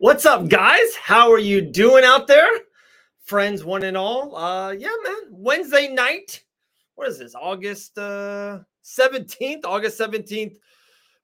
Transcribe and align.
What's 0.00 0.26
up, 0.26 0.48
guys? 0.48 0.94
How 0.94 1.28
are 1.32 1.40
you 1.40 1.60
doing 1.60 2.04
out 2.04 2.28
there? 2.28 2.48
Friends, 3.24 3.64
one 3.64 3.82
and 3.82 3.96
all. 3.96 4.36
Uh, 4.36 4.70
yeah, 4.70 4.92
man. 5.02 5.16
Wednesday 5.28 5.88
night. 5.88 6.44
What 6.94 7.08
is 7.08 7.18
this? 7.18 7.34
August 7.34 7.98
uh 7.98 8.60
17th, 8.84 9.64
August 9.64 9.98
17th. 9.98 10.54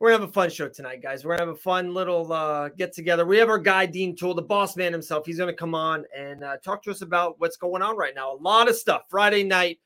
We're 0.01 0.11
gonna 0.11 0.23
have 0.23 0.29
a 0.29 0.33
fun 0.33 0.51
show 0.51 0.69
tonight, 0.69 1.01
guys. 1.01 1.25
We're 1.25 1.37
gonna 1.37 1.47
have 1.51 1.55
a 1.55 1.61
fun 1.61 1.95
little 1.95 2.33
uh 2.33 2.71
get 2.71 2.93
together. 2.93 3.25
We 3.25 3.39
have 3.39 3.49
our 3.49 3.61
guy 3.61 3.87
Dean 3.87 4.17
Toole, 4.17 4.35
the 4.35 4.43
boss 4.43 4.77
man 4.77 4.93
himself. 4.93 5.25
He's 5.25 5.39
gonna 5.39 5.53
come 5.53 5.77
on 5.77 6.05
and 6.13 6.43
uh, 6.43 6.57
talk 6.57 6.83
to 6.83 6.91
us 6.91 7.03
about 7.03 7.39
what's 7.39 7.57
going 7.57 7.81
on 7.81 7.97
right 7.97 8.13
now. 8.17 8.33
A 8.33 8.39
lot 8.39 8.69
of 8.69 8.75
stuff. 8.75 9.03
Friday 9.09 9.45
night 9.45 9.79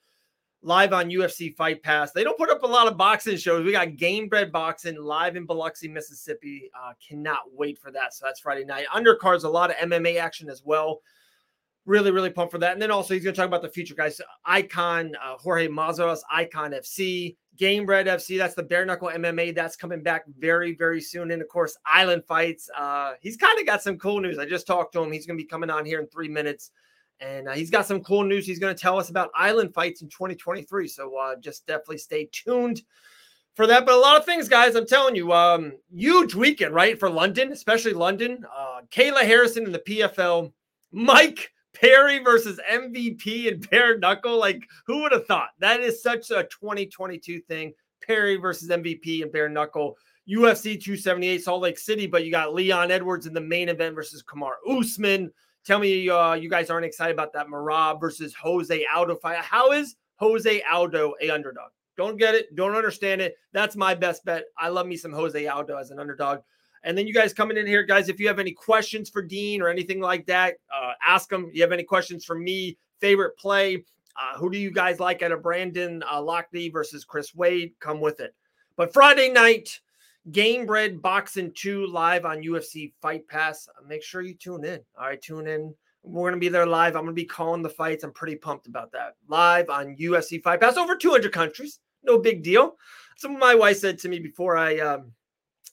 live 0.62 0.92
on 0.92 1.10
UFC 1.10 1.54
Fight 1.54 1.82
Pass. 1.82 2.12
They 2.12 2.24
don't 2.24 2.38
put 2.38 2.50
up 2.50 2.62
a 2.62 2.66
lot 2.66 2.88
of 2.88 2.96
boxing 2.96 3.36
shows. 3.36 3.64
We 3.64 3.72
got 3.72 3.88
Gamebred 3.88 4.50
Boxing 4.50 4.96
live 4.96 5.36
in 5.36 5.46
Biloxi, 5.46 5.88
Mississippi. 5.88 6.70
Uh, 6.74 6.92
cannot 7.06 7.42
wait 7.52 7.78
for 7.78 7.90
that. 7.92 8.14
So 8.14 8.26
that's 8.26 8.40
Friday 8.40 8.64
night. 8.64 8.86
Undercards, 8.94 9.44
a 9.44 9.48
lot 9.48 9.70
of 9.70 9.76
MMA 9.76 10.18
action 10.18 10.48
as 10.48 10.62
well. 10.64 11.00
Really, 11.86 12.10
really 12.10 12.30
pumped 12.30 12.52
for 12.52 12.58
that. 12.58 12.72
And 12.72 12.82
then 12.82 12.90
also 12.90 13.14
he's 13.14 13.22
going 13.24 13.34
to 13.34 13.40
talk 13.40 13.46
about 13.46 13.62
the 13.62 13.68
future 13.68 13.94
guys. 13.94 14.20
Icon, 14.44 15.12
uh, 15.24 15.36
Jorge 15.38 15.68
Mazarras, 15.68 16.20
Icon 16.30 16.72
FC, 16.72 17.36
Gamebred 17.58 18.06
FC. 18.06 18.36
That's 18.36 18.54
the 18.54 18.62
bare 18.62 18.84
knuckle 18.84 19.08
MMA. 19.08 19.54
That's 19.54 19.76
coming 19.76 20.02
back 20.02 20.24
very, 20.38 20.74
very 20.74 21.00
soon. 21.00 21.30
And 21.30 21.40
of 21.40 21.48
course, 21.48 21.78
Island 21.86 22.24
Fights. 22.26 22.68
Uh, 22.76 23.14
he's 23.20 23.38
kind 23.38 23.58
of 23.58 23.64
got 23.64 23.82
some 23.82 23.96
cool 23.96 24.20
news. 24.20 24.38
I 24.38 24.44
just 24.44 24.66
talked 24.66 24.92
to 24.94 25.02
him. 25.02 25.12
He's 25.12 25.24
going 25.24 25.38
to 25.38 25.42
be 25.42 25.48
coming 25.48 25.70
on 25.70 25.86
here 25.86 25.98
in 26.00 26.08
three 26.08 26.28
minutes. 26.28 26.72
And 27.20 27.48
uh, 27.48 27.52
he's 27.52 27.70
got 27.70 27.86
some 27.86 28.02
cool 28.02 28.22
news 28.22 28.46
he's 28.46 28.58
going 28.58 28.74
to 28.74 28.80
tell 28.80 28.98
us 28.98 29.10
about 29.10 29.30
island 29.34 29.74
fights 29.74 30.02
in 30.02 30.08
2023. 30.08 30.86
So 30.88 31.16
uh, 31.16 31.36
just 31.36 31.66
definitely 31.66 31.98
stay 31.98 32.28
tuned 32.30 32.82
for 33.54 33.66
that. 33.66 33.84
But 33.84 33.94
a 33.94 33.98
lot 33.98 34.16
of 34.16 34.24
things, 34.24 34.48
guys, 34.48 34.76
I'm 34.76 34.86
telling 34.86 35.16
you, 35.16 35.32
um, 35.32 35.72
huge 35.92 36.34
weekend, 36.34 36.74
right? 36.74 36.98
For 36.98 37.10
London, 37.10 37.50
especially 37.50 37.92
London. 37.92 38.44
Uh, 38.56 38.82
Kayla 38.90 39.22
Harrison 39.22 39.66
in 39.66 39.72
the 39.72 39.80
PFL, 39.80 40.52
Mike 40.92 41.52
Perry 41.74 42.20
versus 42.20 42.60
MVP 42.70 43.48
and 43.48 43.68
bare 43.70 43.98
knuckle. 43.98 44.38
Like, 44.38 44.62
who 44.86 45.02
would 45.02 45.12
have 45.12 45.26
thought? 45.26 45.50
That 45.58 45.80
is 45.80 46.02
such 46.02 46.30
a 46.30 46.44
2022 46.44 47.40
thing. 47.40 47.72
Perry 48.06 48.36
versus 48.36 48.70
MVP 48.70 49.22
and 49.22 49.32
bare 49.32 49.48
knuckle. 49.48 49.96
UFC 50.28 50.80
278 50.80 51.42
Salt 51.42 51.62
Lake 51.62 51.78
City, 51.78 52.06
but 52.06 52.24
you 52.24 52.30
got 52.30 52.54
Leon 52.54 52.90
Edwards 52.90 53.26
in 53.26 53.32
the 53.32 53.40
main 53.40 53.68
event 53.68 53.94
versus 53.94 54.22
Kamaru 54.22 54.52
Usman. 54.68 55.32
Tell 55.68 55.78
me 55.78 56.08
uh, 56.08 56.32
you 56.32 56.48
guys 56.48 56.70
aren't 56.70 56.86
excited 56.86 57.12
about 57.12 57.34
that 57.34 57.48
Merab 57.48 58.00
versus 58.00 58.34
Jose 58.34 58.86
Aldo 58.90 59.16
fight. 59.16 59.36
How 59.36 59.72
is 59.72 59.96
Jose 60.16 60.62
Aldo 60.62 61.12
a 61.20 61.28
underdog? 61.28 61.72
Don't 61.94 62.16
get 62.16 62.34
it. 62.34 62.56
Don't 62.56 62.74
understand 62.74 63.20
it. 63.20 63.36
That's 63.52 63.76
my 63.76 63.94
best 63.94 64.24
bet. 64.24 64.46
I 64.56 64.68
love 64.68 64.86
me 64.86 64.96
some 64.96 65.12
Jose 65.12 65.46
Aldo 65.46 65.76
as 65.76 65.90
an 65.90 66.00
underdog. 66.00 66.38
And 66.84 66.96
then 66.96 67.06
you 67.06 67.12
guys 67.12 67.34
coming 67.34 67.58
in 67.58 67.66
here, 67.66 67.82
guys, 67.82 68.08
if 68.08 68.18
you 68.18 68.28
have 68.28 68.38
any 68.38 68.52
questions 68.52 69.10
for 69.10 69.20
Dean 69.20 69.60
or 69.60 69.68
anything 69.68 70.00
like 70.00 70.24
that, 70.24 70.54
uh, 70.74 70.92
ask 71.06 71.28
them. 71.28 71.50
You 71.52 71.60
have 71.60 71.72
any 71.72 71.82
questions 71.82 72.24
for 72.24 72.38
me? 72.38 72.78
Favorite 72.98 73.36
play? 73.36 73.84
Uh, 74.16 74.38
who 74.38 74.48
do 74.48 74.56
you 74.56 74.70
guys 74.70 75.00
like 75.00 75.22
out 75.22 75.32
of 75.32 75.42
Brandon 75.42 76.02
uh, 76.10 76.18
Lockney 76.18 76.72
versus 76.72 77.04
Chris 77.04 77.34
Wade? 77.34 77.74
Come 77.78 78.00
with 78.00 78.20
it. 78.20 78.34
But 78.76 78.94
Friday 78.94 79.28
night, 79.28 79.80
Gamebred 80.30 81.00
Boxing 81.00 81.52
2 81.54 81.86
live 81.86 82.24
on 82.24 82.42
UFC 82.42 82.92
Fight 83.00 83.26
Pass. 83.28 83.68
Uh, 83.68 83.86
make 83.86 84.02
sure 84.02 84.20
you 84.20 84.34
tune 84.34 84.64
in. 84.64 84.80
All 84.98 85.06
right, 85.06 85.20
tune 85.20 85.46
in. 85.46 85.74
We're 86.02 86.30
going 86.30 86.40
to 86.40 86.44
be 86.44 86.48
there 86.48 86.66
live. 86.66 86.96
I'm 86.96 87.04
going 87.04 87.14
to 87.14 87.20
be 87.20 87.24
calling 87.24 87.62
the 87.62 87.68
fights. 87.68 88.04
I'm 88.04 88.12
pretty 88.12 88.36
pumped 88.36 88.66
about 88.66 88.92
that. 88.92 89.14
Live 89.28 89.68
on 89.70 89.96
UFC 89.96 90.42
Fight 90.42 90.60
Pass, 90.60 90.76
over 90.76 90.96
200 90.96 91.32
countries. 91.32 91.80
No 92.02 92.18
big 92.18 92.42
deal. 92.42 92.76
Some 93.16 93.38
my 93.38 93.54
wife 93.54 93.78
said 93.78 93.98
to 94.00 94.08
me 94.08 94.18
before 94.18 94.56
I 94.56 94.78
um, 94.78 95.12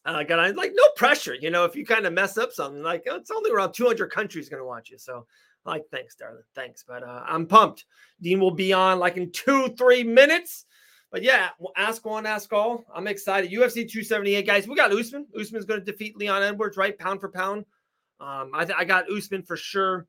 uh, 0.05 0.23
got 0.23 0.39
on, 0.39 0.55
like, 0.55 0.71
no 0.73 0.83
pressure. 0.95 1.35
You 1.35 1.51
know, 1.51 1.65
if 1.65 1.75
you 1.75 1.85
kind 1.85 2.05
of 2.05 2.13
mess 2.13 2.37
up 2.37 2.51
something, 2.51 2.81
like, 2.81 3.05
oh, 3.09 3.15
it's 3.17 3.31
only 3.31 3.51
around 3.51 3.73
200 3.73 4.11
countries 4.11 4.49
going 4.49 4.61
to 4.61 4.67
watch 4.67 4.89
you. 4.89 4.97
So, 4.97 5.25
like, 5.65 5.83
thanks, 5.91 6.15
darling. 6.15 6.43
Thanks. 6.55 6.83
But 6.87 7.03
uh, 7.03 7.23
I'm 7.25 7.45
pumped. 7.45 7.85
Dean 8.21 8.39
will 8.39 8.51
be 8.51 8.73
on 8.73 8.99
like 8.99 9.17
in 9.17 9.31
two, 9.31 9.69
three 9.77 10.03
minutes. 10.03 10.65
But 11.11 11.23
yeah, 11.23 11.49
ask 11.77 12.05
one, 12.05 12.25
ask 12.25 12.51
all. 12.51 12.83
I'm 12.93 13.07
excited. 13.07 13.51
UFC 13.51 13.87
278, 13.87 14.45
guys. 14.45 14.67
We 14.67 14.75
got 14.75 14.91
Usman. 14.91 15.27
Usman's 15.39 15.65
going 15.65 15.79
to 15.79 15.85
defeat 15.85 16.17
Leon 16.17 16.43
Edwards, 16.43 16.77
right? 16.77 16.97
Pound 16.97 17.21
for 17.21 17.29
pound. 17.29 17.65
Um, 18.19 18.51
I, 18.53 18.65
th- 18.65 18.77
I 18.77 18.85
got 18.85 19.11
Usman 19.11 19.43
for 19.43 19.55
sure. 19.55 20.07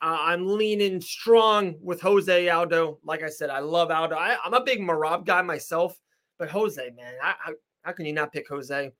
Uh, 0.00 0.18
I'm 0.20 0.46
leaning 0.46 1.00
strong 1.00 1.76
with 1.80 2.00
Jose 2.00 2.48
Aldo. 2.48 2.98
Like 3.04 3.22
I 3.22 3.28
said, 3.28 3.50
I 3.50 3.60
love 3.60 3.90
Aldo. 3.90 4.16
I, 4.16 4.36
am 4.44 4.54
a 4.54 4.64
big 4.64 4.80
Merab 4.80 5.24
guy 5.24 5.42
myself, 5.42 5.96
but 6.38 6.50
Jose, 6.50 6.90
man, 6.96 7.14
I, 7.22 7.34
I, 7.46 7.52
how 7.82 7.92
can 7.92 8.06
you 8.06 8.12
not 8.12 8.32
pick 8.32 8.48
Jose? 8.48 8.90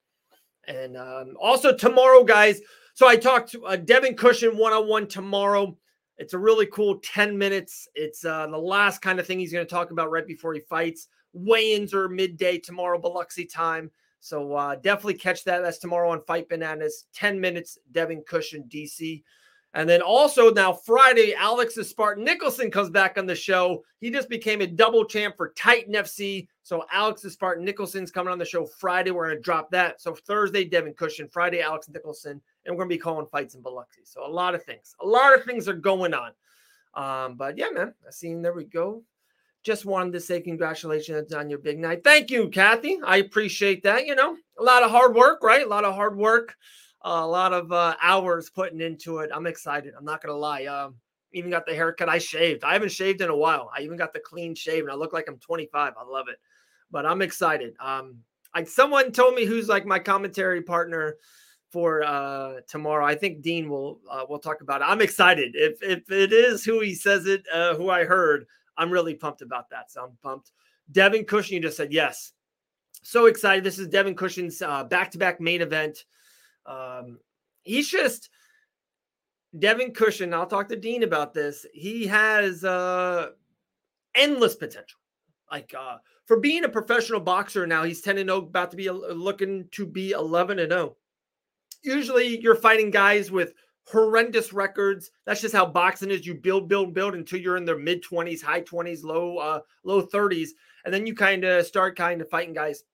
And 0.69 0.97
um, 0.97 1.35
also 1.41 1.77
tomorrow, 1.77 2.23
guys. 2.23 2.61
So 2.95 3.09
I 3.09 3.17
talked 3.17 3.51
to 3.53 3.67
uh, 3.67 3.77
Devin 3.77 4.15
Cushing 4.15 4.57
one 4.57 4.73
on 4.73 4.87
one 4.87 5.09
tomorrow. 5.09 5.77
It's 6.19 6.35
a 6.35 6.39
really 6.39 6.67
cool 6.67 7.01
10 7.03 7.37
minutes. 7.37 7.89
It's 7.97 8.25
uh, 8.25 8.47
the 8.47 8.59
last 8.59 9.03
kind 9.03 9.19
of 9.19 9.27
thing 9.27 9.41
he's 9.41 9.53
going 9.53 9.67
to 9.67 9.71
talk 9.71 9.91
about 9.91 10.11
right 10.11 10.27
before 10.27 10.55
he 10.55 10.61
fights. 10.61 11.09
Weigh-ins 11.33 11.95
are 11.95 12.09
midday 12.09 12.59
tomorrow, 12.59 12.99
Biloxi 12.99 13.45
time. 13.45 13.91
So 14.21 14.55
uh, 14.55 14.77
definitely 14.77 15.15
catch 15.15 15.45
that. 15.45 15.63
That's 15.63 15.79
tomorrow 15.79 16.11
on 16.11 16.23
Fight 16.25 16.49
Bananas. 16.49 17.07
10 17.15 17.41
minutes, 17.41 17.79
Devin 17.91 18.23
Cushing, 18.23 18.65
DC. 18.65 19.23
And 19.75 19.89
then 19.89 20.03
also 20.03 20.53
now 20.53 20.73
Friday, 20.73 21.35
Alex 21.35 21.75
Spartan 21.75 22.25
Nicholson 22.25 22.71
comes 22.71 22.91
back 22.91 23.17
on 23.17 23.27
the 23.27 23.35
show. 23.35 23.83
He 24.01 24.11
just 24.11 24.29
became 24.29 24.61
a 24.61 24.67
double 24.67 25.05
champ 25.05 25.37
for 25.37 25.53
Titan 25.57 25.95
FC. 25.95 26.47
So 26.63 26.85
Alex 26.93 27.23
Spartan 27.23 27.65
Nicholson's 27.65 28.11
coming 28.11 28.31
on 28.31 28.39
the 28.39 28.45
show 28.45 28.67
Friday. 28.67 29.11
We're 29.11 29.29
going 29.29 29.39
to 29.39 29.43
drop 29.43 29.71
that. 29.71 30.01
So 30.01 30.15
Thursday, 30.15 30.65
Devin 30.65 30.93
Cushing. 30.93 31.29
Friday, 31.29 31.63
Alex 31.63 31.89
Nicholson. 31.89 32.41
And 32.67 32.77
we're 32.77 32.85
going 32.85 32.91
to 32.91 32.97
be 32.97 33.01
calling 33.01 33.27
fights 33.27 33.55
in 33.55 33.63
Biloxi. 33.63 34.03
So 34.05 34.27
a 34.27 34.29
lot 34.29 34.55
of 34.55 34.63
things. 34.63 34.95
A 35.01 35.07
lot 35.07 35.35
of 35.35 35.45
things 35.45 35.67
are 35.69 35.73
going 35.73 36.13
on. 36.13 36.33
Um, 36.95 37.37
but 37.37 37.57
yeah, 37.57 37.71
man, 37.73 37.95
I 38.07 38.11
seen 38.11 38.43
there 38.43 38.53
we 38.53 38.65
go. 38.65 39.03
Just 39.63 39.85
wanted 39.85 40.13
to 40.15 40.21
say 40.21 40.41
congratulations 40.41 41.33
on 41.33 41.49
your 41.49 41.61
big 41.61 41.79
night. 41.79 42.03
Thank 42.03 42.31
you, 42.31 42.49
Kathy. 42.49 42.99
I 43.05 43.19
appreciate 43.19 43.83
that. 43.85 44.07
You 44.07 44.15
know, 44.17 44.37
a 44.59 44.63
lot 44.63 44.83
of 44.83 44.91
hard 44.91 45.15
work, 45.15 45.43
right? 45.43 45.65
A 45.65 45.69
lot 45.69 45.85
of 45.85 45.95
hard 45.95 46.17
work, 46.17 46.57
uh, 47.05 47.21
a 47.23 47.27
lot 47.27 47.53
of 47.53 47.71
uh, 47.71 47.95
hours 48.03 48.51
putting 48.51 48.81
into 48.81 49.19
it. 49.19 49.31
I'm 49.33 49.47
excited. 49.47 49.95
I'm 49.97 50.05
not 50.05 50.21
gonna 50.21 50.37
lie. 50.37 50.65
Um, 50.65 50.97
even 51.33 51.51
got 51.51 51.65
the 51.65 51.75
haircut. 51.75 52.09
I 52.09 52.19
shaved. 52.19 52.65
I 52.65 52.73
haven't 52.73 52.91
shaved 52.91 53.21
in 53.21 53.31
a 53.31 53.37
while. 53.37 53.71
I 53.77 53.83
even 53.83 53.97
got 53.97 54.13
the 54.13 54.21
clean 54.21 54.55
shave, 54.55 54.83
and 54.83 54.93
I 54.93 54.97
look 54.97 55.13
like 55.13 55.29
I'm 55.29 55.39
25. 55.39 55.95
I 55.97 56.05
love 56.05 56.29
it. 56.29 56.37
But 56.91 57.07
I'm 57.07 57.23
excited. 57.23 57.75
Um, 57.81 58.17
like 58.55 58.69
someone 58.69 59.13
told 59.13 59.35
me 59.35 59.45
who's 59.45 59.69
like 59.69 59.87
my 59.87 59.99
commentary 59.99 60.63
partner 60.63 61.17
for 61.71 62.03
uh 62.05 62.61
tomorrow. 62.69 63.05
I 63.05 63.15
think 63.15 63.41
Dean 63.41 63.69
will 63.69 64.01
uh, 64.11 64.25
we'll 64.29 64.39
talk 64.39 64.61
about 64.61 64.83
it. 64.83 64.85
I'm 64.89 65.01
excited. 65.01 65.53
If 65.55 65.83
if 65.83 66.11
it 66.11 66.33
is 66.33 66.65
who 66.65 66.81
he 66.81 66.95
says 66.95 67.27
it, 67.27 67.45
uh, 67.53 67.75
who 67.77 67.89
I 67.89 68.05
heard, 68.05 68.47
I'm 68.77 68.91
really 68.91 69.15
pumped 69.15 69.43
about 69.43 69.71
that. 69.71 69.91
So 69.91 70.03
I'm 70.05 70.17
pumped. 70.23 70.53
Devin 70.91 71.25
Cushing, 71.25 71.57
you 71.57 71.63
just 71.63 71.77
said 71.77 71.93
yes. 71.93 72.33
So 73.03 73.27
excited. 73.27 73.65
This 73.65 73.79
is 73.79 73.89
Devin 73.89 74.15
Cushing's 74.15 74.59
back 74.59 75.11
to 75.13 75.19
back 75.19 75.41
main 75.41 75.63
event. 75.63 76.05
Um, 76.67 77.19
he's 77.63 77.89
just 77.89 78.31
Devin 79.59 79.93
Cushing. 79.93 80.33
I'll 80.33 80.47
talk 80.47 80.69
to 80.69 80.77
Dean 80.77 81.03
about 81.03 81.35
this. 81.35 81.67
He 81.73 82.07
has 82.07 82.65
uh, 82.65 83.31
endless 84.15 84.55
potential. 84.55 84.99
Like 85.51 85.75
uh, 85.79 85.99
for 86.27 86.41
being 86.41 86.65
a 86.65 86.69
professional 86.69 87.21
boxer 87.21 87.67
now, 87.67 87.85
he's 87.85 88.01
10 88.01 88.19
and 88.19 88.29
0, 88.29 88.39
about 88.39 88.71
to 88.71 88.77
be 88.77 88.89
looking 88.89 89.69
to 89.73 89.87
be 89.87 90.13
11 90.13 90.59
and 90.59 90.73
0. 90.73 90.97
Usually 91.83 92.41
you're 92.41 92.55
fighting 92.55 92.91
guys 92.91 93.31
with 93.31 93.53
horrendous 93.85 94.53
records. 94.53 95.11
That's 95.25 95.41
just 95.41 95.55
how 95.55 95.67
boxing 95.67 96.11
is. 96.11 96.27
You 96.27 96.35
build, 96.35 96.69
build, 96.69 96.95
build 96.95 97.15
until 97.15 97.41
you're 97.41 97.57
in 97.57 97.65
their 97.65 97.79
mid 97.79 98.03
20s, 98.05 98.43
high 98.43 98.63
20s, 98.63 99.05
low, 99.05 99.39
uh, 99.39 99.61
low 99.85 100.07
30s. 100.07 100.51
And 100.85 100.93
then 100.93 101.07
you 101.07 101.15
kind 101.15 101.45
of 101.45 101.67
start 101.67 101.97
kind 101.97 102.21
of 102.21 102.29
fighting 102.29 102.55
guys. 102.55 102.85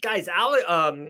Guys, 0.00 0.28
Ali, 0.28 0.62
um, 0.64 1.08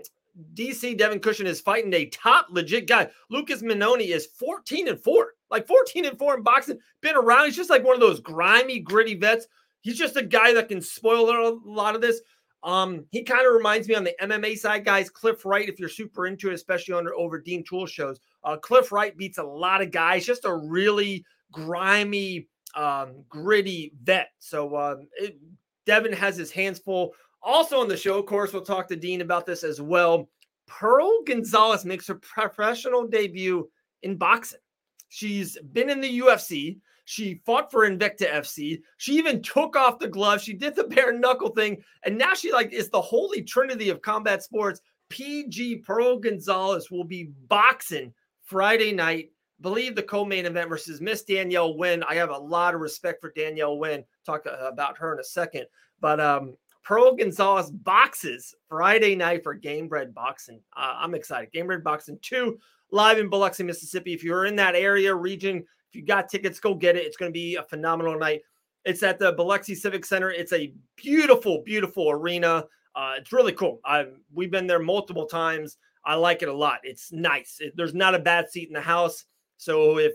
DC 0.54 0.96
Devin 0.96 1.20
Cushing 1.20 1.46
is 1.46 1.60
fighting 1.60 1.92
a 1.94 2.06
top 2.06 2.48
legit 2.50 2.88
guy. 2.88 3.08
Lucas 3.30 3.62
Magnoni 3.62 4.08
is 4.08 4.26
14 4.26 4.88
and 4.88 5.00
4. 5.00 5.34
Like 5.50 5.66
14 5.66 6.04
and 6.06 6.18
4 6.18 6.36
in 6.36 6.42
boxing. 6.42 6.78
Been 7.00 7.16
around. 7.16 7.46
He's 7.46 7.56
just 7.56 7.70
like 7.70 7.84
one 7.84 7.94
of 7.94 8.00
those 8.00 8.20
grimy, 8.20 8.80
gritty 8.80 9.14
vets. 9.14 9.46
He's 9.82 9.98
just 9.98 10.16
a 10.16 10.24
guy 10.24 10.52
that 10.54 10.68
can 10.68 10.80
spoil 10.80 11.30
a 11.30 11.60
lot 11.64 11.94
of 11.94 12.00
this. 12.00 12.20
Um, 12.62 13.04
he 13.10 13.22
kind 13.22 13.46
of 13.46 13.52
reminds 13.52 13.86
me 13.86 13.94
on 13.94 14.04
the 14.04 14.16
MMA 14.22 14.56
side, 14.56 14.84
guys. 14.84 15.10
Cliff 15.10 15.44
Wright, 15.44 15.68
if 15.68 15.78
you're 15.78 15.90
super 15.90 16.26
into 16.26 16.50
it, 16.50 16.54
especially 16.54 16.94
under 16.94 17.14
over 17.14 17.38
Dean 17.38 17.62
Toole 17.62 17.86
shows. 17.86 18.18
Uh, 18.44 18.56
Cliff 18.56 18.92
Wright 18.92 19.16
beats 19.16 19.38
a 19.38 19.42
lot 19.42 19.82
of 19.82 19.90
guys. 19.90 20.26
Just 20.26 20.44
a 20.44 20.54
really 20.54 21.24
grimy, 21.52 22.48
um, 22.74 23.24
gritty 23.28 23.92
vet. 24.02 24.28
So 24.38 24.76
um, 24.76 25.08
it, 25.16 25.38
Devin 25.86 26.12
has 26.12 26.36
his 26.36 26.50
hands 26.50 26.78
full. 26.78 27.12
Also 27.42 27.80
on 27.80 27.88
the 27.88 27.96
show, 27.96 28.18
of 28.18 28.26
course, 28.26 28.52
we'll 28.52 28.62
talk 28.62 28.88
to 28.88 28.96
Dean 28.96 29.20
about 29.20 29.46
this 29.46 29.64
as 29.64 29.80
well. 29.80 30.28
Pearl 30.66 31.22
Gonzalez 31.24 31.84
makes 31.84 32.06
her 32.08 32.14
professional 32.14 33.06
debut 33.06 33.68
in 34.02 34.16
boxing. 34.16 34.60
She's 35.08 35.58
been 35.72 35.90
in 35.90 36.00
the 36.00 36.20
UFC. 36.20 36.78
She 37.04 37.42
fought 37.44 37.70
for 37.70 37.88
Invicta 37.88 38.30
FC. 38.30 38.80
She 38.96 39.12
even 39.14 39.42
took 39.42 39.76
off 39.76 39.98
the 39.98 40.08
glove. 40.08 40.40
She 40.40 40.54
did 40.54 40.74
the 40.74 40.84
bare 40.88 41.12
knuckle 41.12 41.50
thing, 41.50 41.82
and 42.04 42.16
now 42.16 42.34
she 42.34 42.50
like 42.52 42.72
is 42.72 42.88
the 42.88 43.00
holy 43.00 43.42
trinity 43.42 43.90
of 43.90 44.02
combat 44.02 44.42
sports. 44.42 44.80
PG 45.10 45.76
Pearl 45.76 46.18
Gonzalez 46.18 46.90
will 46.90 47.04
be 47.04 47.30
boxing 47.46 48.12
Friday 48.44 48.92
night. 48.92 49.30
Believe 49.60 49.94
the 49.94 50.02
co-main 50.02 50.46
event 50.46 50.68
versus 50.68 51.00
Miss 51.00 51.22
Danielle 51.22 51.76
Wynn. 51.76 52.02
I 52.04 52.14
have 52.16 52.30
a 52.30 52.36
lot 52.36 52.74
of 52.74 52.80
respect 52.80 53.20
for 53.20 53.32
Danielle 53.34 53.78
Wynn. 53.78 54.04
Talk 54.26 54.46
uh, 54.46 54.66
about 54.66 54.98
her 54.98 55.14
in 55.14 55.20
a 55.20 55.24
second. 55.24 55.66
But 56.00 56.20
um, 56.20 56.56
Pearl 56.82 57.16
Gonzalez 57.16 57.70
boxes 57.70 58.54
Friday 58.68 59.14
night 59.14 59.42
for 59.42 59.54
Game 59.54 59.88
Gamebred 59.88 60.12
Boxing. 60.12 60.60
Uh, 60.76 60.96
I'm 60.98 61.14
excited. 61.14 61.52
Game 61.52 61.66
Gamebred 61.66 61.82
Boxing 61.82 62.18
2 62.20 62.58
live 62.90 63.18
in 63.18 63.30
Biloxi, 63.30 63.62
Mississippi. 63.62 64.12
If 64.12 64.22
you're 64.22 64.44
in 64.44 64.56
that 64.56 64.74
area, 64.74 65.14
region, 65.14 65.58
if 65.58 65.96
you 65.96 66.04
got 66.04 66.28
tickets, 66.28 66.60
go 66.60 66.74
get 66.74 66.96
it. 66.96 67.06
It's 67.06 67.16
going 67.16 67.30
to 67.30 67.34
be 67.34 67.56
a 67.56 67.62
phenomenal 67.62 68.18
night. 68.18 68.42
It's 68.84 69.02
at 69.02 69.18
the 69.18 69.32
Biloxi 69.32 69.74
Civic 69.74 70.04
Center. 70.04 70.30
It's 70.30 70.52
a 70.52 70.74
beautiful, 70.96 71.62
beautiful 71.64 72.10
arena. 72.10 72.66
Uh, 72.96 73.14
it's 73.18 73.32
really 73.32 73.52
cool. 73.52 73.80
i 73.84 74.06
we've 74.32 74.50
been 74.50 74.66
there 74.66 74.78
multiple 74.78 75.26
times. 75.26 75.78
I 76.04 76.14
like 76.14 76.42
it 76.42 76.48
a 76.48 76.54
lot. 76.54 76.80
It's 76.82 77.12
nice. 77.12 77.58
It, 77.60 77.74
there's 77.76 77.94
not 77.94 78.14
a 78.14 78.18
bad 78.18 78.50
seat 78.50 78.68
in 78.68 78.74
the 78.74 78.80
house. 78.80 79.24
So 79.56 79.98
if 79.98 80.14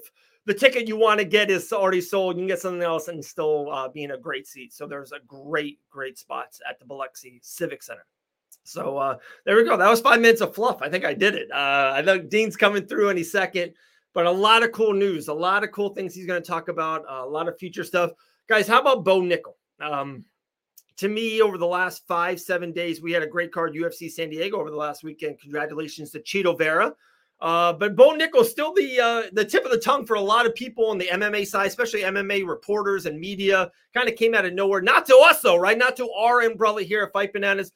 the 0.49 0.55
ticket 0.55 0.87
you 0.87 0.97
want 0.97 1.19
to 1.19 1.25
get 1.25 1.51
is 1.51 1.71
already 1.71 2.01
sold. 2.01 2.35
You 2.35 2.41
can 2.41 2.47
get 2.47 2.59
something 2.59 2.81
else 2.81 3.07
and 3.07 3.23
still 3.23 3.71
uh, 3.71 3.87
be 3.87 4.03
in 4.03 4.11
a 4.11 4.17
great 4.17 4.47
seat. 4.47 4.73
So 4.73 4.87
there's 4.87 5.11
a 5.11 5.19
great, 5.27 5.79
great 5.91 6.17
spots 6.17 6.59
at 6.67 6.79
the 6.79 6.85
Biloxi 6.85 7.39
Civic 7.43 7.83
Center. 7.83 8.05
So 8.63 8.97
uh, 8.97 9.17
there 9.45 9.55
we 9.55 9.63
go. 9.63 9.77
That 9.77 9.89
was 9.89 10.01
five 10.01 10.21
minutes 10.21 10.41
of 10.41 10.55
fluff. 10.55 10.81
I 10.81 10.89
think 10.89 11.05
I 11.05 11.13
did 11.13 11.35
it. 11.35 11.51
Uh, 11.51 11.93
I 11.95 12.01
know 12.01 12.17
Dean's 12.17 12.57
coming 12.57 12.87
through 12.87 13.09
any 13.09 13.21
second, 13.21 13.73
but 14.15 14.25
a 14.25 14.31
lot 14.31 14.63
of 14.63 14.71
cool 14.71 14.93
news, 14.93 15.27
a 15.27 15.33
lot 15.33 15.63
of 15.63 15.71
cool 15.71 15.89
things 15.89 16.15
he's 16.15 16.25
going 16.25 16.41
to 16.41 16.47
talk 16.47 16.67
about, 16.67 17.05
a 17.07 17.25
lot 17.25 17.47
of 17.47 17.59
future 17.59 17.83
stuff. 17.83 18.09
Guys, 18.47 18.67
how 18.67 18.81
about 18.81 19.03
Bo 19.03 19.21
Nickal? 19.21 19.53
Um, 19.79 20.25
to 20.99 21.09
me, 21.09 21.41
over 21.41 21.57
the 21.57 21.67
last 21.67 22.07
five, 22.07 22.39
seven 22.39 22.71
days, 22.71 23.01
we 23.01 23.11
had 23.11 23.23
a 23.23 23.27
great 23.27 23.51
card 23.51 23.73
UFC 23.73 24.09
San 24.09 24.29
Diego 24.29 24.59
over 24.59 24.69
the 24.69 24.77
last 24.77 25.03
weekend. 25.03 25.39
Congratulations 25.39 26.11
to 26.11 26.19
Chito 26.19 26.57
Vera 26.57 26.93
uh, 27.41 27.71
but 27.71 27.95
Bo 27.95 28.11
Nickal's 28.11 28.51
still 28.51 28.73
the 28.73 28.99
uh, 28.99 29.23
the 29.31 29.45
tip 29.45 29.63
of 29.63 29.71
the 29.71 29.77
tongue 29.77 30.05
for 30.05 30.15
a 30.15 30.21
lot 30.21 30.45
of 30.45 30.53
people 30.55 30.87
on 30.87 30.97
the 30.97 31.07
MMA 31.07 31.47
side, 31.47 31.67
especially 31.67 32.01
MMA 32.01 32.45
reporters 32.45 33.05
and 33.05 33.19
media. 33.19 33.71
Kind 33.93 34.09
of 34.09 34.15
came 34.15 34.35
out 34.35 34.45
of 34.45 34.53
nowhere. 34.53 34.81
Not 34.81 35.05
to 35.05 35.15
us 35.17 35.41
though, 35.41 35.55
right? 35.55 35.77
Not 35.77 35.95
to 35.97 36.11
our 36.11 36.41
umbrella 36.41 36.81
here 36.83 37.03
at 37.03 37.13
Fight 37.13 37.31
Bananas. 37.31 37.71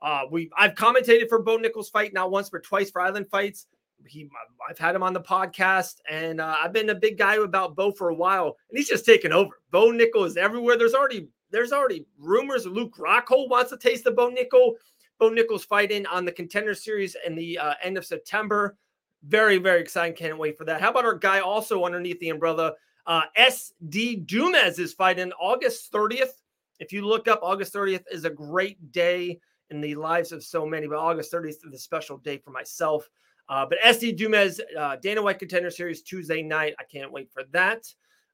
Uh, 0.00 0.22
we 0.30 0.50
I've 0.56 0.74
commentated 0.74 1.28
for 1.28 1.42
Bo 1.42 1.58
Nickal's 1.58 1.88
fight 1.88 2.14
not 2.14 2.30
once 2.30 2.48
but 2.48 2.62
twice 2.62 2.90
for 2.90 3.00
Island 3.00 3.28
Fights. 3.28 3.66
He 4.06 4.28
I've 4.70 4.78
had 4.78 4.94
him 4.94 5.02
on 5.02 5.12
the 5.12 5.20
podcast, 5.20 5.96
and 6.08 6.40
uh, 6.40 6.56
I've 6.62 6.72
been 6.72 6.90
a 6.90 6.94
big 6.94 7.18
guy 7.18 7.34
about 7.34 7.74
Bo 7.74 7.90
for 7.90 8.10
a 8.10 8.14
while, 8.14 8.56
and 8.70 8.78
he's 8.78 8.88
just 8.88 9.04
taken 9.04 9.32
over. 9.32 9.60
Bo 9.72 9.90
Nickal 9.90 10.26
is 10.26 10.36
everywhere. 10.36 10.78
There's 10.78 10.94
already 10.94 11.28
there's 11.50 11.72
already 11.72 12.06
rumors 12.18 12.66
Luke 12.66 12.96
Rockhold 12.96 13.48
wants 13.48 13.70
to 13.70 13.76
taste 13.76 14.04
the 14.04 14.10
Bo 14.10 14.30
Nickal. 14.30 14.74
Bo 15.18 15.30
Nickal's 15.30 15.64
fighting 15.64 16.06
on 16.06 16.24
the 16.24 16.32
Contender 16.32 16.74
Series 16.74 17.16
in 17.26 17.34
the 17.34 17.58
uh, 17.58 17.74
end 17.82 17.98
of 17.98 18.06
September. 18.06 18.76
Very, 19.24 19.58
very 19.58 19.80
exciting. 19.80 20.14
Can't 20.14 20.38
wait 20.38 20.56
for 20.56 20.64
that. 20.64 20.80
How 20.80 20.90
about 20.90 21.04
our 21.04 21.16
guy 21.16 21.40
also 21.40 21.84
underneath 21.84 22.20
the 22.20 22.28
umbrella? 22.28 22.74
Uh, 23.06 23.22
SD 23.36 24.26
Dumez 24.26 24.78
is 24.78 24.92
fighting 24.92 25.32
August 25.40 25.92
30th. 25.92 26.42
If 26.78 26.92
you 26.92 27.04
look 27.04 27.26
up, 27.26 27.40
August 27.42 27.74
30th 27.74 28.04
is 28.12 28.24
a 28.24 28.30
great 28.30 28.92
day 28.92 29.40
in 29.70 29.80
the 29.80 29.94
lives 29.96 30.30
of 30.30 30.44
so 30.44 30.64
many, 30.64 30.86
but 30.86 30.98
August 30.98 31.32
30th 31.32 31.66
is 31.66 31.74
a 31.74 31.78
special 31.78 32.18
day 32.18 32.38
for 32.38 32.50
myself. 32.50 33.08
Uh, 33.48 33.66
but 33.66 33.78
SD 33.84 34.16
Dumez, 34.16 34.60
uh, 34.78 34.96
Dana 34.96 35.22
White 35.22 35.38
Contender 35.38 35.70
Series 35.70 36.02
Tuesday 36.02 36.42
night. 36.42 36.74
I 36.78 36.84
can't 36.84 37.10
wait 37.10 37.32
for 37.32 37.42
that. 37.52 37.86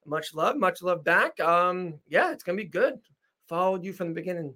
Much 0.07 0.35
love, 0.35 0.57
much 0.57 0.83
love 0.83 1.05
back. 1.05 1.39
Um, 1.41 1.95
yeah, 2.09 2.33
it's 2.33 2.45
gonna 2.45 2.57
be 2.57 2.65
good. 2.65 2.99
Followed 3.49 3.85
you 3.85 3.93
from 3.93 4.09
the 4.09 4.15
beginning. 4.15 4.55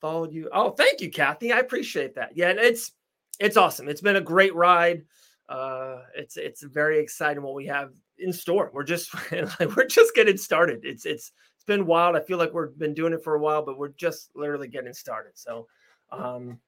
Followed 0.00 0.32
you. 0.32 0.48
Oh, 0.52 0.70
thank 0.70 1.00
you, 1.00 1.10
Kathy. 1.10 1.52
I 1.52 1.58
appreciate 1.58 2.14
that. 2.14 2.36
Yeah, 2.36 2.50
it's 2.50 2.92
it's 3.40 3.56
awesome. 3.56 3.88
It's 3.88 4.00
been 4.00 4.16
a 4.16 4.20
great 4.20 4.54
ride 4.54 5.04
uh, 5.48 6.00
it's 6.16 6.36
it's 6.36 6.62
very 6.62 6.98
exciting 6.98 7.42
what 7.42 7.54
we 7.54 7.66
have 7.66 7.92
in 8.18 8.32
store. 8.32 8.70
We're 8.72 8.84
just 8.84 9.10
we're 9.76 9.86
just 9.86 10.14
getting 10.14 10.36
started. 10.36 10.80
It's 10.84 11.06
it's 11.06 11.32
it's 11.54 11.64
been 11.66 11.86
wild. 11.86 12.16
I 12.16 12.20
feel 12.20 12.38
like 12.38 12.52
we've 12.52 12.76
been 12.76 12.94
doing 12.94 13.12
it 13.12 13.22
for 13.22 13.34
a 13.34 13.40
while, 13.40 13.64
but 13.64 13.78
we're 13.78 13.90
just 13.90 14.30
literally 14.34 14.68
getting 14.68 14.92
started. 14.92 15.32
So, 15.34 15.68
um, 16.10 16.58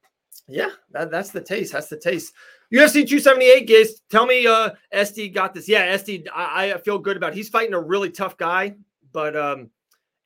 yeah, 0.49 0.69
that, 0.91 1.11
that's 1.11 1.29
the 1.29 1.41
taste. 1.41 1.73
That's 1.73 1.87
the 1.87 1.97
taste. 1.97 2.33
UFC 2.73 3.07
278, 3.07 3.67
guys. 3.67 4.01
Tell 4.09 4.25
me, 4.25 4.45
uh, 4.45 4.71
SD 4.93 5.33
got 5.33 5.53
this. 5.53 5.67
Yeah, 5.67 5.95
SD, 5.95 6.27
I, 6.33 6.73
I 6.73 6.77
feel 6.79 6.99
good 6.99 7.17
about. 7.17 7.33
It. 7.33 7.35
He's 7.35 7.49
fighting 7.49 7.73
a 7.73 7.79
really 7.79 8.09
tough 8.09 8.37
guy, 8.37 8.75
but 9.11 9.35
um, 9.35 9.69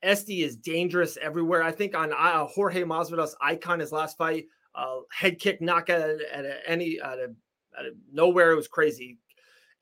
SD 0.04 0.44
is 0.44 0.56
dangerous 0.56 1.18
everywhere. 1.22 1.64
I 1.64 1.72
think 1.72 1.96
on 1.96 2.12
uh, 2.12 2.46
Jorge 2.46 2.84
Masvidal's 2.84 3.36
icon 3.42 3.80
his 3.80 3.92
last 3.92 4.18
fight, 4.18 4.48
uh, 4.76 5.00
head 5.12 5.40
kick 5.40 5.62
knockout 5.62 6.02
at, 6.02 6.46
at 6.46 6.62
any 6.66 7.02
out 7.02 7.20
of 7.20 7.32
nowhere. 8.12 8.52
It 8.52 8.56
was 8.56 8.68
crazy. 8.68 9.18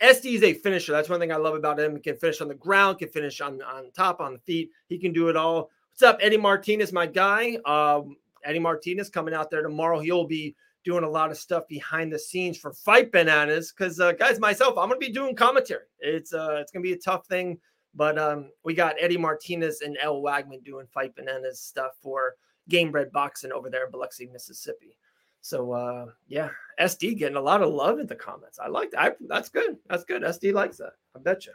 SD 0.02 0.34
is 0.34 0.44
a 0.44 0.54
finisher. 0.54 0.92
That's 0.92 1.10
one 1.10 1.20
thing 1.20 1.32
I 1.32 1.36
love 1.36 1.56
about 1.56 1.80
him. 1.80 1.96
He 1.96 2.02
can 2.02 2.18
finish 2.18 2.42
on 2.42 2.48
the 2.48 2.56
ground, 2.56 2.98
can 2.98 3.10
finish 3.10 3.40
on, 3.40 3.62
on 3.62 3.92
top, 3.92 4.20
on 4.20 4.34
the 4.34 4.40
feet. 4.40 4.72
He 4.88 4.98
can 4.98 5.14
do 5.14 5.30
it 5.30 5.36
all. 5.36 5.70
What's 5.92 6.02
up, 6.02 6.18
Eddie 6.22 6.38
Martinez, 6.38 6.92
my 6.92 7.06
guy? 7.06 7.58
Um, 7.66 8.16
Eddie 8.44 8.60
Martinez 8.60 9.10
coming 9.10 9.34
out 9.34 9.50
there 9.50 9.62
tomorrow. 9.62 10.00
He'll 10.00 10.28
be 10.28 10.56
doing 10.84 11.04
a 11.04 11.10
lot 11.10 11.32
of 11.32 11.38
stuff 11.38 11.68
behind 11.68 12.12
the 12.12 12.20
scenes 12.20 12.58
for 12.58 12.74
Fight 12.74 13.12
Bananas. 13.12 13.72
Because 13.72 14.00
uh, 14.00 14.14
guys, 14.14 14.40
myself, 14.40 14.78
I'm 14.78 14.90
gonna 14.90 15.00
be 15.00 15.12
doing 15.12 15.36
commentary. 15.36 15.86
It's 16.00 16.34
uh, 16.34 16.58
it's 16.60 16.72
gonna 16.72 16.84
be 16.84 16.94
a 16.94 16.98
tough 16.98 17.28
thing, 17.28 17.60
but 17.94 18.18
um, 18.18 18.52
we 18.64 18.74
got 18.74 18.96
Eddie 19.00 19.18
Martinez 19.18 19.82
and 19.82 19.98
El 20.02 20.22
Wagman 20.22 20.64
doing 20.64 20.88
Fight 20.88 21.16
Bananas 21.16 21.60
stuff 21.62 21.92
for 22.02 22.36
Game 22.70 22.92
Gamebred 22.92 23.12
Boxing 23.12 23.52
over 23.52 23.70
there 23.70 23.86
in 23.86 23.92
Biloxi, 23.92 24.28
Mississippi. 24.32 24.98
So 25.42 25.72
uh, 25.72 26.06
yeah, 26.28 26.50
SD 26.80 27.18
getting 27.18 27.38
a 27.38 27.42
lot 27.42 27.62
of 27.62 27.74
love 27.74 28.00
in 28.00 28.08
the 28.08 28.16
comments. 28.16 28.60
I 28.60 28.68
like 28.68 28.92
that. 28.92 29.00
I, 29.00 29.12
that's 29.28 29.50
good. 29.50 29.78
That's 29.90 30.04
good. 30.04 30.22
SD 30.22 30.54
likes 30.54 30.78
that. 30.78 30.94
I 31.16 31.20
bet 31.20 31.46
you. 31.46 31.54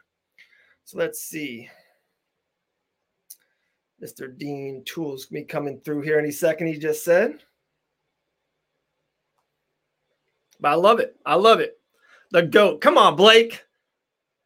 So 0.84 0.98
let's 0.98 1.20
see. 1.20 1.68
Mr. 4.02 4.36
Dean 4.36 4.82
Tools 4.84 5.30
me 5.30 5.42
coming 5.42 5.80
through 5.80 6.02
here 6.02 6.18
any 6.18 6.30
second. 6.30 6.66
He 6.66 6.78
just 6.78 7.04
said. 7.04 7.38
But 10.60 10.72
I 10.72 10.74
love 10.74 11.00
it. 11.00 11.16
I 11.24 11.34
love 11.34 11.60
it. 11.60 11.78
The 12.30 12.42
goat. 12.42 12.80
Come 12.80 12.98
on, 12.98 13.16
Blake. 13.16 13.62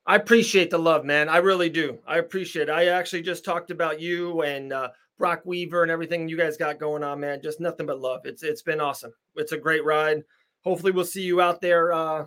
I 0.06 0.16
appreciate 0.16 0.70
the 0.70 0.78
love, 0.78 1.04
man. 1.04 1.28
I 1.28 1.38
really 1.38 1.68
do. 1.68 1.98
I 2.06 2.18
appreciate 2.18 2.68
it. 2.68 2.72
I 2.72 2.86
actually 2.86 3.22
just 3.22 3.44
talked 3.44 3.70
about 3.70 4.00
you 4.00 4.42
and 4.42 4.72
uh, 4.72 4.88
Brock 5.18 5.42
Weaver 5.44 5.82
and 5.82 5.90
everything 5.90 6.28
you 6.28 6.36
guys 6.36 6.56
got 6.56 6.80
going 6.80 7.04
on, 7.04 7.20
man. 7.20 7.42
Just 7.42 7.60
nothing 7.60 7.86
but 7.86 8.00
love. 8.00 8.22
It's 8.24 8.42
it's 8.42 8.62
been 8.62 8.80
awesome. 8.80 9.12
It's 9.36 9.52
a 9.52 9.58
great 9.58 9.84
ride. 9.84 10.22
Hopefully, 10.64 10.92
we'll 10.92 11.04
see 11.04 11.22
you 11.22 11.40
out 11.40 11.60
there 11.60 11.92
uh, 11.92 12.26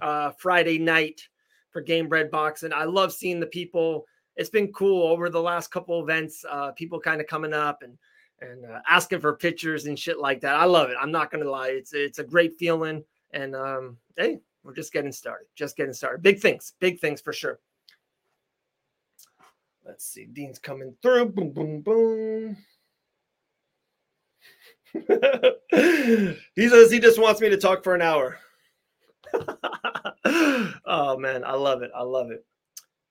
uh, 0.00 0.32
Friday 0.38 0.78
night 0.78 1.26
for 1.70 1.80
Game 1.80 2.08
Gamebred 2.08 2.30
Boxing. 2.30 2.72
I 2.72 2.84
love 2.84 3.12
seeing 3.12 3.40
the 3.40 3.46
people. 3.46 4.06
It's 4.36 4.50
been 4.50 4.72
cool 4.72 5.06
over 5.06 5.28
the 5.28 5.42
last 5.42 5.70
couple 5.70 6.00
events. 6.02 6.44
Uh, 6.48 6.72
people 6.72 6.98
kind 7.00 7.20
of 7.20 7.26
coming 7.26 7.52
up 7.52 7.82
and 7.82 7.98
and 8.40 8.64
uh, 8.64 8.80
asking 8.88 9.20
for 9.20 9.36
pictures 9.36 9.86
and 9.86 9.98
shit 9.98 10.18
like 10.18 10.40
that. 10.40 10.56
I 10.56 10.64
love 10.64 10.90
it. 10.90 10.96
I'm 11.00 11.12
not 11.12 11.30
gonna 11.30 11.50
lie. 11.50 11.68
It's 11.68 11.92
it's 11.92 12.18
a 12.18 12.24
great 12.24 12.56
feeling. 12.58 13.04
And 13.32 13.54
um, 13.54 13.96
hey, 14.16 14.40
we're 14.62 14.74
just 14.74 14.92
getting 14.92 15.12
started. 15.12 15.46
Just 15.54 15.76
getting 15.76 15.92
started. 15.92 16.22
Big 16.22 16.40
things. 16.40 16.74
Big 16.80 17.00
things 17.00 17.20
for 17.20 17.32
sure. 17.32 17.58
Let's 19.84 20.04
see. 20.04 20.26
Dean's 20.26 20.58
coming 20.58 20.94
through. 21.02 21.26
Boom, 21.26 21.50
boom, 21.50 21.80
boom. 21.80 22.56
he 24.94 26.68
says 26.68 26.90
he 26.90 27.00
just 27.00 27.18
wants 27.18 27.40
me 27.40 27.48
to 27.48 27.56
talk 27.56 27.82
for 27.82 27.94
an 27.94 28.02
hour. 28.02 28.38
oh 30.24 31.16
man, 31.18 31.44
I 31.44 31.54
love 31.54 31.82
it. 31.82 31.90
I 31.94 32.02
love 32.02 32.30
it. 32.30 32.44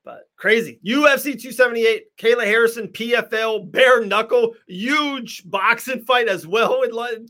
But 0.04 0.22
crazy. 0.36 0.80
UFC 0.86 1.40
278, 1.40 2.18
Kayla 2.18 2.44
Harrison, 2.44 2.88
PFL, 2.88 3.72
bare 3.72 4.04
knuckle, 4.04 4.56
huge 4.68 5.44
boxing 5.50 6.02
fight 6.02 6.28
as 6.28 6.48
well. 6.48 6.84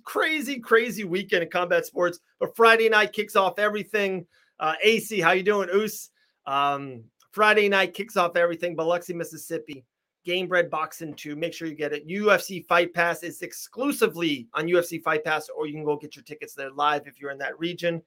Crazy, 0.06 0.60
crazy 0.60 1.04
weekend 1.04 1.44
in 1.44 1.50
combat 1.50 1.86
sports. 1.86 2.20
But 2.40 2.56
Friday 2.56 2.88
night 2.88 3.12
kicks 3.12 3.36
off 3.36 3.60
everything. 3.60 4.25
Uh, 4.60 4.75
AC, 4.82 5.20
how 5.20 5.32
you 5.32 5.44
doing, 5.44 5.70
Oos? 5.74 6.12
Um, 6.46 7.04
Friday 7.32 7.68
night 7.68 7.94
kicks 7.94 8.16
off 8.16 8.38
everything. 8.38 8.75
Biloxi, 8.75 9.13
Mississippi. 9.13 9.84
Gamebred 10.25 10.70
Boxing 10.70 11.13
2. 11.16 11.36
Make 11.36 11.54
sure 11.54 11.68
you 11.68 11.75
get 11.75 11.94
it. 11.94 12.08
UFC 12.08 12.66
Fight 12.68 12.94
Pass 12.94 13.24
is 13.24 13.42
exclusively 13.42 14.48
on 14.54 14.68
UFC 14.68 15.01
Fight 15.01 15.24
Pass, 15.24 15.50
or 15.50 15.66
you 15.66 15.74
can 15.74 15.84
go 15.84 15.98
get 15.98 16.16
your 16.16 16.24
tickets 16.24 16.54
there 16.54 16.72
live 16.72 17.08
if 17.08 17.20
you're 17.20 17.32
in 17.32 17.40
that 17.40 17.58
region. 17.60 18.01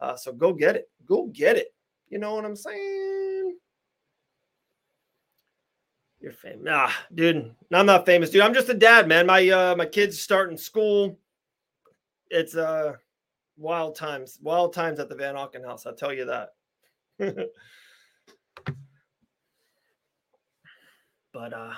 Uh, 0.00 0.14
so 0.16 0.32
go 0.32 0.52
get 0.52 0.76
it. 0.76 0.88
Go 1.06 1.26
get 1.32 1.56
it. 1.56 1.74
You 2.08 2.18
know 2.18 2.34
what 2.34 2.44
I'm 2.44 2.56
saying? 2.56 3.35
You're 6.26 6.32
famous. 6.32 6.66
Ah, 6.68 6.92
dude. 7.14 7.54
I'm 7.72 7.86
not 7.86 8.04
famous, 8.04 8.30
dude. 8.30 8.40
I'm 8.40 8.52
just 8.52 8.68
a 8.68 8.74
dad, 8.74 9.06
man. 9.06 9.26
My 9.26 9.48
uh 9.48 9.76
my 9.76 9.86
kids 9.86 10.20
starting 10.20 10.56
school. 10.56 11.20
It's 12.30 12.56
uh 12.56 12.94
wild 13.56 13.94
times. 13.94 14.36
Wild 14.42 14.72
times 14.72 14.98
at 14.98 15.08
the 15.08 15.14
Van 15.14 15.36
Auken 15.36 15.64
house, 15.64 15.86
I'll 15.86 15.94
tell 15.94 16.12
you 16.12 16.24
that. 16.24 16.48
But 21.32 21.52
uh 21.52 21.74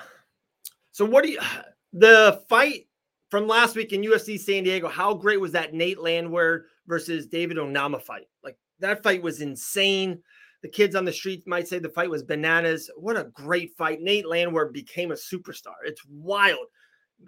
so 0.93 1.05
what 1.05 1.23
do 1.23 1.29
you 1.29 1.39
the 1.93 2.41
fight 2.49 2.87
from 3.29 3.45
last 3.45 3.75
week 3.75 3.93
in 3.93 4.01
UFC 4.01 4.39
San 4.39 4.63
Diego, 4.63 4.87
how 4.87 5.13
great 5.13 5.39
was 5.39 5.51
that 5.51 5.75
Nate 5.75 5.99
Landwehr 5.99 6.65
versus 6.87 7.27
David 7.27 7.57
Onama 7.57 8.01
fight? 8.01 8.25
Like 8.43 8.57
that 8.79 9.03
fight 9.03 9.21
was 9.21 9.41
insane. 9.41 10.23
The 10.61 10.69
kids 10.69 10.95
on 10.95 11.05
the 11.05 11.13
street 11.13 11.47
might 11.47 11.67
say 11.67 11.79
the 11.79 11.89
fight 11.89 12.09
was 12.09 12.23
bananas. 12.23 12.89
What 12.97 13.15
a 13.15 13.25
great 13.33 13.75
fight. 13.77 14.01
Nate 14.01 14.27
Landwehr 14.27 14.71
became 14.71 15.11
a 15.11 15.15
superstar. 15.15 15.75
It's 15.85 16.05
wild. 16.05 16.67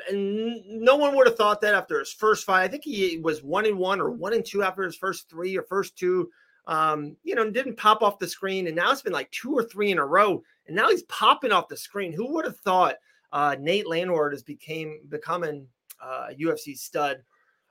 And 0.09 0.61
no 0.67 0.95
one 0.95 1.15
would 1.15 1.27
have 1.27 1.37
thought 1.37 1.61
that 1.61 1.73
after 1.73 1.99
his 1.99 2.11
first 2.11 2.45
fight. 2.45 2.63
I 2.63 2.67
think 2.67 2.83
he 2.83 3.19
was 3.19 3.43
one 3.43 3.65
and 3.65 3.77
one 3.77 4.01
or 4.01 4.11
one 4.11 4.33
and 4.33 4.45
two 4.45 4.63
after 4.63 4.83
his 4.83 4.95
first 4.95 5.29
three 5.29 5.57
or 5.57 5.63
first 5.63 5.97
two. 5.97 6.29
Um, 6.67 7.15
you 7.23 7.35
know, 7.35 7.49
didn't 7.49 7.77
pop 7.77 8.01
off 8.01 8.19
the 8.19 8.27
screen. 8.27 8.67
And 8.67 8.75
now 8.75 8.91
it's 8.91 9.01
been 9.01 9.13
like 9.13 9.31
two 9.31 9.53
or 9.53 9.63
three 9.63 9.91
in 9.91 9.97
a 9.97 10.05
row. 10.05 10.43
And 10.67 10.75
now 10.75 10.89
he's 10.89 11.03
popping 11.03 11.51
off 11.51 11.67
the 11.67 11.77
screen. 11.77 12.13
Who 12.13 12.33
would 12.33 12.45
have 12.45 12.57
thought 12.57 12.95
uh, 13.31 13.55
Nate 13.59 13.87
Landwehr 13.87 14.31
has 14.31 14.43
became 14.43 14.99
becoming 15.09 15.67
uh, 16.01 16.27
UFC 16.39 16.77
stud? 16.77 17.23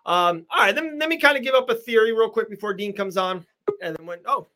Um, 0.06 0.46
all 0.50 0.60
right, 0.60 0.74
then 0.74 0.98
let 0.98 1.08
me 1.08 1.18
kind 1.18 1.36
of 1.36 1.42
give 1.42 1.54
up 1.54 1.68
a 1.68 1.74
theory 1.74 2.12
real 2.12 2.30
quick 2.30 2.48
before 2.48 2.74
Dean 2.74 2.94
comes 2.94 3.16
on. 3.16 3.46
And 3.82 3.96
then 3.96 4.06
went, 4.06 4.22
oh, 4.26 4.48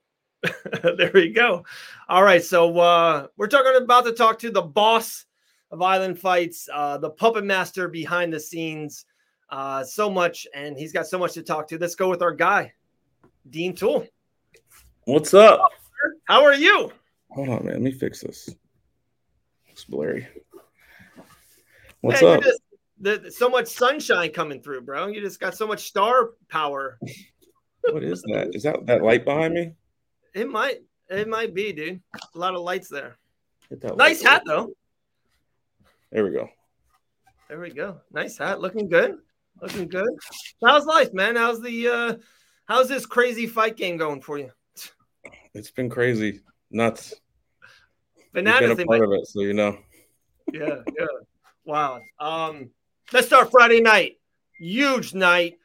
there 0.97 1.11
we 1.15 1.31
go. 1.31 1.65
All 2.09 2.23
right, 2.23 2.43
so 2.43 2.79
uh, 2.79 3.27
we're 3.37 3.49
talking 3.49 3.81
about 3.83 4.05
to 4.05 4.13
talk 4.13 4.39
to 4.41 4.51
the 4.51 4.63
boss 4.63 5.27
of 5.71 5.83
Island 5.83 6.19
Fights, 6.19 6.69
uh, 6.73 6.99
the 6.99 7.11
puppet 7.11 7.45
master 7.45 7.89
behind 7.89 8.33
the 8.33 8.41
scenes. 8.41 9.07
Uh, 9.51 9.85
so 9.85 10.11
much, 10.11 10.47
and 10.55 10.77
he's 10.77 10.93
got 10.93 11.07
so 11.07 11.19
much 11.19 11.35
to 11.35 11.43
talk 11.43 11.69
to. 11.69 11.79
Let's 11.79 11.95
go 11.95 12.09
with 12.09 12.23
our 12.23 12.33
guy, 12.33 12.73
Dean 13.49 13.75
Toole. 13.75 14.07
What's 15.05 15.35
up? 15.35 15.61
How 16.25 16.45
are 16.45 16.55
you? 16.55 16.93
Hold 17.31 17.49
on, 17.49 17.65
man. 17.67 17.75
Let 17.75 17.83
me 17.83 17.93
fix 17.93 18.21
this. 18.21 18.51
It's 19.69 19.85
blurry. 19.85 20.27
What's 22.01 22.23
Man, 22.23 22.39
up? 22.39 22.43
just- 22.45 22.61
the, 23.01 23.31
so 23.31 23.49
much 23.49 23.67
sunshine 23.67 24.31
coming 24.31 24.63
through, 24.63 24.83
bro. 24.83 25.09
You 25.09 25.21
just 25.21 25.41
got 25.41 25.57
so 25.57 25.67
much 25.67 25.85
star 25.85 26.31
power. 26.49 26.99
What 27.91 28.03
is 28.03 28.23
that? 28.23 28.55
Is 28.55 28.63
that 28.63 28.87
that 28.87 29.03
light 29.03 29.25
behind 29.25 29.53
me? 29.53 29.73
It 30.35 30.49
might, 30.49 30.83
it 31.09 31.29
might 31.29 31.55
be, 31.55 31.73
dude. 31.73 32.01
A 32.35 32.39
lot 32.39 32.55
of 32.55 32.63
lights 32.63 32.89
there. 32.89 33.17
Nice 33.71 34.23
light. 34.23 34.23
hat 34.23 34.43
though. 34.47 34.73
There 36.11 36.25
we 36.25 36.31
go. 36.31 36.49
There 37.49 37.61
we 37.61 37.71
go. 37.71 38.01
Nice 38.13 38.39
hat. 38.39 38.61
Looking 38.61 38.89
good. 38.89 39.19
Looking 39.61 39.89
good. 39.89 40.09
How's 40.63 40.87
life, 40.87 41.13
man? 41.13 41.37
How's 41.37 41.61
the 41.61 41.89
uh 41.89 42.15
how's 42.67 42.89
this 42.89 43.07
crazy 43.07 43.47
fight 43.47 43.77
game 43.77 43.97
going 43.97 44.21
for 44.21 44.39
you? 44.39 44.51
It's 45.55 45.71
been 45.71 45.89
crazy, 45.89 46.41
nuts. 46.71 47.15
You've 48.17 48.33
Bananas, 48.33 48.77
been 48.77 48.81
a 48.81 48.87
part 48.87 49.01
might, 49.01 49.07
of 49.07 49.13
it, 49.13 49.27
so 49.27 49.41
you 49.43 49.55
know. 49.55 49.79
yeah, 50.53 50.83
yeah. 50.99 51.07
Wow. 51.65 52.01
Um, 52.19 52.71
let's 53.13 53.29
start 53.29 53.51
Friday 53.51 53.81
night. 53.81 54.19
Huge 54.59 55.15
night. 55.15 55.59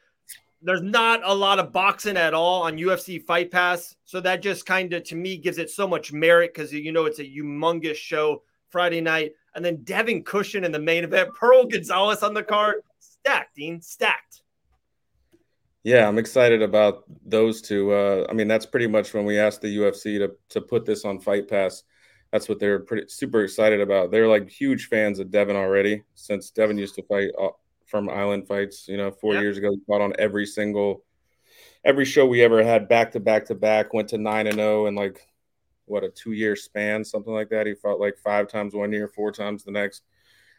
There's 0.62 0.82
not 0.82 1.22
a 1.24 1.34
lot 1.34 1.58
of 1.58 1.72
boxing 1.72 2.16
at 2.16 2.34
all 2.34 2.62
on 2.62 2.76
UFC 2.76 3.24
Fight 3.24 3.50
Pass, 3.50 3.96
so 4.04 4.20
that 4.20 4.42
just 4.42 4.66
kind 4.66 4.92
of 4.92 5.04
to 5.04 5.16
me 5.16 5.38
gives 5.38 5.58
it 5.58 5.70
so 5.70 5.88
much 5.88 6.12
merit 6.12 6.52
because 6.52 6.72
you 6.72 6.92
know 6.92 7.06
it's 7.06 7.18
a 7.18 7.24
humongous 7.24 7.96
show 7.96 8.42
Friday 8.68 9.00
night, 9.00 9.32
and 9.54 9.64
then 9.64 9.82
Devin 9.84 10.22
Cushing 10.22 10.64
in 10.64 10.72
the 10.72 10.78
main 10.78 11.04
event, 11.04 11.30
Pearl 11.40 11.64
Gonzalez 11.66 12.22
on 12.22 12.34
the 12.34 12.42
card, 12.42 12.82
stacked, 12.98 13.56
Dean, 13.56 13.80
stacked. 13.80 14.42
Yeah, 15.82 16.06
I'm 16.06 16.18
excited 16.18 16.60
about 16.60 17.04
those 17.24 17.62
two. 17.62 17.92
Uh, 17.92 18.26
I 18.28 18.34
mean, 18.34 18.48
that's 18.48 18.66
pretty 18.66 18.86
much 18.86 19.14
when 19.14 19.24
we 19.24 19.38
asked 19.38 19.62
the 19.62 19.78
UFC 19.78 20.18
to 20.18 20.32
to 20.50 20.60
put 20.60 20.84
this 20.84 21.04
on 21.04 21.20
Fight 21.20 21.48
Pass. 21.48 21.84
That's 22.32 22.48
what 22.48 22.60
they're 22.60 22.80
pretty 22.80 23.08
super 23.08 23.42
excited 23.42 23.80
about. 23.80 24.10
They're 24.10 24.28
like 24.28 24.48
huge 24.48 24.88
fans 24.88 25.18
of 25.18 25.30
Devin 25.30 25.56
already, 25.56 26.02
since 26.14 26.50
Devin 26.50 26.78
used 26.78 26.94
to 26.96 27.02
fight 27.02 27.30
uh, 27.40 27.48
from 27.90 28.08
Island 28.08 28.46
Fights. 28.46 28.86
You 28.88 28.96
know, 28.96 29.10
four 29.10 29.34
Yeah. 29.34 29.40
years 29.40 29.58
ago, 29.58 29.70
he 29.72 29.80
fought 29.86 30.00
on 30.00 30.14
every 30.18 30.46
single 30.46 31.04
every 31.84 32.04
show 32.04 32.26
we 32.26 32.42
ever 32.42 32.62
had, 32.62 32.88
back 32.88 33.12
to 33.12 33.20
back 33.20 33.46
to 33.46 33.54
back. 33.54 33.92
Went 33.92 34.08
to 34.10 34.18
nine 34.18 34.46
and 34.46 34.56
zero 34.56 34.86
in 34.86 34.94
like 34.94 35.26
what 35.86 36.04
a 36.04 36.08
two 36.10 36.32
year 36.32 36.54
span, 36.56 37.04
something 37.04 37.32
like 37.32 37.48
that. 37.50 37.66
He 37.66 37.74
fought 37.74 38.00
like 38.00 38.16
five 38.18 38.48
times 38.48 38.74
one 38.74 38.92
year, 38.92 39.08
four 39.08 39.32
times 39.32 39.64
the 39.64 39.72
next, 39.72 40.02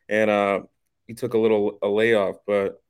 and 0.09 0.29
uh, 0.29 0.61
he 1.07 1.13
took 1.13 1.33
a 1.33 1.37
little 1.37 1.79
a 1.81 1.87
layoff, 1.87 2.37
but 2.45 2.81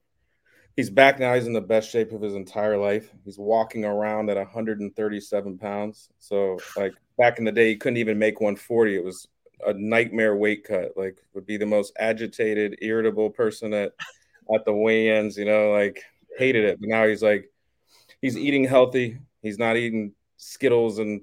he's 0.75 0.89
back 0.89 1.19
now. 1.19 1.35
He's 1.35 1.47
in 1.47 1.53
the 1.53 1.61
best 1.61 1.91
shape 1.91 2.11
of 2.11 2.21
his 2.21 2.33
entire 2.33 2.77
life. 2.77 3.11
He's 3.23 3.37
walking 3.37 3.85
around 3.85 4.29
at 4.29 4.37
137 4.37 5.57
pounds. 5.57 6.09
So, 6.19 6.57
like 6.75 6.93
back 7.17 7.37
in 7.37 7.45
the 7.45 7.51
day, 7.51 7.69
he 7.69 7.75
couldn't 7.75 7.97
even 7.97 8.17
make 8.17 8.41
140. 8.41 8.95
It 8.95 9.03
was 9.03 9.27
a 9.65 9.73
nightmare 9.73 10.35
weight 10.35 10.63
cut. 10.63 10.93
Like, 10.95 11.17
would 11.33 11.45
be 11.45 11.57
the 11.57 11.65
most 11.65 11.93
agitated, 11.99 12.79
irritable 12.81 13.29
person 13.29 13.73
at 13.73 13.93
at 14.55 14.65
the 14.65 14.73
weigh-ins. 14.73 15.37
You 15.37 15.45
know, 15.45 15.71
like 15.71 16.03
hated 16.37 16.65
it. 16.65 16.79
But 16.79 16.89
now 16.89 17.07
he's 17.07 17.23
like, 17.23 17.49
he's 18.21 18.37
eating 18.37 18.63
healthy. 18.63 19.17
He's 19.41 19.57
not 19.57 19.77
eating 19.77 20.13
Skittles 20.37 20.99
and 20.99 21.21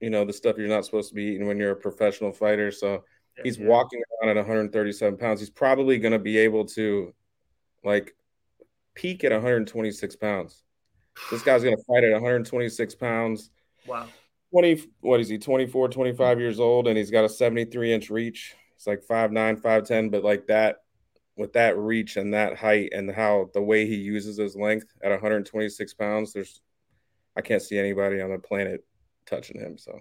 you 0.00 0.10
know 0.10 0.24
the 0.24 0.32
stuff 0.32 0.56
you're 0.56 0.68
not 0.68 0.84
supposed 0.84 1.08
to 1.10 1.14
be 1.14 1.24
eating 1.24 1.46
when 1.46 1.58
you're 1.58 1.72
a 1.72 1.76
professional 1.76 2.32
fighter. 2.32 2.70
So 2.70 3.04
he's 3.42 3.58
Yeah. 3.58 3.66
walking 3.66 4.02
around 4.22 4.30
at 4.30 4.36
137 4.36 5.18
pounds. 5.18 5.40
He's 5.40 5.50
probably 5.50 5.98
going 5.98 6.12
to 6.12 6.18
be 6.18 6.38
able 6.38 6.64
to 6.66 7.12
like 7.84 8.14
peak 8.94 9.24
at 9.24 9.32
126 9.32 10.16
pounds. 10.16 10.62
This 11.30 11.42
guy's 11.42 11.62
going 11.62 11.76
to 11.76 11.82
fight 11.84 12.04
at 12.04 12.12
126 12.12 12.94
pounds. 12.94 13.50
Wow. 13.86 14.06
20, 14.52 14.82
what 15.00 15.20
is 15.20 15.28
he, 15.28 15.38
24, 15.38 15.88
25 15.88 16.40
years 16.40 16.58
old, 16.58 16.88
and 16.88 16.98
he's 16.98 17.10
got 17.10 17.24
a 17.24 17.28
73 17.28 17.92
inch 17.92 18.10
reach. 18.10 18.54
It's 18.74 18.86
like 18.86 19.02
5'9, 19.02 19.60
5'10, 19.60 20.10
but 20.10 20.24
like 20.24 20.46
that, 20.48 20.82
with 21.40 21.54
that 21.54 21.76
reach 21.76 22.16
and 22.16 22.32
that 22.34 22.56
height 22.56 22.90
and 22.92 23.10
how 23.10 23.50
the 23.54 23.62
way 23.62 23.86
he 23.86 23.96
uses 23.96 24.36
his 24.36 24.54
length 24.54 24.86
at 25.02 25.10
126 25.10 25.94
pounds, 25.94 26.32
there's, 26.32 26.60
I 27.36 27.40
can't 27.40 27.62
see 27.62 27.78
anybody 27.78 28.20
on 28.20 28.30
the 28.30 28.38
planet 28.38 28.84
touching 29.26 29.58
him. 29.58 29.78
So, 29.78 29.98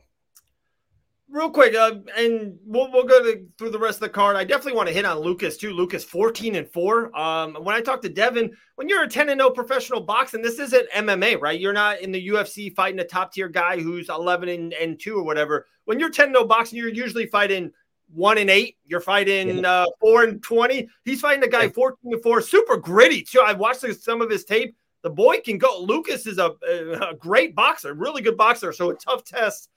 Real 1.31 1.51
quick, 1.51 1.75
uh, 1.75 1.93
and 2.17 2.57
we'll, 2.65 2.91
we'll 2.91 3.03
go 3.03 3.21
to, 3.21 3.45
through 3.59 3.69
the 3.69 3.77
rest 3.77 3.97
of 3.97 4.01
the 4.01 4.09
card. 4.09 4.35
I 4.35 4.43
definitely 4.43 4.73
want 4.73 4.87
to 4.87 4.93
hit 4.95 5.05
on 5.05 5.19
Lucas 5.19 5.57
too. 5.57 5.73
Lucas, 5.73 6.03
fourteen 6.03 6.55
and 6.55 6.67
four. 6.67 7.15
Um, 7.15 7.53
when 7.53 7.75
I 7.75 7.81
talked 7.81 8.01
to 8.01 8.09
Devin, 8.09 8.51
when 8.77 8.89
you're 8.89 9.03
a 9.03 9.07
ten 9.07 9.29
and 9.29 9.39
zero 9.39 9.51
professional 9.51 10.01
boxing, 10.01 10.41
this 10.41 10.57
isn't 10.57 10.89
MMA, 10.89 11.39
right? 11.39 11.59
You're 11.59 11.71
not 11.71 12.01
in 12.01 12.11
the 12.11 12.29
UFC 12.29 12.73
fighting 12.75 12.99
a 12.99 13.03
top 13.03 13.31
tier 13.31 13.47
guy 13.47 13.79
who's 13.79 14.09
eleven 14.09 14.49
and, 14.49 14.73
and 14.73 14.99
two 14.99 15.17
or 15.17 15.23
whatever. 15.23 15.67
When 15.85 15.99
you're 15.99 16.09
ten 16.09 16.29
and 16.29 16.35
zero 16.35 16.47
boxing, 16.47 16.79
you're 16.79 16.89
usually 16.89 17.27
fighting 17.27 17.73
one 18.13 18.37
and 18.37 18.49
eight. 18.49 18.77
You're 18.85 19.01
fighting 19.01 19.63
uh, 19.65 19.85
four 19.99 20.23
and 20.23 20.41
twenty. 20.41 20.87
He's 21.05 21.21
fighting 21.21 21.43
a 21.43 21.47
guy 21.47 21.69
fourteen 21.69 22.13
and 22.13 22.21
four, 22.21 22.41
super 22.41 22.77
gritty 22.77 23.23
too. 23.23 23.41
I've 23.41 23.59
watched 23.59 23.85
some 24.01 24.21
of 24.21 24.29
his 24.29 24.45
tape. 24.45 24.75
The 25.01 25.09
boy 25.09 25.39
can 25.39 25.57
go. 25.57 25.81
Lucas 25.81 26.27
is 26.27 26.39
a, 26.39 26.55
a 27.01 27.15
great 27.15 27.55
boxer, 27.55 27.93
really 27.93 28.21
good 28.21 28.37
boxer. 28.37 28.73
So 28.73 28.89
a 28.89 28.95
tough 28.95 29.23
test. 29.23 29.69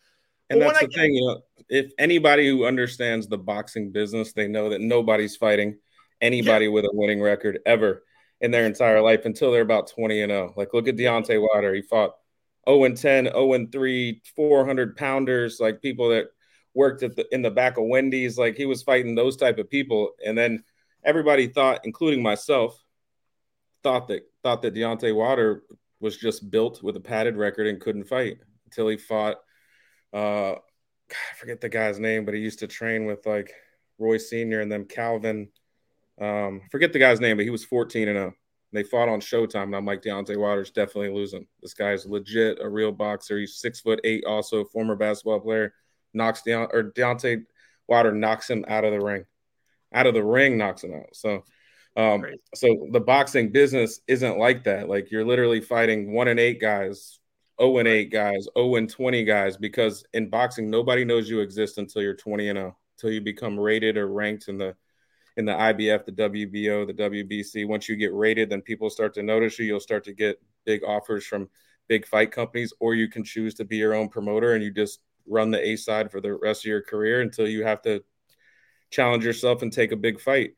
And 0.51 0.61
But 0.61 0.75
that's 0.75 0.85
I 0.85 0.87
the 0.87 0.93
thing, 0.93 1.15
you 1.15 1.27
know, 1.27 1.41
if 1.69 1.93
anybody 1.99 2.49
who 2.49 2.67
understands 2.67 3.29
the 3.29 3.39
boxing 3.39 3.93
business, 3.93 4.33
they 4.33 4.49
know 4.49 4.69
that 4.71 4.81
nobody's 4.81 5.37
fighting 5.37 5.79
anybody 6.21 6.69
with 6.69 6.85
a 6.85 6.91
winning 6.93 7.21
record 7.21 7.61
ever 7.65 8.03
in 8.41 8.51
their 8.51 8.67
entire 8.67 9.01
life 9.01 9.25
until 9.25 9.53
they're 9.53 9.63
about 9.63 9.89
20 9.89 10.23
and 10.23 10.31
0. 10.31 10.55
Like 10.57 10.75
look 10.75 10.89
at 10.89 10.97
Deontay 10.97 11.41
Wilder. 11.41 11.73
He 11.73 11.83
fought 11.83 12.15
0 12.69 12.85
and 12.85 12.97
10, 12.97 13.27
0 13.27 13.53
and 13.55 13.73
3, 13.73 14.21
400 14.37 14.97
pounders, 14.97 15.59
like 15.61 15.81
people 15.81 16.11
that 16.11 16.27
worked 16.75 17.03
at 17.03 17.17
the 17.17 17.27
in 17.33 17.43
the 17.43 17.51
back 17.51 17.77
of 17.77 17.85
Wendy's. 17.85 18.39
Like 18.39 18.57
he 18.57 18.67
was 18.67 18.83
fighting 18.83 19.15
those 19.15 19.37
type 19.37 19.59
of 19.59 19.71
people. 19.71 20.13
And 20.25 20.37
then 20.37 20.65
everybody 21.05 21.47
thought, 21.47 21.81
including 21.85 22.23
myself, 22.23 22.83
thought 23.83 24.09
that 24.09 24.23
thought 24.43 24.63
that 24.63 24.75
Deontay 24.75 25.15
Wilder 25.15 25.63
was 26.01 26.17
just 26.17 26.51
built 26.51 26.83
with 26.83 26.97
a 26.97 27.01
padded 27.01 27.37
record 27.37 27.67
and 27.67 27.81
couldn't 27.81 28.05
fight 28.05 28.39
until 28.67 28.89
he 28.89 28.97
fought 28.97 29.37
uh 30.13 30.55
I 31.13 31.35
forget 31.37 31.61
the 31.61 31.69
guy's 31.69 31.99
name, 31.99 32.25
but 32.25 32.35
he 32.35 32.41
used 32.41 32.61
to 32.61 32.67
train 32.67 33.07
with 33.07 33.27
like 33.27 33.53
Roy 33.99 34.19
Senior 34.19 34.61
and 34.61 34.71
then 34.71 34.87
Calvin. 34.87 35.49
Um, 36.21 36.63
forget 36.71 36.93
the 36.93 36.99
guy's 36.99 37.21
name, 37.21 37.37
but 37.37 37.45
he 37.45 37.51
was 37.51 37.65
14 37.65 38.09
and 38.09 38.17
0. 38.17 38.33
They 38.73 38.83
fought 38.83 39.09
on 39.09 39.21
Showtime, 39.21 39.65
and 39.65 39.77
I'm 39.77 39.85
like, 39.85 40.03
Deontay 40.03 40.39
Wilder's 40.39 40.71
definitely 40.71 41.11
losing. 41.11 41.47
This 41.61 41.75
guy's 41.75 42.07
legit 42.07 42.59
a 42.61 42.69
real 42.69 42.91
boxer. 42.91 43.39
He's 43.39 43.57
six 43.57 43.81
foot 43.81 44.01
eight, 44.03 44.25
also 44.25 44.65
former 44.65 44.97
basketball 44.97 45.41
player. 45.41 45.75
Knocks 46.15 46.43
down 46.43 46.69
or 46.73 46.93
Deontay 46.93 47.45
Wilder 47.89 48.13
knocks 48.13 48.49
him 48.49 48.65
out 48.69 48.85
of 48.85 48.93
the 48.93 49.01
ring. 49.01 49.25
Out 49.93 50.07
of 50.07 50.15
the 50.15 50.25
ring, 50.25 50.57
knocks 50.57 50.85
him 50.85 50.95
out. 50.95 51.15
So 51.15 51.45
um, 51.97 52.23
Crazy. 52.23 52.41
so 52.55 52.89
the 52.91 53.01
boxing 53.01 53.51
business 53.51 54.01
isn't 54.07 54.39
like 54.39 54.65
that. 54.65 54.89
Like 54.89 55.11
you're 55.11 55.25
literally 55.25 55.61
fighting 55.61 56.13
one 56.13 56.29
and 56.29 56.41
eight 56.41 56.61
guys 56.61 57.19
0 57.61 57.79
and 57.79 57.89
8 57.89 58.11
guys, 58.11 58.49
0 58.57 58.77
and 58.77 58.89
20 58.89 59.25
guys, 59.25 59.57
because 59.57 60.05
in 60.15 60.29
boxing, 60.29 60.71
nobody 60.71 61.05
knows 61.05 61.29
you 61.29 61.41
exist 61.41 61.79
until 61.79 62.03
you're 62.03 62.15
20 62.15 62.49
and 62.49 62.59
0, 62.59 62.77
until 62.97 63.13
you 63.13 63.21
become 63.21 63.59
rated 63.59 63.97
or 63.97 64.09
ranked 64.09 64.49
in 64.49 64.59
the 64.59 64.75
in 65.39 65.47
the 65.47 65.53
IBF, 65.53 66.05
the 66.05 66.13
WBO, 66.13 66.87
the 66.87 66.93
WBC. 66.93 67.67
Once 67.67 67.89
you 67.89 67.97
get 67.97 68.13
rated, 68.13 68.51
then 68.51 68.61
people 68.61 68.91
start 68.91 69.15
to 69.15 69.23
notice 69.23 69.59
you. 69.59 69.65
You'll 69.65 69.81
start 69.81 70.05
to 70.05 70.13
get 70.13 70.43
big 70.67 70.83
offers 70.85 71.25
from 71.25 71.49
big 71.89 72.07
fight 72.07 72.33
companies, 72.33 72.73
or 72.81 72.95
you 72.95 73.09
can 73.09 73.25
choose 73.25 73.55
to 73.55 73.65
be 73.65 73.77
your 73.79 73.95
own 73.95 74.09
promoter 74.09 74.55
and 74.55 74.63
you 74.63 74.71
just 74.71 75.01
run 75.27 75.51
the 75.51 75.67
A 75.67 75.77
side 75.77 76.11
for 76.11 76.21
the 76.21 76.35
rest 76.35 76.63
of 76.63 76.69
your 76.69 76.83
career 76.83 77.21
until 77.21 77.49
you 77.49 77.65
have 77.65 77.83
to 77.83 78.03
challenge 78.91 79.25
yourself 79.25 79.63
and 79.63 79.73
take 79.73 79.93
a 79.93 79.97
big 79.97 80.21
fight. 80.21 80.55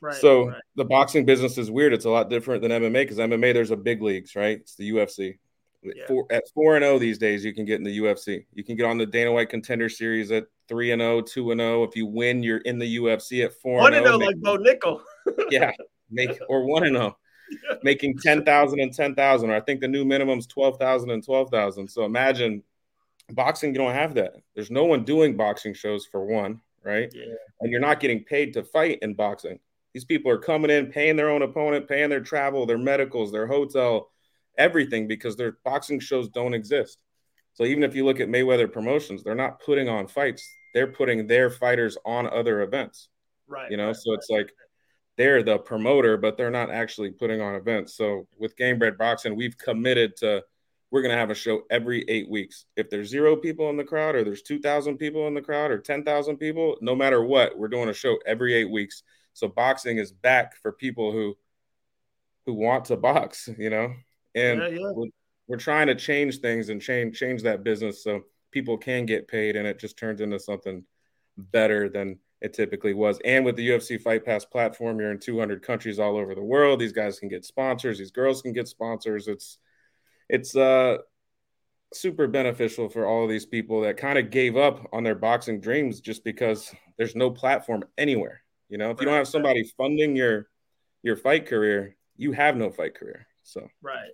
Right. 0.00 0.14
so 0.14 0.48
right. 0.48 0.60
the 0.74 0.84
boxing 0.84 1.24
business 1.24 1.56
is 1.56 1.70
weird. 1.70 1.92
It's 1.92 2.04
a 2.04 2.10
lot 2.10 2.28
different 2.28 2.62
than 2.62 2.70
MMA 2.70 2.92
because 2.92 3.18
MMA 3.18 3.54
there's 3.54 3.70
a 3.70 3.76
big 3.76 4.02
leagues, 4.02 4.36
right? 4.36 4.58
It's 4.58 4.74
the 4.76 4.90
UFC. 4.90 5.38
Yeah. 5.82 6.06
Four, 6.06 6.26
at 6.30 6.44
four 6.54 6.76
and 6.76 6.82
zero 6.82 6.96
oh 6.96 6.98
these 6.98 7.18
days, 7.18 7.44
you 7.44 7.54
can 7.54 7.64
get 7.64 7.76
in 7.76 7.84
the 7.84 7.98
UFC. 7.98 8.44
You 8.52 8.64
can 8.64 8.76
get 8.76 8.86
on 8.86 8.98
the 8.98 9.06
Dana 9.06 9.32
White 9.32 9.50
Contender 9.50 9.88
Series 9.88 10.32
at 10.32 10.46
three 10.68 10.90
and 10.90 11.00
0, 11.00 11.22
2 11.22 11.52
and 11.52 11.60
zero. 11.60 11.84
If 11.84 11.94
you 11.96 12.06
win, 12.06 12.42
you're 12.42 12.58
in 12.58 12.78
the 12.78 12.96
UFC 12.96 13.44
at 13.44 13.54
four. 13.54 13.78
One 13.78 13.94
and 13.94 14.04
zero, 14.04 14.16
oh 14.16 14.18
like 14.18 14.36
Bo 14.36 14.58
Nickal. 14.58 15.00
yeah, 15.50 15.72
make 16.10 16.38
or 16.48 16.66
one 16.66 16.84
and 16.84 16.96
zero, 16.96 17.16
making 17.82 18.18
ten 18.18 18.44
thousand 18.44 18.80
and 18.80 18.92
ten 18.92 19.14
thousand. 19.14 19.50
Or 19.50 19.54
I 19.54 19.60
think 19.60 19.80
the 19.80 19.88
new 19.88 20.04
minimum 20.04 20.38
is 20.38 20.46
twelve 20.46 20.78
thousand 20.78 21.10
and 21.10 21.24
twelve 21.24 21.50
thousand. 21.50 21.88
So 21.88 22.04
imagine 22.04 22.62
boxing. 23.32 23.72
You 23.72 23.78
don't 23.78 23.94
have 23.94 24.14
that. 24.14 24.34
There's 24.54 24.70
no 24.70 24.84
one 24.84 25.04
doing 25.04 25.36
boxing 25.36 25.74
shows 25.74 26.06
for 26.06 26.24
one, 26.24 26.60
right? 26.84 27.10
Yeah. 27.14 27.34
And 27.60 27.70
you're 27.70 27.80
not 27.80 28.00
getting 28.00 28.24
paid 28.24 28.52
to 28.54 28.64
fight 28.64 28.98
in 29.02 29.14
boxing. 29.14 29.58
These 29.92 30.04
people 30.04 30.30
are 30.30 30.38
coming 30.38 30.70
in, 30.70 30.88
paying 30.92 31.16
their 31.16 31.30
own 31.30 31.42
opponent, 31.42 31.88
paying 31.88 32.10
their 32.10 32.20
travel, 32.20 32.66
their 32.66 32.78
medicals, 32.78 33.32
their 33.32 33.46
hotel, 33.46 34.10
everything 34.58 35.08
because 35.08 35.36
their 35.36 35.58
boxing 35.64 36.00
shows 36.00 36.28
don't 36.28 36.54
exist. 36.54 36.98
So 37.54 37.64
even 37.64 37.82
if 37.82 37.94
you 37.94 38.04
look 38.04 38.20
at 38.20 38.28
Mayweather 38.28 38.70
Promotions, 38.70 39.22
they're 39.22 39.34
not 39.34 39.60
putting 39.60 39.88
on 39.88 40.06
fights; 40.06 40.46
they're 40.74 40.86
putting 40.86 41.26
their 41.26 41.48
fighters 41.48 41.96
on 42.04 42.26
other 42.28 42.60
events. 42.60 43.08
Right. 43.48 43.70
You 43.70 43.78
know, 43.78 43.86
right, 43.86 43.96
so 43.96 44.10
right. 44.10 44.18
it's 44.18 44.28
like 44.28 44.52
they're 45.16 45.42
the 45.42 45.58
promoter, 45.58 46.18
but 46.18 46.36
they're 46.36 46.50
not 46.50 46.70
actually 46.70 47.10
putting 47.10 47.40
on 47.40 47.54
events. 47.54 47.96
So 47.96 48.26
with 48.38 48.56
Gamebred 48.56 48.98
Boxing, 48.98 49.34
we've 49.34 49.56
committed 49.56 50.16
to 50.18 50.42
we're 50.90 51.02
going 51.02 51.12
to 51.12 51.18
have 51.18 51.30
a 51.30 51.34
show 51.34 51.62
every 51.70 52.04
eight 52.08 52.28
weeks. 52.30 52.66
If 52.76 52.90
there's 52.90 53.08
zero 53.08 53.36
people 53.36 53.70
in 53.70 53.76
the 53.76 53.84
crowd, 53.84 54.14
or 54.14 54.24
there's 54.24 54.42
2,000 54.42 54.98
people 54.98 55.26
in 55.26 55.34
the 55.34 55.42
crowd, 55.42 55.70
or 55.70 55.78
10,000 55.78 56.36
people, 56.36 56.76
no 56.80 56.94
matter 56.94 57.24
what, 57.24 57.58
we're 57.58 57.68
doing 57.68 57.88
a 57.88 57.94
show 57.94 58.18
every 58.24 58.54
eight 58.54 58.70
weeks. 58.70 59.02
So 59.32 59.48
boxing 59.48 59.98
is 59.98 60.12
back 60.12 60.56
for 60.56 60.72
people 60.72 61.12
who 61.12 61.36
who 62.46 62.54
want 62.54 62.84
to 62.86 62.96
box, 62.96 63.48
you 63.58 63.70
know, 63.70 63.92
and 64.34 64.60
yeah, 64.60 64.68
yeah. 64.68 64.92
We're, 64.94 65.08
we're 65.48 65.56
trying 65.56 65.88
to 65.88 65.94
change 65.94 66.38
things 66.38 66.68
and 66.68 66.80
change 66.80 67.18
change 67.18 67.42
that 67.42 67.64
business 67.64 68.02
so 68.02 68.22
people 68.50 68.78
can 68.78 69.04
get 69.06 69.28
paid, 69.28 69.56
and 69.56 69.66
it 69.66 69.78
just 69.78 69.98
turns 69.98 70.20
into 70.20 70.38
something 70.38 70.84
better 71.36 71.88
than 71.88 72.18
it 72.40 72.54
typically 72.54 72.94
was. 72.94 73.18
And 73.24 73.44
with 73.44 73.56
the 73.56 73.68
UFC 73.68 74.00
Fight 74.00 74.24
Pass 74.24 74.44
platform, 74.44 75.00
you're 75.00 75.10
in 75.10 75.18
200 75.18 75.62
countries 75.62 75.98
all 75.98 76.16
over 76.16 76.34
the 76.34 76.42
world. 76.42 76.80
These 76.80 76.92
guys 76.92 77.18
can 77.18 77.28
get 77.28 77.44
sponsors. 77.44 77.98
These 77.98 78.10
girls 78.10 78.42
can 78.42 78.52
get 78.52 78.68
sponsors. 78.68 79.28
It's 79.28 79.58
it's 80.28 80.56
uh 80.56 80.98
super 81.92 82.26
beneficial 82.26 82.88
for 82.88 83.06
all 83.06 83.24
of 83.24 83.30
these 83.30 83.46
people 83.46 83.80
that 83.82 83.96
kind 83.96 84.18
of 84.18 84.30
gave 84.30 84.56
up 84.56 84.88
on 84.92 85.04
their 85.04 85.14
boxing 85.14 85.60
dreams 85.60 86.00
just 86.00 86.24
because 86.24 86.74
there's 86.98 87.14
no 87.14 87.30
platform 87.30 87.84
anywhere. 87.96 88.42
You 88.68 88.78
know, 88.78 88.90
if 88.90 89.00
you 89.00 89.06
don't 89.06 89.14
have 89.14 89.28
somebody 89.28 89.64
funding 89.76 90.16
your 90.16 90.48
your 91.02 91.16
fight 91.16 91.46
career, 91.46 91.96
you 92.16 92.32
have 92.32 92.56
no 92.56 92.70
fight 92.70 92.94
career. 92.94 93.26
So 93.44 93.68
right. 93.82 94.10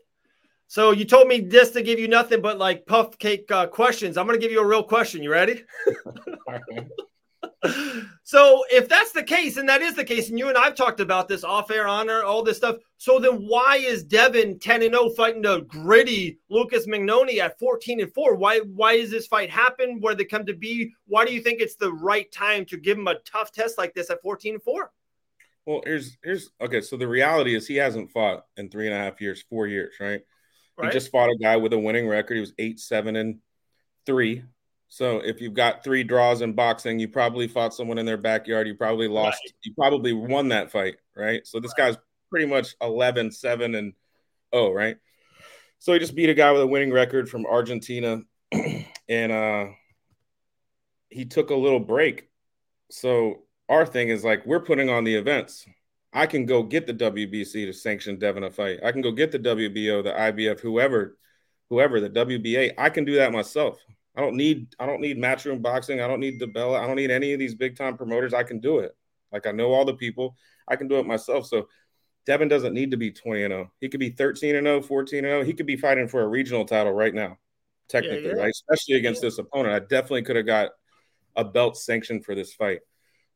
So 0.66 0.90
you 0.90 1.04
told 1.04 1.28
me 1.28 1.40
this 1.40 1.70
to 1.72 1.82
give 1.82 1.98
you 1.98 2.08
nothing 2.08 2.40
but 2.40 2.58
like 2.58 2.86
puff 2.86 3.18
cake 3.18 3.50
uh, 3.50 3.66
questions. 3.66 4.16
I'm 4.16 4.26
going 4.26 4.38
to 4.38 4.42
give 4.42 4.52
you 4.52 4.60
a 4.60 4.66
real 4.66 4.82
question. 4.82 5.22
You 5.22 5.30
ready? 5.30 5.64
so 8.24 8.64
if 8.72 8.88
that's 8.88 9.12
the 9.12 9.22
case, 9.22 9.56
and 9.56 9.68
that 9.68 9.82
is 9.82 9.94
the 9.94 10.04
case, 10.04 10.30
and 10.30 10.38
you 10.38 10.48
and 10.48 10.58
I've 10.58 10.74
talked 10.74 10.98
about 10.98 11.28
this 11.28 11.44
off 11.44 11.70
air, 11.70 11.86
honor, 11.86 12.22
all 12.24 12.42
this 12.42 12.56
stuff. 12.56 12.76
So 12.96 13.20
then 13.20 13.46
why 13.46 13.76
is 13.76 14.02
Devin 14.02 14.58
10 14.58 14.82
and 14.82 14.94
0 14.94 15.10
fighting 15.10 15.42
the 15.42 15.60
gritty 15.62 16.38
Lucas 16.50 16.86
Magnoni 16.86 17.38
at 17.38 17.58
14 17.60 18.00
and 18.00 18.12
4? 18.12 18.34
Why 18.34 18.58
why 18.60 18.94
is 18.94 19.10
this 19.10 19.28
fight 19.28 19.50
happen? 19.50 20.00
Where 20.00 20.14
they 20.14 20.24
come 20.24 20.44
to 20.46 20.54
be? 20.54 20.92
Why 21.06 21.24
do 21.24 21.32
you 21.32 21.40
think 21.40 21.60
it's 21.60 21.76
the 21.76 21.92
right 21.92 22.30
time 22.32 22.64
to 22.66 22.76
give 22.76 22.98
him 22.98 23.06
a 23.06 23.18
tough 23.20 23.52
test 23.52 23.78
like 23.78 23.94
this 23.94 24.10
at 24.10 24.22
14 24.22 24.54
and 24.54 24.62
4? 24.62 24.90
Well, 25.64 25.82
here's 25.84 26.16
here's 26.24 26.50
okay. 26.60 26.80
So 26.80 26.96
the 26.96 27.06
reality 27.06 27.54
is 27.54 27.68
he 27.68 27.76
hasn't 27.76 28.10
fought 28.10 28.44
in 28.56 28.70
three 28.70 28.86
and 28.86 28.94
a 28.94 28.98
half 28.98 29.20
years, 29.20 29.44
four 29.48 29.68
years, 29.68 29.94
right? 30.00 30.20
right? 30.76 30.92
He 30.92 30.92
just 30.92 31.12
fought 31.12 31.30
a 31.30 31.38
guy 31.40 31.56
with 31.58 31.72
a 31.72 31.78
winning 31.78 32.08
record. 32.08 32.34
He 32.34 32.40
was 32.40 32.54
eight, 32.58 32.80
seven, 32.80 33.14
and 33.14 33.38
three 34.04 34.42
so 34.92 35.20
if 35.20 35.40
you've 35.40 35.54
got 35.54 35.82
three 35.82 36.04
draws 36.04 36.42
in 36.42 36.52
boxing, 36.52 36.98
you 36.98 37.08
probably 37.08 37.48
fought 37.48 37.72
someone 37.72 37.96
in 37.96 38.04
their 38.04 38.18
backyard. 38.18 38.68
You 38.68 38.74
probably 38.74 39.08
lost. 39.08 39.40
Right. 39.42 39.54
You 39.64 39.72
probably 39.72 40.12
won 40.12 40.48
that 40.48 40.70
fight, 40.70 40.96
right? 41.16 41.46
So 41.46 41.60
this 41.60 41.72
guy's 41.72 41.96
pretty 42.28 42.44
much 42.44 42.76
11, 42.82 43.30
7, 43.30 43.74
and 43.74 43.94
oh, 44.52 44.70
right? 44.70 44.98
So 45.78 45.94
he 45.94 45.98
just 45.98 46.14
beat 46.14 46.28
a 46.28 46.34
guy 46.34 46.52
with 46.52 46.60
a 46.60 46.66
winning 46.66 46.92
record 46.92 47.30
from 47.30 47.46
Argentina. 47.46 48.20
and 49.08 49.32
uh 49.32 49.68
he 51.08 51.24
took 51.24 51.48
a 51.48 51.56
little 51.56 51.80
break. 51.80 52.28
So 52.90 53.44
our 53.70 53.86
thing 53.86 54.10
is 54.10 54.22
like 54.22 54.44
we're 54.44 54.60
putting 54.60 54.90
on 54.90 55.04
the 55.04 55.14
events. 55.14 55.64
I 56.12 56.26
can 56.26 56.44
go 56.44 56.62
get 56.62 56.86
the 56.86 56.92
WBC 56.92 57.64
to 57.64 57.72
sanction 57.72 58.18
Devin 58.18 58.44
a 58.44 58.50
fight. 58.50 58.80
I 58.84 58.92
can 58.92 59.00
go 59.00 59.12
get 59.12 59.32
the 59.32 59.38
WBO, 59.38 60.04
the 60.04 60.12
IBF, 60.12 60.60
whoever, 60.60 61.16
whoever, 61.70 61.98
the 61.98 62.10
WBA. 62.10 62.74
I 62.76 62.90
can 62.90 63.06
do 63.06 63.14
that 63.14 63.32
myself. 63.32 63.78
I 64.16 64.20
don't 64.20 64.36
need 64.36 64.74
I 64.78 64.86
don't 64.86 65.00
need 65.00 65.18
matchroom 65.18 65.62
boxing. 65.62 66.00
I 66.00 66.08
don't 66.08 66.20
need 66.20 66.40
DiBella. 66.40 66.78
I 66.78 66.86
don't 66.86 66.96
need 66.96 67.10
any 67.10 67.32
of 67.32 67.38
these 67.38 67.54
big 67.54 67.76
time 67.76 67.96
promoters. 67.96 68.34
I 68.34 68.42
can 68.42 68.60
do 68.60 68.80
it. 68.80 68.94
Like 69.32 69.46
I 69.46 69.52
know 69.52 69.72
all 69.72 69.84
the 69.84 69.94
people. 69.94 70.36
I 70.68 70.76
can 70.76 70.88
do 70.88 70.96
it 70.96 71.06
myself. 71.06 71.46
So 71.46 71.68
Devin 72.26 72.48
doesn't 72.48 72.74
need 72.74 72.90
to 72.92 72.96
be 72.96 73.10
20 73.10 73.44
and 73.44 73.52
0. 73.52 73.72
He 73.80 73.88
could 73.88 74.00
be 74.00 74.10
13 74.10 74.56
and 74.56 74.66
0, 74.66 74.82
14 74.82 75.18
and 75.18 75.26
0. 75.26 75.44
He 75.44 75.54
could 75.54 75.66
be 75.66 75.76
fighting 75.76 76.08
for 76.08 76.22
a 76.22 76.28
regional 76.28 76.64
title 76.64 76.92
right 76.92 77.14
now, 77.14 77.38
technically, 77.88 78.28
yeah, 78.28 78.34
yeah. 78.36 78.42
right? 78.42 78.50
Especially 78.50 78.94
against 78.94 79.22
yeah. 79.22 79.28
this 79.28 79.38
opponent. 79.38 79.74
I 79.74 79.80
definitely 79.80 80.22
could 80.22 80.36
have 80.36 80.46
got 80.46 80.70
a 81.34 81.44
belt 81.44 81.76
sanctioned 81.76 82.24
for 82.24 82.34
this 82.34 82.52
fight. 82.52 82.80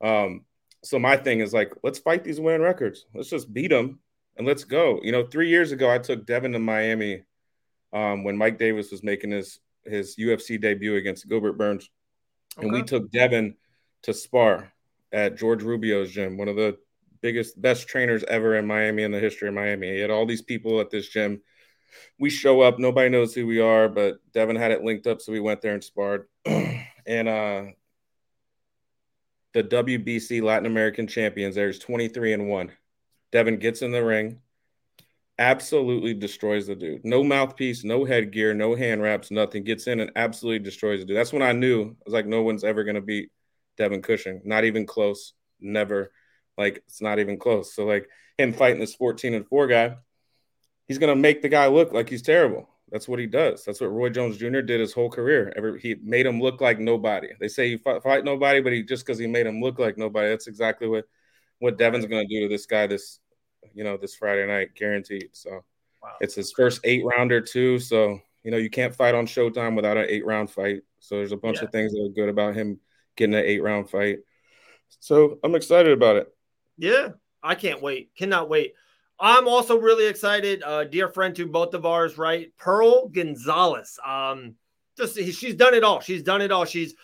Um, 0.01 0.45
so 0.85 0.99
my 0.99 1.17
thing 1.17 1.41
is 1.41 1.53
like, 1.53 1.73
let's 1.83 1.99
fight 1.99 2.23
these 2.23 2.41
winning 2.41 2.62
records. 2.62 3.07
Let's 3.15 3.31
just 3.31 3.53
beat 3.53 3.69
them 3.69 3.99
and 4.37 4.47
let's 4.47 4.65
go. 4.65 5.01
You 5.03 5.11
know, 5.11 5.27
three 5.27 5.49
years 5.49 5.73
ago, 5.73 5.91
I 5.91 5.99
took 5.99 6.27
Devin 6.27 6.53
to 6.53 6.59
Miami 6.59 7.23
um, 7.93 8.23
when 8.23 8.37
Mike 8.37 8.59
Davis 8.59 8.93
was 8.93 9.03
making 9.03 9.31
his 9.33 9.59
his 9.88 10.16
UFC 10.16 10.61
debut 10.61 10.96
against 10.96 11.29
Gilbert 11.29 11.55
Burns, 11.55 11.88
okay. 12.57 12.66
and 12.66 12.72
we 12.75 12.83
took 12.83 13.11
Devin 13.11 13.57
to 14.03 14.14
spar 14.14 14.72
at 15.12 15.37
George 15.37 15.62
Rubio's 15.62 16.11
gym, 16.11 16.37
one 16.37 16.49
of 16.49 16.57
the 16.57 16.79
biggest, 17.20 17.61
best 17.61 17.88
trainers 17.88 18.25
ever 18.25 18.57
in 18.57 18.66
Miami 18.66 19.03
in 19.03 19.11
the 19.11 19.20
history 19.20 19.49
of 19.49 19.55
Miami. 19.55 19.92
He 19.94 20.01
had 20.01 20.11
all 20.11 20.27
these 20.27 20.42
people 20.42 20.81
at 20.81 20.90
this 20.90 21.09
gym. 21.09 21.40
We 22.18 22.31
show 22.31 22.61
up, 22.61 22.79
nobody 22.79 23.09
knows 23.09 23.35
who 23.35 23.46
we 23.46 23.61
are, 23.61 23.88
but 23.88 24.18
Devin 24.33 24.57
had 24.57 24.70
it 24.70 24.85
linked 24.85 25.07
up, 25.07 25.20
so 25.20 25.33
we 25.33 25.40
went 25.40 25.62
there 25.62 25.75
and 25.75 25.83
sparred. 25.83 26.27
and 26.44 27.29
uh, 27.29 27.64
the 29.55 29.64
WBC 29.64 30.42
Latin 30.42 30.66
American 30.66 31.07
champions, 31.07 31.55
there's 31.55 31.79
23 31.79 32.35
and 32.35 32.49
one. 32.49 32.72
Devin 33.33 33.59
gets 33.59 33.83
in 33.83 33.90
the 33.90 34.05
ring, 34.05 34.40
absolutely 35.38 36.14
destroys 36.14 36.66
the 36.66 36.75
dude. 36.75 37.05
No 37.05 37.22
mouthpiece, 37.22 37.85
no 37.85 38.05
headgear, 38.05 38.55
no 38.55 38.75
hand 38.75 39.03
wraps, 39.03 39.31
nothing. 39.31 39.64
Gets 39.64 39.87
in 39.87 40.01
and 40.01 40.11
absolutely 40.16 40.61
destroys 40.61 41.01
the 41.01 41.07
dude. 41.07 41.16
That's 41.16 41.33
when 41.33 41.42
I 41.42 41.53
knew 41.53 41.83
I 41.83 42.03
was 42.05 42.14
like, 42.14 42.27
no 42.27 42.42
one's 42.42 42.64
ever 42.64 42.85
gonna 42.85 43.01
beat 43.01 43.31
Devin 43.77 44.03
Cushing. 44.03 44.42
Not 44.44 44.64
even 44.64 44.87
close. 44.87 45.35
Never. 45.61 46.12
Like 46.57 46.83
it's 46.87 47.03
not 47.03 47.18
even 47.18 47.38
close. 47.38 47.75
So 47.75 47.85
like 47.85 48.09
him 48.38 48.53
fighting 48.53 48.81
this 48.81 48.94
14 48.94 49.35
and 49.35 49.46
4 49.46 49.66
guy, 49.66 49.96
he's 50.88 50.99
gonna 50.99 51.16
make 51.16 51.42
the 51.42 51.49
guy 51.49 51.66
look 51.66 51.92
like 51.92 52.09
he's 52.09 52.22
terrible. 52.22 52.68
That's 52.90 53.09
what 53.09 53.18
he 53.18 53.27
does. 53.27 53.64
That's 53.64 53.81
what 53.81 53.90
Roy 53.90 54.11
Jones 54.11 54.37
Jr. 54.38 54.61
did 54.61 54.81
his 54.81 54.92
whole 54.92 55.11
career. 55.11 55.53
He 55.83 55.96
made 56.03 56.25
him 56.25 56.40
look 56.40 56.61
like 56.61 56.79
nobody. 56.79 57.29
They 57.40 57.49
say 57.49 57.70
he 57.70 57.77
fight, 57.79 58.03
fight 58.03 58.25
nobody, 58.25 58.61
but 58.61 58.72
he 58.72 58.85
just 58.85 59.05
because 59.05 59.18
he 59.18 59.27
made 59.27 59.46
him 59.46 59.61
look 59.61 59.79
like 59.79 59.99
nobody. 59.99 60.29
That's 60.29 60.46
exactly 60.46 60.88
what 60.88 61.05
what 61.59 61.79
Devin's 61.79 62.07
gonna 62.07 62.27
do 62.27 62.42
to 62.42 62.49
this 62.49 62.66
guy 62.66 62.87
this 62.87 63.18
you 63.74 63.85
know, 63.85 63.96
this 63.96 64.14
Friday 64.14 64.46
night, 64.46 64.74
guaranteed. 64.74 65.31
So 65.33 65.64
wow. 66.02 66.12
it's 66.20 66.35
his 66.35 66.52
first 66.52 66.81
eight 66.85 67.05
rounder 67.05 67.40
too. 67.40 67.79
So 67.79 68.20
you 68.44 68.52
know, 68.52 68.59
you 68.59 68.70
can't 68.70 68.94
fight 68.94 69.14
on 69.14 69.26
Showtime 69.26 69.74
without 69.74 69.96
an 69.96 70.07
eight 70.09 70.24
round 70.24 70.50
fight. 70.50 70.83
So 71.00 71.16
there's 71.16 71.33
a 71.33 71.37
bunch 71.37 71.59
yeah. 71.59 71.64
of 71.64 71.72
things 71.72 71.92
that 71.92 72.05
are 72.05 72.14
good 72.14 72.29
about 72.29 72.55
him 72.55 72.79
getting 73.16 73.35
an 73.35 73.44
eight 73.44 73.62
round 73.62 73.90
fight. 73.90 74.20
So 75.00 75.38
I'm 75.42 75.55
excited 75.57 75.92
about 75.92 76.16
it. 76.16 76.33
Yeah, 76.79 77.09
I 77.42 77.57
can't 77.57 77.83
wait. 77.83 78.11
Cannot 78.16 78.48
wait. 78.48 78.74
I'm 79.18 79.48
also 79.48 79.79
really 79.79 80.07
excited. 80.07 80.62
Uh, 80.62 80.85
dear 80.85 81.09
friend 81.09 81.35
to 81.37 81.46
both 81.46 81.74
of 81.74 81.87
ours, 81.87 82.18
right? 82.18 82.52
Pearl 82.59 83.09
Gonzalez. 83.09 83.98
Um, 84.07 84.55
just 84.96 85.16
she's 85.16 85.55
done 85.55 85.74
it 85.74 85.85
all. 85.85 86.00
She's 86.00 86.22
done 86.22 86.42
it 86.42 86.52
all. 86.52 86.64
She's 86.64 86.94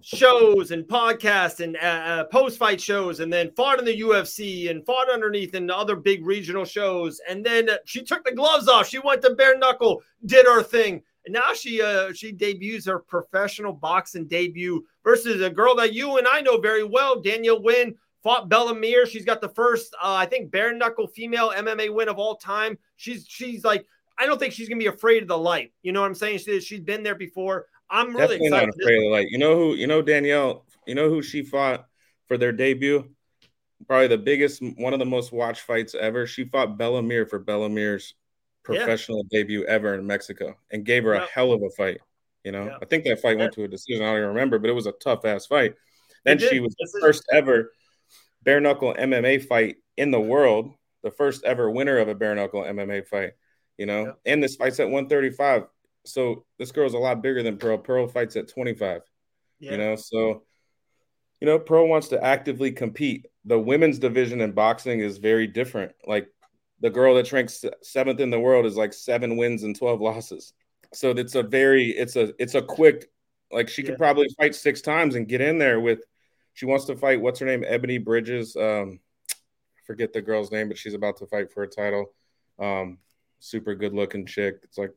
shows 0.00 0.70
and 0.70 0.84
podcasts 0.84 1.60
and 1.60 1.76
uh, 1.76 1.80
uh 1.80 2.24
post 2.24 2.58
fight 2.58 2.80
shows, 2.80 3.20
and 3.20 3.32
then 3.32 3.50
fought 3.52 3.78
in 3.78 3.84
the 3.84 4.00
UFC 4.00 4.70
and 4.70 4.84
fought 4.84 5.10
underneath 5.10 5.54
in 5.54 5.70
other 5.70 5.96
big 5.96 6.24
regional 6.24 6.64
shows. 6.64 7.20
And 7.28 7.44
then 7.44 7.68
she 7.84 8.02
took 8.02 8.24
the 8.24 8.34
gloves 8.34 8.68
off. 8.68 8.88
She 8.88 8.98
went 8.98 9.22
to 9.22 9.34
bare 9.34 9.58
knuckle, 9.58 10.02
did 10.26 10.46
her 10.46 10.62
thing. 10.62 11.02
And 11.26 11.34
now 11.34 11.52
she 11.54 11.82
uh, 11.82 12.12
she 12.12 12.32
debuts 12.32 12.86
her 12.86 12.98
professional 12.98 13.72
boxing 13.72 14.26
debut 14.26 14.84
versus 15.04 15.40
a 15.42 15.50
girl 15.50 15.74
that 15.76 15.92
you 15.92 16.18
and 16.18 16.26
I 16.26 16.40
know 16.40 16.58
very 16.58 16.84
well, 16.84 17.20
Danielle 17.20 17.62
Wynn. 17.62 17.94
Fought 18.22 18.50
Bella 18.50 18.74
Mir. 18.74 19.06
She's 19.06 19.24
got 19.24 19.40
the 19.40 19.48
first, 19.48 19.94
uh, 19.94 20.12
I 20.12 20.26
think, 20.26 20.50
bare 20.50 20.74
knuckle 20.74 21.06
female 21.06 21.54
MMA 21.56 21.92
win 21.94 22.10
of 22.10 22.18
all 22.18 22.36
time. 22.36 22.76
She's 22.96 23.24
she's 23.26 23.64
like 23.64 23.86
I 24.18 24.26
don't 24.26 24.38
think 24.38 24.52
she's 24.52 24.68
gonna 24.68 24.78
be 24.78 24.86
afraid 24.86 25.22
of 25.22 25.28
the 25.28 25.38
light. 25.38 25.72
You 25.82 25.92
know 25.92 26.02
what 26.02 26.06
I'm 26.06 26.14
saying? 26.14 26.38
She, 26.38 26.60
she's 26.60 26.80
been 26.80 27.02
there 27.02 27.14
before. 27.14 27.66
I'm 27.90 28.14
really 28.14 28.38
Definitely 28.38 28.46
excited. 28.46 28.66
Not 28.66 28.82
afraid 28.82 29.06
of 29.06 29.12
like 29.12 29.30
you 29.30 29.38
know 29.38 29.56
who 29.56 29.74
you 29.74 29.86
know 29.86 30.02
Danielle. 30.02 30.64
You 30.86 30.94
know 30.94 31.08
who 31.08 31.22
she 31.22 31.42
fought 31.42 31.86
for 32.28 32.38
their 32.38 32.52
debut. 32.52 33.10
Probably 33.86 34.08
the 34.08 34.18
biggest, 34.18 34.62
one 34.76 34.92
of 34.92 34.98
the 34.98 35.06
most 35.06 35.32
watched 35.32 35.62
fights 35.62 35.94
ever. 35.94 36.26
She 36.26 36.44
fought 36.44 36.76
Bella 36.76 37.02
Mir 37.02 37.26
for 37.26 37.38
Bella 37.38 37.68
Mir's 37.68 38.14
professional 38.62 39.24
yeah. 39.30 39.38
debut 39.40 39.64
ever 39.64 39.94
in 39.94 40.06
Mexico 40.06 40.56
and 40.70 40.84
gave 40.84 41.04
her 41.04 41.14
a 41.14 41.26
hell 41.26 41.52
of 41.52 41.62
a 41.62 41.70
fight. 41.70 41.98
You 42.44 42.52
know, 42.52 42.76
I 42.80 42.84
think 42.84 43.04
that 43.04 43.20
fight 43.20 43.38
went 43.38 43.52
to 43.54 43.64
a 43.64 43.68
decision. 43.68 44.02
I 44.02 44.06
don't 44.06 44.16
even 44.16 44.28
remember, 44.28 44.58
but 44.58 44.70
it 44.70 44.74
was 44.74 44.86
a 44.86 44.92
tough 44.92 45.24
ass 45.24 45.46
fight. 45.46 45.74
Then 46.24 46.38
she 46.38 46.60
was 46.60 46.74
the 46.78 46.98
first 47.00 47.24
ever 47.32 47.72
bare 48.42 48.60
knuckle 48.60 48.94
MMA 48.94 49.44
fight 49.44 49.76
in 49.96 50.10
the 50.10 50.20
world, 50.20 50.72
the 51.02 51.10
first 51.10 51.44
ever 51.44 51.70
winner 51.70 51.98
of 51.98 52.08
a 52.08 52.14
bare 52.14 52.34
knuckle 52.34 52.62
MMA 52.62 53.06
fight. 53.06 53.32
You 53.76 53.86
know, 53.86 54.14
and 54.26 54.42
this 54.42 54.56
fight's 54.56 54.80
at 54.80 54.86
135. 54.86 55.64
So 56.04 56.44
this 56.58 56.72
girl's 56.72 56.94
a 56.94 56.98
lot 56.98 57.22
bigger 57.22 57.42
than 57.42 57.58
Pearl. 57.58 57.78
Pearl 57.78 58.08
fights 58.08 58.36
at 58.36 58.48
25. 58.48 59.02
You 59.60 59.76
know, 59.76 59.96
so 59.96 60.42
you 61.40 61.46
know, 61.46 61.58
Pearl 61.58 61.88
wants 61.88 62.08
to 62.08 62.22
actively 62.22 62.70
compete. 62.70 63.26
The 63.44 63.58
women's 63.58 63.98
division 63.98 64.40
in 64.40 64.52
boxing 64.52 65.00
is 65.00 65.18
very 65.18 65.46
different. 65.46 65.92
Like 66.06 66.28
the 66.80 66.90
girl 66.90 67.14
that 67.14 67.32
ranks 67.32 67.64
seventh 67.82 68.20
in 68.20 68.30
the 68.30 68.40
world 68.40 68.66
is 68.66 68.76
like 68.76 68.92
seven 68.92 69.36
wins 69.36 69.62
and 69.62 69.76
12 69.76 70.00
losses. 70.00 70.52
So 70.92 71.10
it's 71.10 71.34
a 71.34 71.42
very, 71.42 71.90
it's 71.90 72.16
a, 72.16 72.32
it's 72.38 72.54
a 72.54 72.62
quick, 72.62 73.10
like 73.50 73.68
she 73.68 73.82
yeah. 73.82 73.90
could 73.90 73.98
probably 73.98 74.28
fight 74.38 74.54
six 74.54 74.80
times 74.80 75.14
and 75.14 75.28
get 75.28 75.40
in 75.40 75.58
there 75.58 75.80
with, 75.80 76.00
she 76.52 76.66
wants 76.66 76.84
to 76.86 76.96
fight, 76.96 77.20
what's 77.20 77.40
her 77.40 77.46
name? 77.46 77.64
Ebony 77.66 77.98
Bridges. 77.98 78.56
Um, 78.56 79.00
forget 79.86 80.12
the 80.12 80.20
girl's 80.20 80.52
name, 80.52 80.68
but 80.68 80.76
she's 80.76 80.94
about 80.94 81.16
to 81.18 81.26
fight 81.26 81.52
for 81.52 81.62
a 81.62 81.68
title. 81.68 82.12
Um, 82.58 82.98
super 83.38 83.74
good 83.74 83.94
looking 83.94 84.26
chick. 84.26 84.56
It's 84.64 84.76
like 84.76 84.92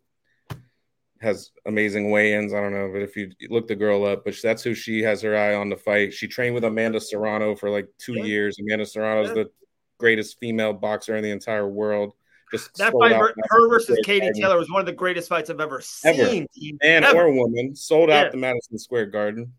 has 1.23 1.51
amazing 1.65 2.12
weigh-ins. 2.12 2.53
I 2.53 2.62
don't 2.62 2.73
know, 2.73 2.89
but 2.93 3.01
if 3.01 3.15
you 3.15 3.31
look 3.49 3.67
the 3.67 3.75
girl 3.75 4.05
up, 4.05 4.23
but 4.25 4.36
that's 4.41 4.62
who 4.62 4.75
she 4.75 5.01
has 5.01 5.21
her 5.21 5.36
eye 5.36 5.55
on 5.55 5.69
the 5.69 5.75
fight. 5.75 6.13
She 6.13 6.27
trained 6.27 6.53
with 6.53 6.63
Amanda 6.63 7.01
Serrano 7.01 7.55
for 7.55 7.69
like 7.69 7.88
two 7.97 8.13
yeah. 8.13 8.23
years. 8.23 8.57
Amanda 8.59 8.86
Serrano 8.86 9.23
is 9.23 9.29
yeah. 9.29 9.43
the 9.43 9.51
greatest 9.97 10.39
female 10.39 10.73
boxer 10.73 11.15
in 11.15 11.23
the 11.23 11.31
entire 11.31 11.67
world. 11.67 12.13
Just 12.51 12.75
that 12.75 12.93
fight, 12.93 13.15
her, 13.15 13.33
her 13.49 13.69
versus 13.69 13.97
Katie 14.03 14.29
Taylor 14.39 14.57
was 14.57 14.69
one 14.69 14.79
of 14.79 14.86
the 14.86 14.93
greatest 14.93 15.27
fights 15.27 15.49
I've 15.49 15.59
ever 15.59 15.81
seen. 15.81 16.45
Ever. 16.55 16.77
Man 16.83 17.15
or 17.15 17.33
woman, 17.33 17.75
sold 17.75 18.12
out 18.12 18.25
yeah. 18.25 18.29
the 18.29 18.38
Madison 18.38 18.77
Square 18.77 19.07
Garden. 19.07 19.53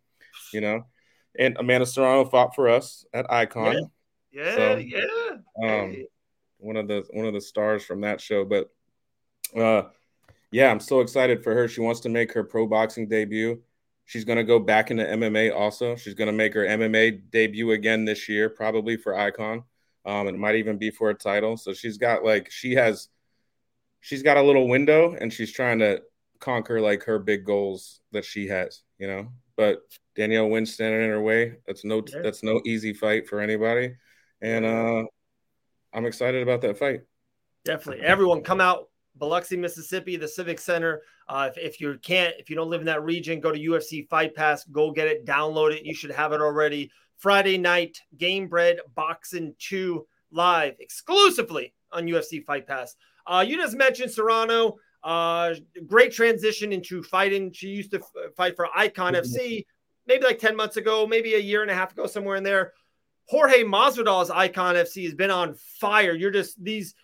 You 0.53 0.61
know, 0.61 0.87
and 1.37 1.57
Amanda 1.59 1.87
Serrano 1.87 2.24
fought 2.24 2.55
for 2.55 2.68
us 2.68 3.05
at 3.12 3.31
Icon. 3.33 3.90
Yeah, 4.31 4.55
so, 4.55 4.77
yeah. 4.77 5.00
Um, 5.64 6.07
one 6.59 6.77
of 6.77 6.87
the 6.87 7.05
one 7.11 7.27
of 7.27 7.35
the 7.35 7.40
stars 7.40 7.85
from 7.85 8.03
that 8.03 8.20
show, 8.20 8.44
but 8.44 8.70
uh 9.57 9.88
yeah, 10.55 10.71
I'm 10.71 10.79
so 10.79 11.01
excited 11.01 11.43
for 11.43 11.53
her. 11.53 11.67
She 11.67 11.81
wants 11.81 11.99
to 12.03 12.09
make 12.09 12.33
her 12.33 12.45
pro 12.45 12.64
boxing 12.69 13.09
debut. 13.09 13.61
She's 14.05 14.25
going 14.25 14.38
to 14.38 14.45
go 14.45 14.61
back 14.61 14.93
into 14.93 15.03
MMA 15.03 15.53
also. 15.53 15.97
She's 15.97 16.14
going 16.14 16.29
to 16.29 16.33
make 16.33 16.55
her 16.55 16.64
MMA 16.64 17.29
debut 17.33 17.73
again 17.73 18.05
this 18.05 18.29
year, 18.29 18.49
probably 18.49 18.97
for 18.97 19.19
Icon. 19.19 19.64
Um, 20.07 20.29
it 20.29 20.38
might 20.38 20.55
even 20.55 20.79
be 20.79 20.93
for 20.93 21.11
a 21.11 21.14
title. 21.14 21.57
So 21.57 21.73
she's 21.73 21.99
got 21.99 22.23
like 22.23 22.53
she 22.53 22.77
has, 22.77 23.09
she's 24.01 24.23
got 24.23 24.37
a 24.37 24.43
little 24.43 24.69
window, 24.69 25.17
and 25.21 25.33
she's 25.33 25.51
trying 25.51 25.81
to 25.81 26.03
conquer 26.38 26.81
like 26.81 27.03
her 27.03 27.19
big 27.19 27.45
goals 27.45 28.01
that 28.12 28.25
she 28.25 28.47
has, 28.47 28.83
you 28.97 29.09
know. 29.09 29.27
But 29.57 29.81
Danielle 30.14 30.51
Wynn 30.51 30.67
standing 30.67 31.03
in 31.03 31.11
her 31.11 31.21
way. 31.21 31.57
That's 31.67 31.85
no 31.85 32.01
that's 32.23 32.45
no 32.45 32.61
easy 32.64 32.93
fight 32.93 33.27
for 33.27 33.40
anybody, 33.40 33.97
and 34.40 34.64
uh, 34.64 35.03
I'm 35.93 36.07
excited 36.07 36.45
about 36.45 36.61
that 36.61 36.79
fight. 36.79 37.01
Definitely, 37.64 38.05
everyone 38.05 38.43
come 38.43 38.61
out 38.61 38.88
Biloxi, 39.16 39.57
Mississippi, 39.57 40.16
the 40.16 40.29
Civic 40.29 40.59
Center. 40.59 41.03
Uh, 41.29 41.50
if, 41.50 41.59
if 41.59 41.81
you 41.81 41.98
can't, 42.03 42.35
if 42.38 42.50
you 42.50 42.57
don't 42.57 42.70
live 42.70 42.81
in 42.81 42.87
that 42.87 43.03
region, 43.03 43.40
go 43.40 43.53
to 43.53 43.59
UFC 43.59 44.09
Fight 44.09 44.35
Pass, 44.35 44.64
go 44.64 44.90
get 44.90 45.07
it, 45.07 45.24
download 45.24 45.72
it. 45.72 45.85
You 45.85 45.94
should 45.94 46.11
have 46.11 46.33
it 46.33 46.40
already. 46.40 46.90
Friday 47.16 47.57
night, 47.59 48.00
Gamebred 48.16 48.79
Boxing 48.94 49.55
2 49.59 50.07
live 50.31 50.74
exclusively 50.81 51.72
on 51.92 52.07
UFC 52.07 52.44
Fight 52.44 52.66
Pass. 52.66 52.96
Uh, 53.27 53.44
you 53.46 53.57
just 53.57 53.77
mentioned 53.77 54.11
Serrano. 54.11 54.77
Uh, 55.03 55.55
great 55.87 56.12
transition 56.12 56.72
into 56.72 57.03
fighting. 57.03 57.53
She 57.53 57.68
used 57.68 57.90
to 57.92 57.98
f- 57.98 58.35
fight 58.37 58.57
for 58.57 58.68
Icon 58.77 59.14
mm-hmm. 59.14 59.24
FC 59.24 59.64
maybe 60.07 60.24
like 60.24 60.38
10 60.38 60.57
months 60.57 60.77
ago, 60.77 61.07
maybe 61.07 61.35
a 61.35 61.38
year 61.38 61.62
and 61.62 61.70
a 61.70 61.74
half 61.74 61.92
ago, 61.92 62.07
somewhere 62.07 62.37
in 62.37 62.44
there. 62.44 62.72
Jorge 63.27 63.64
Masvidal's 63.64 64.31
Icon 64.31 64.74
FC 64.74 65.05
has 65.05 65.14
been 65.14 65.31
on 65.31 65.55
fire. 65.55 66.14
You're 66.14 66.31
just 66.31 66.62
these 66.62 66.94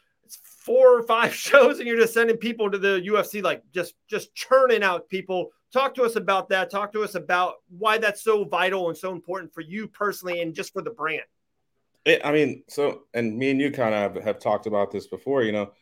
four 0.42 0.98
or 0.98 1.02
five 1.02 1.34
shows 1.46 1.78
and 1.78 1.88
you're 1.88 1.98
just 1.98 2.14
sending 2.14 2.36
people 2.36 2.70
to 2.70 2.78
the 2.78 3.00
UFC, 3.06 3.42
like 3.42 3.62
just 3.72 3.94
just 4.08 4.34
churning 4.34 4.82
out 4.82 5.08
people. 5.08 5.50
Talk 5.72 5.94
to 5.94 6.02
us 6.02 6.16
about 6.16 6.48
that. 6.48 6.70
Talk 6.70 6.92
to 6.92 7.02
us 7.02 7.14
about 7.14 7.54
why 7.68 7.98
that's 7.98 8.22
so 8.22 8.44
vital 8.44 8.88
and 8.88 8.98
so 8.98 9.12
important 9.12 9.54
for 9.54 9.60
you 9.60 9.86
personally 9.86 10.42
and 10.42 10.54
just 10.54 10.72
for 10.72 10.82
the 10.82 10.90
brand. 10.90 11.22
It, 12.04 12.22
I 12.24 12.32
mean, 12.32 12.64
so 12.68 13.02
and 13.14 13.36
me 13.36 13.50
and 13.50 13.60
you 13.60 13.70
kind 13.70 13.94
of 13.94 14.14
have, 14.14 14.24
have 14.24 14.38
talked 14.38 14.66
about 14.66 14.90
this 14.90 15.06
before. 15.06 15.42
You 15.42 15.52
know, 15.52 15.72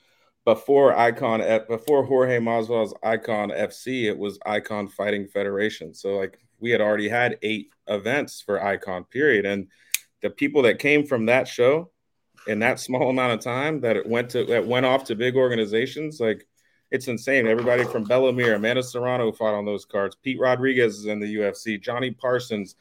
before 0.44 0.96
Icon, 0.96 1.40
before 1.68 2.04
Jorge 2.04 2.38
Masvidal's 2.38 2.94
Icon 3.02 3.50
FC, 3.50 4.04
it 4.04 4.18
was 4.18 4.38
Icon 4.44 4.88
Fighting 4.88 5.28
Federation. 5.28 5.94
So 5.94 6.16
like 6.16 6.38
we 6.58 6.70
had 6.70 6.80
already 6.80 7.08
had 7.08 7.38
eight 7.42 7.70
events 7.86 8.42
for 8.42 8.62
Icon. 8.62 9.04
Period, 9.04 9.46
and 9.46 9.68
the 10.22 10.30
people 10.30 10.62
that 10.62 10.78
came 10.78 11.06
from 11.06 11.26
that 11.26 11.48
show 11.48 11.90
in 12.48 12.58
that 12.60 12.80
small 12.80 13.10
amount 13.10 13.32
of 13.32 13.40
time 13.40 13.80
that 13.80 13.96
it 13.96 14.06
went 14.06 14.30
to 14.30 14.44
that 14.46 14.66
went 14.66 14.86
off 14.86 15.04
to 15.04 15.14
big 15.14 15.36
organizations 15.36 16.20
like 16.20 16.46
it's 16.90 17.08
insane 17.08 17.46
everybody 17.46 17.84
from 17.84 18.04
Bella 18.04 18.32
Mir 18.32 18.54
Amanda 18.54 18.82
Serrano 18.82 19.30
fought 19.30 19.54
on 19.54 19.64
those 19.64 19.84
cards 19.84 20.16
Pete 20.16 20.40
Rodriguez 20.40 20.98
is 20.98 21.06
in 21.06 21.20
the 21.20 21.36
UFC 21.36 21.80
Johnny 21.80 22.10
Parsons 22.10 22.74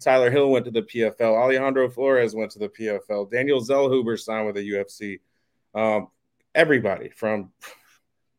Tyler 0.00 0.30
Hill 0.30 0.50
went 0.50 0.64
to 0.64 0.70
the 0.70 0.82
PFL 0.82 1.36
Alejandro 1.36 1.88
Flores 1.90 2.34
went 2.34 2.50
to 2.52 2.58
the 2.58 2.68
PFL 2.68 3.30
Daniel 3.30 3.60
Zellhuber 3.60 4.18
signed 4.18 4.46
with 4.46 4.56
the 4.56 4.70
UFC 4.70 5.20
um, 5.74 6.08
everybody 6.54 7.10
from 7.10 7.52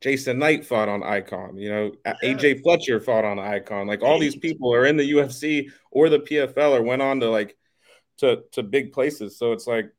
Jason 0.02 0.40
Knight 0.40 0.66
fought 0.66 0.90
on 0.90 1.04
Icon. 1.04 1.58
You 1.58 1.70
know, 1.70 1.92
AJ 2.24 2.64
Fletcher 2.64 3.00
fought 3.00 3.24
on 3.24 3.38
Icon. 3.38 3.86
Like 3.86 4.02
all 4.02 4.20
these 4.20 4.36
people 4.36 4.74
are 4.74 4.86
in 4.86 4.98
the 4.98 5.12
UFC 5.12 5.72
or 5.92 6.10
the 6.10 6.20
PFL 6.20 6.80
or 6.80 6.82
went 6.82 7.04
on 7.04 7.20
to 7.20 7.30
like 7.30 7.56
to 8.18 8.44
to 8.54 8.64
big 8.64 8.94
places. 8.94 9.38
So 9.38 9.52
it's 9.54 9.68
like 9.68 9.92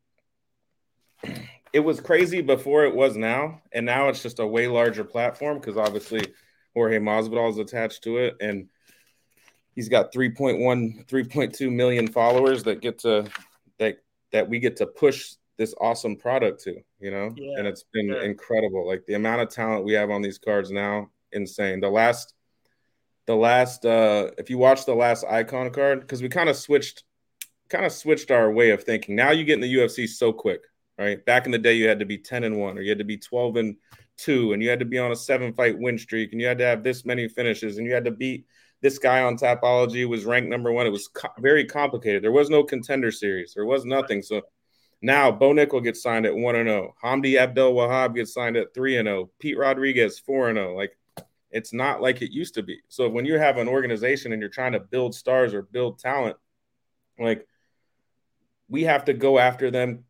it 1.73 1.79
was 1.79 1.99
crazy 1.99 2.41
before 2.41 2.85
it 2.85 2.95
was 2.95 3.17
now, 3.17 3.61
and 3.71 3.85
now 3.85 4.07
it's 4.07 4.21
just 4.21 4.39
a 4.39 4.45
way 4.45 4.67
larger 4.67 5.03
platform 5.03 5.57
because 5.59 5.75
obviously 5.75 6.33
Jorge 6.75 6.99
Masvidal 6.99 7.49
is 7.49 7.57
attached 7.57 8.03
to 8.03 8.17
it, 8.17 8.35
and 8.39 8.69
he's 9.73 9.89
got 9.89 10.13
3.1, 10.13 11.07
3.2 11.07 11.71
million 11.71 12.07
followers 12.07 12.63
that 12.63 12.79
get 12.79 12.99
to 12.99 13.25
that 13.79 13.97
that 14.31 14.47
we 14.47 14.59
get 14.59 14.77
to 14.77 14.85
push 14.85 15.33
this 15.57 15.73
awesome 15.81 16.15
product 16.15 16.63
to, 16.63 16.75
you 16.99 17.11
know, 17.11 17.33
yeah, 17.35 17.57
and 17.57 17.67
it's 17.67 17.85
been 17.91 18.07
yeah. 18.07 18.23
incredible. 18.23 18.87
Like 18.87 19.05
the 19.07 19.15
amount 19.15 19.41
of 19.41 19.49
talent 19.49 19.83
we 19.83 19.93
have 19.93 20.11
on 20.11 20.21
these 20.21 20.37
cards 20.37 20.71
now, 20.71 21.09
insane. 21.31 21.79
The 21.79 21.89
last, 21.89 22.35
the 23.25 23.35
last, 23.35 23.85
uh, 23.85 24.29
if 24.37 24.49
you 24.51 24.59
watch 24.59 24.85
the 24.85 24.95
last 24.95 25.25
icon 25.25 25.71
card, 25.71 26.01
because 26.01 26.21
we 26.21 26.29
kind 26.29 26.49
of 26.49 26.55
switched, 26.55 27.03
kind 27.69 27.85
of 27.85 27.91
switched 27.91 28.29
our 28.29 28.51
way 28.51 28.71
of 28.71 28.83
thinking. 28.83 29.15
Now 29.15 29.31
you 29.31 29.43
get 29.43 29.55
in 29.55 29.61
the 29.61 29.75
UFC 29.75 30.07
so 30.07 30.33
quick 30.33 30.61
right? 30.97 31.23
Back 31.25 31.45
in 31.45 31.51
the 31.51 31.57
day, 31.57 31.73
you 31.73 31.87
had 31.87 31.99
to 31.99 32.05
be 32.05 32.17
10 32.17 32.43
and 32.43 32.59
1, 32.59 32.77
or 32.77 32.81
you 32.81 32.89
had 32.89 32.99
to 32.99 33.03
be 33.03 33.17
12 33.17 33.55
and 33.57 33.75
2, 34.17 34.53
and 34.53 34.61
you 34.61 34.69
had 34.69 34.79
to 34.79 34.85
be 34.85 34.99
on 34.99 35.11
a 35.11 35.15
seven 35.15 35.53
fight 35.53 35.77
win 35.77 35.97
streak, 35.97 36.31
and 36.31 36.41
you 36.41 36.47
had 36.47 36.57
to 36.59 36.65
have 36.65 36.83
this 36.83 37.05
many 37.05 37.27
finishes, 37.27 37.77
and 37.77 37.87
you 37.87 37.93
had 37.93 38.05
to 38.05 38.11
beat 38.11 38.45
this 38.81 38.99
guy 38.99 39.23
on 39.23 39.37
Tapology 39.37 40.07
was 40.07 40.25
ranked 40.25 40.49
number 40.49 40.71
one. 40.71 40.85
It 40.85 40.91
was 40.91 41.07
co- 41.07 41.29
very 41.39 41.65
complicated. 41.65 42.21
There 42.21 42.33
was 42.33 42.49
no 42.49 42.63
contender 42.63 43.11
series, 43.11 43.53
there 43.53 43.65
was 43.65 43.85
nothing. 43.85 44.21
So 44.21 44.41
now 45.01 45.31
Bo 45.31 45.51
Nickal 45.53 45.83
gets 45.83 46.03
signed 46.03 46.25
at 46.25 46.35
1 46.35 46.55
and 46.55 46.69
0. 46.69 46.93
Hamdi 47.03 47.37
Abdel 47.37 47.73
Wahab 47.73 48.13
gets 48.13 48.33
signed 48.33 48.57
at 48.57 48.73
3 48.73 48.97
and 48.97 49.07
0. 49.07 49.29
Pete 49.39 49.57
Rodriguez 49.57 50.19
4 50.19 50.49
and 50.49 50.57
0. 50.57 50.75
Like 50.75 50.97
it's 51.49 51.73
not 51.73 52.01
like 52.01 52.21
it 52.21 52.31
used 52.31 52.55
to 52.55 52.63
be. 52.63 52.79
So 52.89 53.07
when 53.07 53.25
you 53.25 53.37
have 53.37 53.57
an 53.57 53.69
organization 53.69 54.33
and 54.33 54.41
you're 54.41 54.49
trying 54.49 54.73
to 54.73 54.79
build 54.79 55.15
stars 55.15 55.53
or 55.53 55.61
build 55.61 55.99
talent, 55.99 56.35
like 57.17 57.47
we 58.67 58.83
have 58.83 59.05
to 59.05 59.13
go 59.13 59.39
after 59.39 59.71
them 59.71 60.03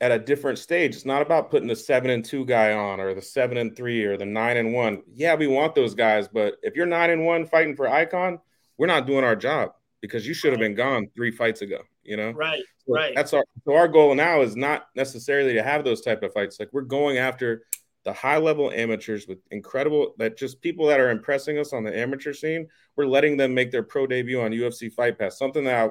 at 0.00 0.12
a 0.12 0.18
different 0.18 0.58
stage. 0.58 0.94
It's 0.96 1.04
not 1.04 1.22
about 1.22 1.50
putting 1.50 1.68
the 1.68 1.76
seven 1.76 2.10
and 2.10 2.24
two 2.24 2.44
guy 2.44 2.72
on 2.72 3.00
or 3.00 3.14
the 3.14 3.22
seven 3.22 3.58
and 3.58 3.76
three 3.76 4.04
or 4.04 4.16
the 4.16 4.24
nine 4.24 4.56
and 4.56 4.72
one. 4.72 5.02
Yeah, 5.12 5.34
we 5.34 5.46
want 5.46 5.74
those 5.74 5.94
guys, 5.94 6.28
but 6.28 6.54
if 6.62 6.74
you're 6.74 6.86
nine 6.86 7.10
and 7.10 7.24
one 7.24 7.46
fighting 7.46 7.76
for 7.76 7.88
icon, 7.88 8.38
we're 8.78 8.86
not 8.86 9.06
doing 9.06 9.24
our 9.24 9.36
job 9.36 9.72
because 10.00 10.26
you 10.26 10.32
should 10.32 10.52
have 10.52 10.60
been 10.60 10.74
gone 10.74 11.08
three 11.14 11.30
fights 11.30 11.60
ago. 11.62 11.80
You 12.02 12.16
know, 12.16 12.30
right, 12.30 12.62
so 12.86 12.94
right. 12.94 13.12
That's 13.14 13.34
our 13.34 13.44
so 13.64 13.74
our 13.74 13.88
goal 13.88 14.14
now 14.14 14.40
is 14.40 14.56
not 14.56 14.86
necessarily 14.96 15.52
to 15.54 15.62
have 15.62 15.84
those 15.84 16.00
type 16.00 16.22
of 16.22 16.32
fights. 16.32 16.58
Like 16.58 16.70
we're 16.72 16.82
going 16.82 17.18
after 17.18 17.66
the 18.04 18.12
high 18.12 18.38
level 18.38 18.70
amateurs 18.70 19.26
with 19.28 19.38
incredible 19.50 20.14
that 20.18 20.38
just 20.38 20.62
people 20.62 20.86
that 20.86 20.98
are 20.98 21.10
impressing 21.10 21.58
us 21.58 21.74
on 21.74 21.84
the 21.84 21.96
amateur 21.96 22.32
scene. 22.32 22.66
We're 22.96 23.06
letting 23.06 23.36
them 23.36 23.52
make 23.52 23.70
their 23.70 23.82
pro 23.82 24.06
debut 24.06 24.40
on 24.40 24.52
UFC 24.52 24.90
Fight 24.90 25.18
Pass. 25.18 25.38
Something 25.38 25.64
that 25.64 25.90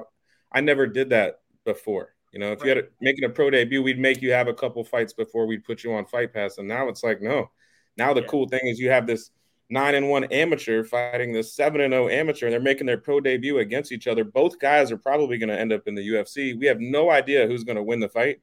I, 0.52 0.58
I 0.58 0.60
never 0.60 0.88
did 0.88 1.10
that 1.10 1.36
before. 1.64 2.14
You 2.32 2.38
know, 2.38 2.52
if 2.52 2.60
right. 2.60 2.68
you 2.68 2.76
had 2.76 2.78
a, 2.78 2.88
making 3.00 3.24
a 3.24 3.28
pro 3.28 3.50
debut, 3.50 3.82
we'd 3.82 3.98
make 3.98 4.22
you 4.22 4.32
have 4.32 4.48
a 4.48 4.54
couple 4.54 4.84
fights 4.84 5.12
before 5.12 5.46
we'd 5.46 5.64
put 5.64 5.82
you 5.82 5.94
on 5.94 6.06
Fight 6.06 6.32
Pass. 6.32 6.58
And 6.58 6.68
now 6.68 6.88
it's 6.88 7.02
like, 7.02 7.20
no. 7.20 7.50
Now 7.96 8.14
the 8.14 8.20
yeah. 8.20 8.26
cool 8.28 8.48
thing 8.48 8.60
is 8.64 8.78
you 8.78 8.90
have 8.90 9.06
this 9.06 9.30
nine 9.68 9.94
and 9.94 10.08
one 10.08 10.24
amateur 10.24 10.84
fighting 10.84 11.32
this 11.32 11.54
seven 11.54 11.80
and 11.80 11.92
zero 11.92 12.06
oh 12.06 12.08
amateur, 12.08 12.46
and 12.46 12.52
they're 12.52 12.60
making 12.60 12.86
their 12.86 12.98
pro 12.98 13.20
debut 13.20 13.58
against 13.58 13.92
each 13.92 14.06
other. 14.06 14.24
Both 14.24 14.58
guys 14.58 14.92
are 14.92 14.96
probably 14.96 15.38
going 15.38 15.48
to 15.48 15.58
end 15.58 15.72
up 15.72 15.86
in 15.86 15.94
the 15.94 16.06
UFC. 16.08 16.58
We 16.58 16.66
have 16.66 16.80
no 16.80 17.10
idea 17.10 17.46
who's 17.46 17.64
going 17.64 17.76
to 17.76 17.82
win 17.82 18.00
the 18.00 18.08
fight, 18.08 18.40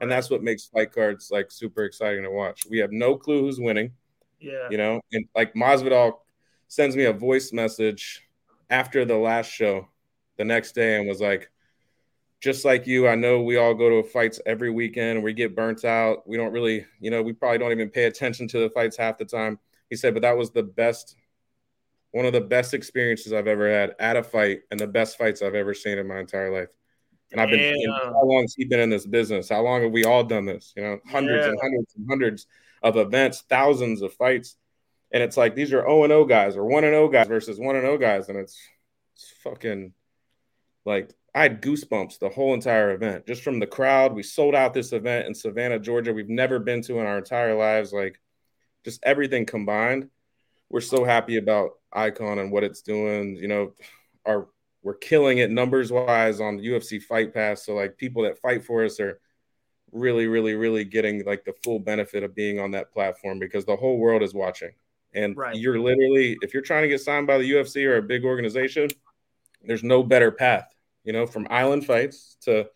And 0.00 0.10
that's 0.10 0.30
what 0.30 0.42
makes 0.42 0.66
fight 0.66 0.92
cards 0.92 1.30
like 1.30 1.50
super 1.50 1.84
exciting 1.84 2.22
to 2.24 2.30
watch. 2.30 2.66
We 2.68 2.78
have 2.78 2.92
no 2.92 3.16
clue 3.16 3.42
who's 3.42 3.60
winning. 3.60 3.92
Yeah. 4.40 4.68
You 4.70 4.78
know, 4.78 5.00
and 5.12 5.26
like 5.34 5.54
Masvidal 5.54 6.18
sends 6.68 6.94
me 6.94 7.04
a 7.04 7.12
voice 7.12 7.52
message 7.52 8.22
after 8.70 9.04
the 9.04 9.16
last 9.16 9.50
show 9.50 9.88
the 10.36 10.44
next 10.44 10.72
day 10.72 10.96
and 10.96 11.08
was 11.08 11.20
like, 11.20 11.50
just 12.40 12.64
like 12.64 12.86
you, 12.86 13.08
I 13.08 13.16
know 13.16 13.42
we 13.42 13.56
all 13.56 13.74
go 13.74 13.90
to 13.90 14.08
fights 14.08 14.40
every 14.46 14.70
weekend. 14.70 15.22
We 15.22 15.32
get 15.32 15.56
burnt 15.56 15.84
out. 15.84 16.28
We 16.28 16.36
don't 16.36 16.52
really, 16.52 16.86
you 17.00 17.10
know, 17.10 17.22
we 17.22 17.32
probably 17.32 17.58
don't 17.58 17.72
even 17.72 17.90
pay 17.90 18.04
attention 18.04 18.46
to 18.48 18.60
the 18.60 18.70
fights 18.70 18.96
half 18.96 19.18
the 19.18 19.24
time. 19.24 19.58
He 19.90 19.96
said, 19.96 20.14
but 20.14 20.22
that 20.22 20.36
was 20.36 20.50
the 20.50 20.62
best, 20.62 21.16
one 22.12 22.26
of 22.26 22.32
the 22.32 22.40
best 22.40 22.74
experiences 22.74 23.32
I've 23.32 23.48
ever 23.48 23.68
had 23.68 23.96
at 23.98 24.16
a 24.16 24.22
fight 24.22 24.60
and 24.70 24.78
the 24.78 24.86
best 24.86 25.18
fights 25.18 25.42
I've 25.42 25.54
ever 25.54 25.74
seen 25.74 25.98
in 25.98 26.06
my 26.06 26.20
entire 26.20 26.52
life. 26.52 26.68
And 27.32 27.40
I've 27.40 27.50
been, 27.50 27.76
how 27.90 28.24
long 28.24 28.42
has 28.42 28.54
he 28.54 28.64
been 28.64 28.80
in 28.80 28.88
this 28.88 29.06
business? 29.06 29.48
How 29.48 29.62
long 29.62 29.82
have 29.82 29.92
we 29.92 30.04
all 30.04 30.24
done 30.24 30.46
this? 30.46 30.72
You 30.76 30.82
know, 30.82 30.98
hundreds 31.10 31.44
yeah. 31.44 31.50
and 31.50 31.60
hundreds 31.60 31.94
and 31.96 32.06
hundreds 32.08 32.46
of 32.82 32.96
events, 32.96 33.44
thousands 33.48 34.00
of 34.00 34.14
fights. 34.14 34.56
And 35.10 35.22
it's 35.22 35.36
like 35.36 35.54
these 35.54 35.72
are 35.72 35.82
0 35.82 36.04
and 36.04 36.10
0 36.10 36.24
guys 36.24 36.56
or 36.56 36.64
1 36.64 36.84
and 36.84 36.92
0 36.92 37.08
guys 37.08 37.26
versus 37.26 37.58
1 37.58 37.76
and 37.76 37.84
0 37.84 37.98
guys. 37.98 38.28
And 38.28 38.38
it's, 38.38 38.58
it's 39.14 39.30
fucking 39.42 39.92
like 40.86 41.10
I 41.38 41.42
had 41.42 41.62
goosebumps 41.62 42.18
the 42.18 42.28
whole 42.28 42.52
entire 42.52 42.90
event 42.90 43.24
just 43.24 43.44
from 43.44 43.60
the 43.60 43.66
crowd. 43.66 44.12
We 44.12 44.24
sold 44.24 44.56
out 44.56 44.74
this 44.74 44.92
event 44.92 45.28
in 45.28 45.34
Savannah, 45.36 45.78
Georgia. 45.78 46.12
We've 46.12 46.28
never 46.28 46.58
been 46.58 46.82
to 46.82 46.98
in 46.98 47.06
our 47.06 47.16
entire 47.16 47.54
lives. 47.54 47.92
Like 47.92 48.20
just 48.84 48.98
everything 49.04 49.46
combined. 49.46 50.10
We're 50.68 50.80
so 50.80 51.04
happy 51.04 51.36
about 51.36 51.74
Icon 51.92 52.40
and 52.40 52.50
what 52.50 52.64
it's 52.64 52.82
doing. 52.82 53.36
You 53.36 53.46
know, 53.46 53.72
our 54.26 54.48
we're 54.82 54.94
killing 54.94 55.38
it 55.38 55.52
numbers 55.52 55.92
wise 55.92 56.40
on 56.40 56.58
UFC 56.58 57.00
Fight 57.00 57.32
Pass. 57.32 57.64
So 57.64 57.76
like 57.76 57.96
people 57.96 58.24
that 58.24 58.40
fight 58.40 58.64
for 58.64 58.84
us 58.84 58.98
are 58.98 59.20
really, 59.92 60.26
really, 60.26 60.56
really 60.56 60.84
getting 60.84 61.24
like 61.24 61.44
the 61.44 61.54
full 61.62 61.78
benefit 61.78 62.24
of 62.24 62.34
being 62.34 62.58
on 62.58 62.72
that 62.72 62.92
platform 62.92 63.38
because 63.38 63.64
the 63.64 63.76
whole 63.76 63.98
world 63.98 64.24
is 64.24 64.34
watching. 64.34 64.72
And 65.14 65.36
right. 65.36 65.54
you're 65.54 65.78
literally, 65.78 66.36
if 66.42 66.52
you're 66.52 66.64
trying 66.64 66.82
to 66.82 66.88
get 66.88 67.00
signed 67.00 67.28
by 67.28 67.38
the 67.38 67.48
UFC 67.48 67.86
or 67.86 67.98
a 67.98 68.02
big 68.02 68.24
organization, 68.24 68.88
there's 69.62 69.84
no 69.84 70.02
better 70.02 70.32
path 70.32 70.74
you 71.08 71.14
know, 71.14 71.26
from 71.26 71.46
island 71.48 71.86
fights 71.86 72.36
to 72.42 72.68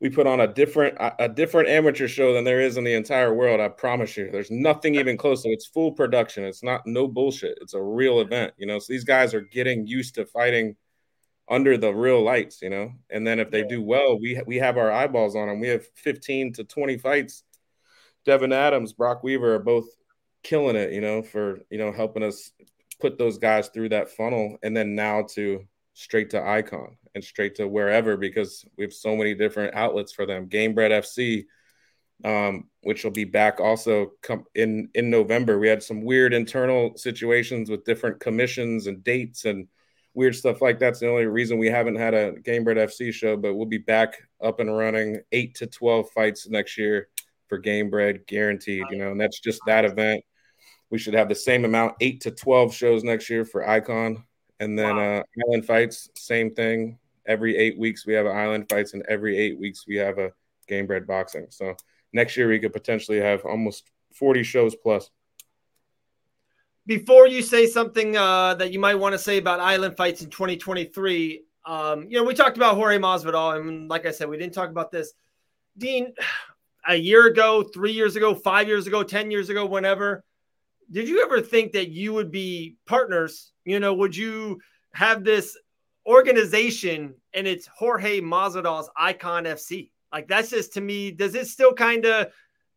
we 0.00 0.10
put 0.10 0.26
on 0.26 0.40
a 0.40 0.46
different 0.46 0.98
a 1.18 1.30
different 1.30 1.70
amateur 1.70 2.06
show 2.06 2.34
than 2.34 2.44
there 2.44 2.60
is 2.60 2.76
in 2.76 2.84
the 2.84 2.92
entire 2.92 3.32
world. 3.32 3.58
I 3.58 3.68
promise 3.68 4.18
you. 4.18 4.30
There's 4.30 4.50
nothing 4.50 4.96
even 4.96 5.16
close 5.16 5.42
to. 5.42 5.48
It's 5.48 5.66
full 5.66 5.92
production. 5.92 6.44
It's 6.44 6.62
not 6.62 6.86
no 6.86 7.08
bullshit. 7.08 7.56
It's 7.62 7.72
a 7.72 7.82
real 7.82 8.20
event, 8.20 8.52
you 8.58 8.66
know. 8.66 8.78
So 8.78 8.92
these 8.92 9.04
guys 9.04 9.32
are 9.32 9.40
getting 9.40 9.86
used 9.86 10.16
to 10.16 10.26
fighting 10.26 10.76
under 11.48 11.78
the 11.78 11.90
real 11.92 12.22
lights, 12.22 12.60
you 12.60 12.68
know. 12.68 12.92
And 13.08 13.26
then 13.26 13.40
if 13.40 13.50
they 13.50 13.64
do 13.64 13.82
well, 13.82 14.20
we 14.20 14.38
we 14.46 14.56
have 14.56 14.76
our 14.76 14.92
eyeballs 14.92 15.34
on 15.34 15.48
them. 15.48 15.58
We 15.58 15.68
have 15.68 15.86
15 15.94 16.52
to 16.52 16.64
20 16.64 16.98
fights. 16.98 17.44
Devin 18.26 18.52
Adams, 18.52 18.92
Brock 18.92 19.24
Weaver 19.24 19.54
are 19.54 19.58
both 19.58 19.86
killing 20.42 20.76
it, 20.76 20.92
you 20.92 21.00
know, 21.00 21.22
for 21.22 21.60
you 21.70 21.78
know 21.78 21.92
helping 21.92 22.22
us 22.22 22.52
put 23.00 23.16
those 23.16 23.38
guys 23.38 23.68
through 23.68 23.88
that 23.88 24.10
funnel, 24.10 24.58
and 24.62 24.76
then 24.76 24.94
now 24.94 25.22
to 25.30 25.64
straight 25.94 26.30
to 26.30 26.40
Icon 26.40 26.97
and 27.14 27.22
straight 27.24 27.56
to 27.56 27.68
wherever 27.68 28.16
because 28.16 28.64
we 28.76 28.84
have 28.84 28.92
so 28.92 29.16
many 29.16 29.34
different 29.34 29.74
outlets 29.74 30.12
for 30.12 30.26
them. 30.26 30.48
Gamebred 30.48 30.90
FC, 30.90 31.44
um, 32.24 32.68
which 32.82 33.04
will 33.04 33.10
be 33.10 33.24
back 33.24 33.60
also 33.60 34.12
come 34.22 34.44
in 34.54 34.88
in 34.94 35.10
November. 35.10 35.58
We 35.58 35.68
had 35.68 35.82
some 35.82 36.02
weird 36.02 36.34
internal 36.34 36.96
situations 36.96 37.70
with 37.70 37.84
different 37.84 38.20
commissions 38.20 38.86
and 38.86 39.02
dates 39.04 39.44
and 39.44 39.68
weird 40.14 40.34
stuff 40.34 40.60
like 40.60 40.80
that's 40.80 40.98
the 40.98 41.08
only 41.08 41.26
reason 41.26 41.58
we 41.58 41.68
haven't 41.68 41.94
had 41.94 42.12
a 42.12 42.32
Gamebred 42.32 42.76
FC 42.76 43.12
show, 43.12 43.36
but 43.36 43.54
we'll 43.54 43.66
be 43.66 43.78
back 43.78 44.16
up 44.42 44.58
and 44.58 44.76
running 44.76 45.20
eight 45.32 45.54
to 45.56 45.66
twelve 45.66 46.10
fights 46.10 46.48
next 46.48 46.76
year 46.76 47.08
for 47.48 47.60
Gamebred, 47.60 48.26
guaranteed. 48.26 48.84
You 48.90 48.98
know, 48.98 49.12
and 49.12 49.20
that's 49.20 49.40
just 49.40 49.60
that 49.66 49.84
event. 49.84 50.24
We 50.90 50.98
should 50.98 51.14
have 51.14 51.28
the 51.28 51.34
same 51.34 51.64
amount, 51.64 51.96
eight 52.00 52.22
to 52.22 52.30
twelve 52.30 52.74
shows 52.74 53.04
next 53.04 53.30
year 53.30 53.44
for 53.44 53.68
Icon. 53.68 54.24
And 54.60 54.78
then 54.78 54.96
wow. 54.96 55.18
uh, 55.18 55.22
island 55.46 55.66
fights, 55.66 56.10
same 56.14 56.54
thing. 56.54 56.98
Every 57.26 57.56
eight 57.56 57.78
weeks 57.78 58.06
we 58.06 58.14
have 58.14 58.26
island 58.26 58.68
fights, 58.68 58.94
and 58.94 59.04
every 59.08 59.36
eight 59.38 59.58
weeks 59.58 59.86
we 59.86 59.96
have 59.96 60.18
a 60.18 60.32
game 60.66 60.86
Gamebred 60.86 61.06
boxing. 61.06 61.46
So 61.50 61.74
next 62.12 62.36
year 62.36 62.48
we 62.48 62.58
could 62.58 62.72
potentially 62.72 63.18
have 63.18 63.44
almost 63.44 63.90
40 64.14 64.42
shows 64.42 64.74
plus. 64.74 65.10
Before 66.86 67.26
you 67.26 67.42
say 67.42 67.66
something 67.66 68.16
uh, 68.16 68.54
that 68.54 68.72
you 68.72 68.78
might 68.78 68.94
want 68.94 69.12
to 69.12 69.18
say 69.18 69.38
about 69.38 69.60
island 69.60 69.96
fights 69.96 70.22
in 70.22 70.30
2023, 70.30 71.44
um, 71.66 72.06
you 72.08 72.16
know, 72.16 72.24
we 72.24 72.32
talked 72.32 72.56
about 72.56 72.76
Jorge 72.76 72.98
Masvidal, 72.98 73.60
and 73.60 73.90
like 73.90 74.06
I 74.06 74.10
said, 74.10 74.28
we 74.28 74.38
didn't 74.38 74.54
talk 74.54 74.70
about 74.70 74.90
this. 74.90 75.12
Dean, 75.76 76.14
a 76.88 76.96
year 76.96 77.26
ago, 77.26 77.62
three 77.62 77.92
years 77.92 78.16
ago, 78.16 78.34
five 78.34 78.68
years 78.68 78.86
ago, 78.86 79.02
10 79.02 79.30
years 79.30 79.50
ago, 79.50 79.66
whenever, 79.66 80.24
did 80.90 81.08
you 81.08 81.22
ever 81.22 81.40
think 81.40 81.72
that 81.72 81.90
you 81.90 82.12
would 82.14 82.30
be 82.30 82.76
partners 82.86 83.52
you 83.68 83.80
know, 83.80 83.92
would 83.92 84.16
you 84.16 84.62
have 84.94 85.24
this 85.24 85.54
organization 86.06 87.12
and 87.34 87.46
it's 87.46 87.66
Jorge 87.66 88.18
Masvidal's 88.18 88.88
Icon 88.96 89.44
FC? 89.44 89.90
Like 90.10 90.26
that's 90.26 90.48
just 90.48 90.72
to 90.72 90.80
me. 90.80 91.10
Does 91.10 91.34
it 91.34 91.48
still 91.48 91.74
kind 91.74 92.06
of, 92.06 92.28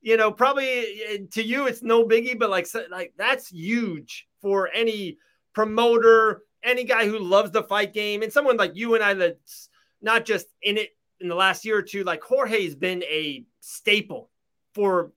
you 0.02 0.18
know, 0.18 0.34
probably 0.34 0.68
eh, 0.68 1.18
to 1.32 1.42
you 1.42 1.68
it's 1.68 1.82
no 1.82 2.04
biggie, 2.06 2.38
but 2.38 2.50
like 2.50 2.68
like 2.90 3.14
that's 3.18 3.48
huge 3.48 4.28
for 4.42 4.70
any 4.74 5.18
promoter, 5.54 6.42
any 6.62 6.84
guy 6.84 7.08
who 7.08 7.20
loves 7.20 7.52
the 7.52 7.64
fight 7.64 7.94
game, 7.94 8.22
and 8.22 8.34
someone 8.34 8.58
like 8.58 8.76
you 8.76 8.96
and 8.96 9.04
I 9.04 9.14
that's 9.14 9.70
not 10.02 10.26
just 10.26 10.48
in 10.62 10.78
it 10.78 10.90
in 11.22 11.30
the 11.30 11.36
last 11.36 11.64
year 11.64 11.78
or 11.78 11.84
two. 11.84 12.04
Like 12.04 12.22
Jorge's 12.22 12.76
been 12.76 13.02
a 13.04 13.46
staple 13.62 14.30
for 14.74 15.14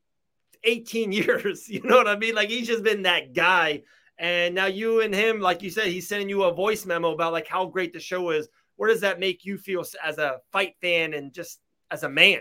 18 0.64 1.12
years. 1.12 1.68
You 1.68 1.82
know 1.82 1.96
what 1.96 2.08
I 2.08 2.16
mean? 2.16 2.34
Like 2.34 2.48
he's 2.48 2.66
just 2.66 2.82
been 2.82 3.02
that 3.02 3.32
guy 3.34 3.82
and 4.18 4.54
now 4.54 4.66
you 4.66 5.00
and 5.00 5.14
him, 5.14 5.40
like 5.40 5.62
you 5.62 5.70
said, 5.70 5.86
he's 5.86 6.08
sending 6.08 6.28
you 6.28 6.44
a 6.44 6.54
voice 6.54 6.86
memo 6.86 7.12
about 7.12 7.32
like 7.32 7.48
how 7.48 7.66
great 7.66 7.92
the 7.92 8.00
show 8.00 8.30
is. 8.30 8.48
Where 8.76 8.88
does 8.88 9.00
that 9.00 9.20
make 9.20 9.44
you 9.44 9.58
feel 9.58 9.84
as 10.02 10.18
a 10.18 10.38
fight 10.52 10.74
fan 10.80 11.14
and 11.14 11.32
just 11.32 11.60
as 11.90 12.02
a 12.02 12.08
man? 12.08 12.40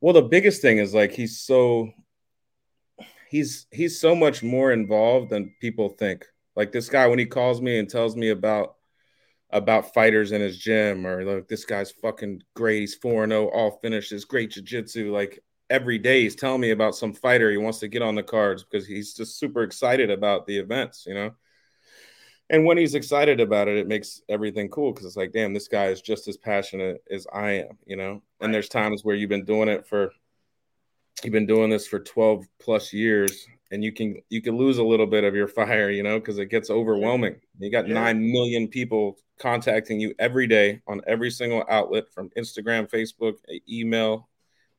Well, 0.00 0.14
the 0.14 0.22
biggest 0.22 0.62
thing 0.62 0.78
is 0.78 0.94
like 0.94 1.12
he's 1.12 1.40
so 1.40 1.90
he's 3.28 3.66
he's 3.70 4.00
so 4.00 4.14
much 4.16 4.42
more 4.42 4.72
involved 4.72 5.30
than 5.30 5.54
people 5.60 5.90
think. 5.90 6.26
Like 6.56 6.72
this 6.72 6.88
guy 6.88 7.06
when 7.06 7.18
he 7.18 7.26
calls 7.26 7.60
me 7.60 7.78
and 7.78 7.88
tells 7.88 8.16
me 8.16 8.30
about 8.30 8.74
about 9.50 9.94
fighters 9.94 10.32
in 10.32 10.40
his 10.40 10.58
gym 10.58 11.06
or 11.06 11.24
like 11.24 11.46
this 11.46 11.64
guy's 11.64 11.92
fucking 11.92 12.42
great, 12.56 12.80
he's 12.80 12.94
4 12.96 13.28
0, 13.28 13.48
all 13.48 13.78
finishes, 13.82 14.24
great 14.24 14.50
jiu-jitsu. 14.50 15.12
Like 15.12 15.40
every 15.72 15.98
day 15.98 16.22
he's 16.22 16.36
telling 16.36 16.60
me 16.60 16.70
about 16.70 16.94
some 16.94 17.14
fighter 17.14 17.50
he 17.50 17.56
wants 17.56 17.78
to 17.78 17.88
get 17.88 18.02
on 18.02 18.14
the 18.14 18.22
cards 18.22 18.62
because 18.62 18.86
he's 18.86 19.14
just 19.14 19.38
super 19.38 19.62
excited 19.62 20.10
about 20.10 20.46
the 20.46 20.58
events, 20.58 21.04
you 21.06 21.14
know. 21.14 21.32
And 22.50 22.66
when 22.66 22.76
he's 22.76 22.94
excited 22.94 23.40
about 23.40 23.68
it, 23.68 23.78
it 23.78 23.88
makes 23.88 24.20
everything 24.28 24.68
cool 24.68 24.92
because 24.92 25.06
it's 25.06 25.16
like, 25.16 25.32
damn, 25.32 25.54
this 25.54 25.68
guy 25.68 25.86
is 25.86 26.02
just 26.02 26.28
as 26.28 26.36
passionate 26.36 27.02
as 27.10 27.26
I 27.32 27.52
am, 27.52 27.78
you 27.86 27.96
know. 27.96 28.12
Right. 28.12 28.22
And 28.42 28.54
there's 28.54 28.68
times 28.68 29.02
where 29.02 29.16
you've 29.16 29.30
been 29.30 29.46
doing 29.46 29.68
it 29.68 29.86
for 29.86 30.12
you've 31.24 31.32
been 31.32 31.46
doing 31.46 31.70
this 31.70 31.86
for 31.86 32.00
12 32.00 32.44
plus 32.60 32.92
years 32.92 33.46
and 33.70 33.82
you 33.82 33.92
can 33.92 34.16
you 34.28 34.42
can 34.42 34.58
lose 34.58 34.76
a 34.76 34.84
little 34.84 35.06
bit 35.06 35.24
of 35.24 35.34
your 35.34 35.48
fire, 35.48 35.88
you 35.88 36.02
know, 36.02 36.20
because 36.20 36.36
it 36.36 36.50
gets 36.50 36.68
overwhelming. 36.68 37.36
You 37.58 37.70
got 37.70 37.88
yeah. 37.88 37.94
9 37.94 38.30
million 38.30 38.68
people 38.68 39.16
contacting 39.38 39.98
you 39.98 40.14
every 40.18 40.46
day 40.46 40.82
on 40.86 41.00
every 41.06 41.30
single 41.30 41.64
outlet 41.70 42.12
from 42.12 42.28
Instagram, 42.36 42.90
Facebook, 42.90 43.36
email, 43.66 44.28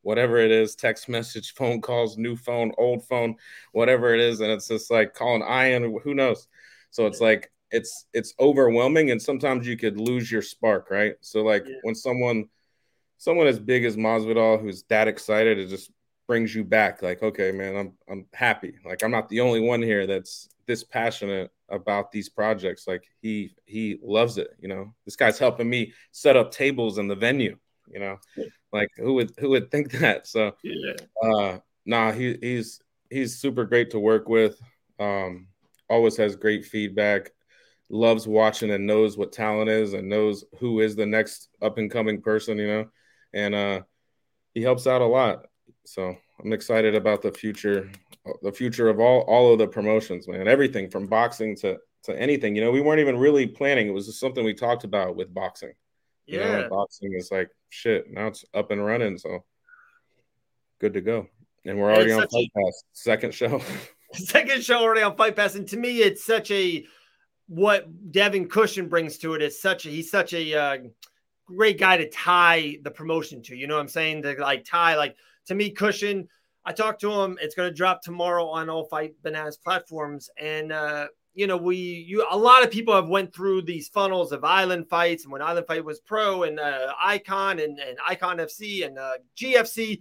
whatever 0.04 0.38
it 0.38 0.52
is, 0.52 0.76
text 0.76 1.08
message, 1.08 1.54
phone 1.56 1.80
calls, 1.80 2.16
new 2.16 2.36
phone, 2.36 2.72
old 2.78 3.04
phone, 3.06 3.36
whatever 3.72 4.14
it 4.14 4.20
is. 4.20 4.40
And 4.40 4.50
it's 4.50 4.68
just 4.68 4.90
like 4.90 5.14
calling 5.14 5.42
Ian, 5.42 5.98
who 6.04 6.14
knows? 6.14 6.46
So 6.90 7.06
it's 7.06 7.20
like 7.20 7.50
it's 7.72 8.06
it's 8.12 8.34
overwhelming 8.38 9.10
and 9.10 9.20
sometimes 9.20 9.66
you 9.66 9.76
could 9.76 9.98
lose 9.98 10.30
your 10.30 10.42
spark, 10.42 10.90
right? 10.90 11.16
So 11.20 11.42
like 11.42 11.64
yeah. 11.66 11.76
when 11.82 11.96
someone 11.96 12.48
someone 13.18 13.48
as 13.48 13.58
big 13.58 13.84
as 13.84 13.96
Masvidal 13.96 14.60
who's 14.60 14.84
that 14.84 15.08
excited, 15.08 15.58
it 15.58 15.68
just 15.68 15.90
brings 16.26 16.54
you 16.54 16.64
back 16.64 17.02
like, 17.02 17.22
okay, 17.22 17.50
man, 17.50 17.76
I'm 17.76 17.92
I'm 18.08 18.26
happy. 18.32 18.74
Like 18.84 19.02
I'm 19.02 19.10
not 19.10 19.28
the 19.28 19.40
only 19.40 19.60
one 19.60 19.82
here 19.82 20.06
that's 20.06 20.48
this 20.66 20.84
passionate 20.84 21.50
about 21.68 22.12
these 22.12 22.28
projects. 22.28 22.86
Like 22.86 23.04
he 23.20 23.54
he 23.64 23.98
loves 24.02 24.38
it, 24.38 24.50
you 24.60 24.68
know. 24.68 24.94
This 25.04 25.16
guy's 25.16 25.38
helping 25.38 25.68
me 25.68 25.92
set 26.12 26.36
up 26.36 26.50
tables 26.50 26.98
in 26.98 27.08
the 27.08 27.16
venue, 27.16 27.56
you 27.88 28.00
know. 28.00 28.18
Like 28.74 28.90
who 28.96 29.14
would 29.14 29.32
who 29.38 29.50
would 29.50 29.70
think 29.70 29.92
that? 30.00 30.26
So 30.26 30.52
yeah. 30.62 30.94
uh 31.22 31.58
nah, 31.86 32.12
he 32.12 32.36
he's 32.42 32.80
he's 33.08 33.38
super 33.38 33.64
great 33.64 33.90
to 33.92 34.00
work 34.00 34.28
with. 34.28 34.60
Um 34.98 35.46
always 35.88 36.16
has 36.16 36.34
great 36.34 36.64
feedback, 36.64 37.30
loves 37.88 38.26
watching 38.26 38.72
and 38.72 38.86
knows 38.86 39.16
what 39.16 39.32
talent 39.32 39.70
is 39.70 39.92
and 39.92 40.08
knows 40.08 40.44
who 40.58 40.80
is 40.80 40.96
the 40.96 41.06
next 41.06 41.48
up 41.62 41.78
and 41.78 41.90
coming 41.90 42.20
person, 42.20 42.58
you 42.58 42.66
know. 42.66 42.86
And 43.32 43.54
uh 43.54 43.80
he 44.52 44.62
helps 44.62 44.86
out 44.86 45.02
a 45.02 45.06
lot. 45.06 45.46
So 45.86 46.16
I'm 46.42 46.52
excited 46.52 46.96
about 46.96 47.22
the 47.22 47.32
future 47.32 47.90
the 48.42 48.52
future 48.52 48.88
of 48.88 48.98
all 48.98 49.20
all 49.20 49.52
of 49.52 49.58
the 49.60 49.68
promotions, 49.68 50.26
man. 50.26 50.48
Everything 50.48 50.90
from 50.90 51.06
boxing 51.06 51.54
to 51.56 51.78
to 52.04 52.20
anything. 52.20 52.56
You 52.56 52.64
know, 52.64 52.72
we 52.72 52.80
weren't 52.80 53.00
even 53.00 53.18
really 53.18 53.46
planning. 53.46 53.86
It 53.86 53.94
was 53.94 54.06
just 54.06 54.18
something 54.18 54.44
we 54.44 54.54
talked 54.54 54.82
about 54.82 55.14
with 55.14 55.32
boxing. 55.32 55.74
You 56.26 56.40
yeah. 56.40 56.62
know, 56.62 56.68
boxing 56.70 57.12
is 57.14 57.30
like 57.30 57.50
shit. 57.74 58.10
Now 58.10 58.28
it's 58.28 58.44
up 58.54 58.70
and 58.70 58.84
running. 58.84 59.18
So 59.18 59.44
good 60.80 60.94
to 60.94 61.00
go. 61.00 61.26
And 61.64 61.78
we're 61.78 61.92
already 61.92 62.12
on 62.12 62.26
Fight 62.28 62.50
a, 62.56 62.58
Pass, 62.58 62.84
second 62.92 63.34
show. 63.34 63.60
second 64.12 64.62
show 64.62 64.78
already 64.78 65.02
on 65.02 65.16
Fight 65.16 65.36
Pass. 65.36 65.54
And 65.54 65.66
to 65.68 65.76
me, 65.76 66.02
it's 66.02 66.24
such 66.24 66.50
a 66.50 66.84
what 67.48 68.12
Devin 68.12 68.48
Cushing 68.48 68.88
brings 68.88 69.18
to 69.18 69.34
it 69.34 69.42
is 69.42 69.60
such 69.60 69.86
a 69.86 69.90
he's 69.90 70.10
such 70.10 70.32
a 70.32 70.54
uh, 70.54 70.78
great 71.46 71.78
guy 71.78 71.96
to 71.96 72.08
tie 72.08 72.78
the 72.82 72.90
promotion 72.90 73.42
to. 73.42 73.56
You 73.56 73.66
know 73.66 73.74
what 73.74 73.80
I'm 73.80 73.88
saying? 73.88 74.22
To 74.22 74.34
like 74.34 74.64
tie 74.64 74.96
like 74.96 75.16
to 75.46 75.54
me, 75.54 75.70
Cushing. 75.70 76.28
I 76.66 76.72
talked 76.72 77.02
to 77.02 77.12
him. 77.12 77.36
It's 77.42 77.54
going 77.54 77.68
to 77.68 77.74
drop 77.74 78.00
tomorrow 78.00 78.46
on 78.46 78.70
all 78.70 78.86
Fight 78.86 79.14
Bananas 79.22 79.58
platforms, 79.58 80.30
and 80.38 80.72
uh, 80.72 81.08
you 81.34 81.46
know 81.46 81.56
we 81.56 81.76
you 81.76 82.26
a 82.30 82.36
lot 82.36 82.62
of 82.62 82.70
people 82.70 82.94
have 82.94 83.08
went 83.08 83.34
through 83.34 83.62
these 83.62 83.88
funnels 83.88 84.32
of 84.32 84.44
Island 84.44 84.88
fights, 84.88 85.24
and 85.24 85.32
when 85.32 85.42
Island 85.42 85.66
Fight 85.66 85.84
was 85.84 86.00
pro 86.00 86.44
and 86.44 86.58
uh, 86.58 86.94
iKON 87.04 87.62
and, 87.62 87.78
and 87.78 87.98
iKON 88.08 88.40
FC 88.40 88.86
and 88.86 88.98
uh, 88.98 89.12
GFC. 89.36 90.00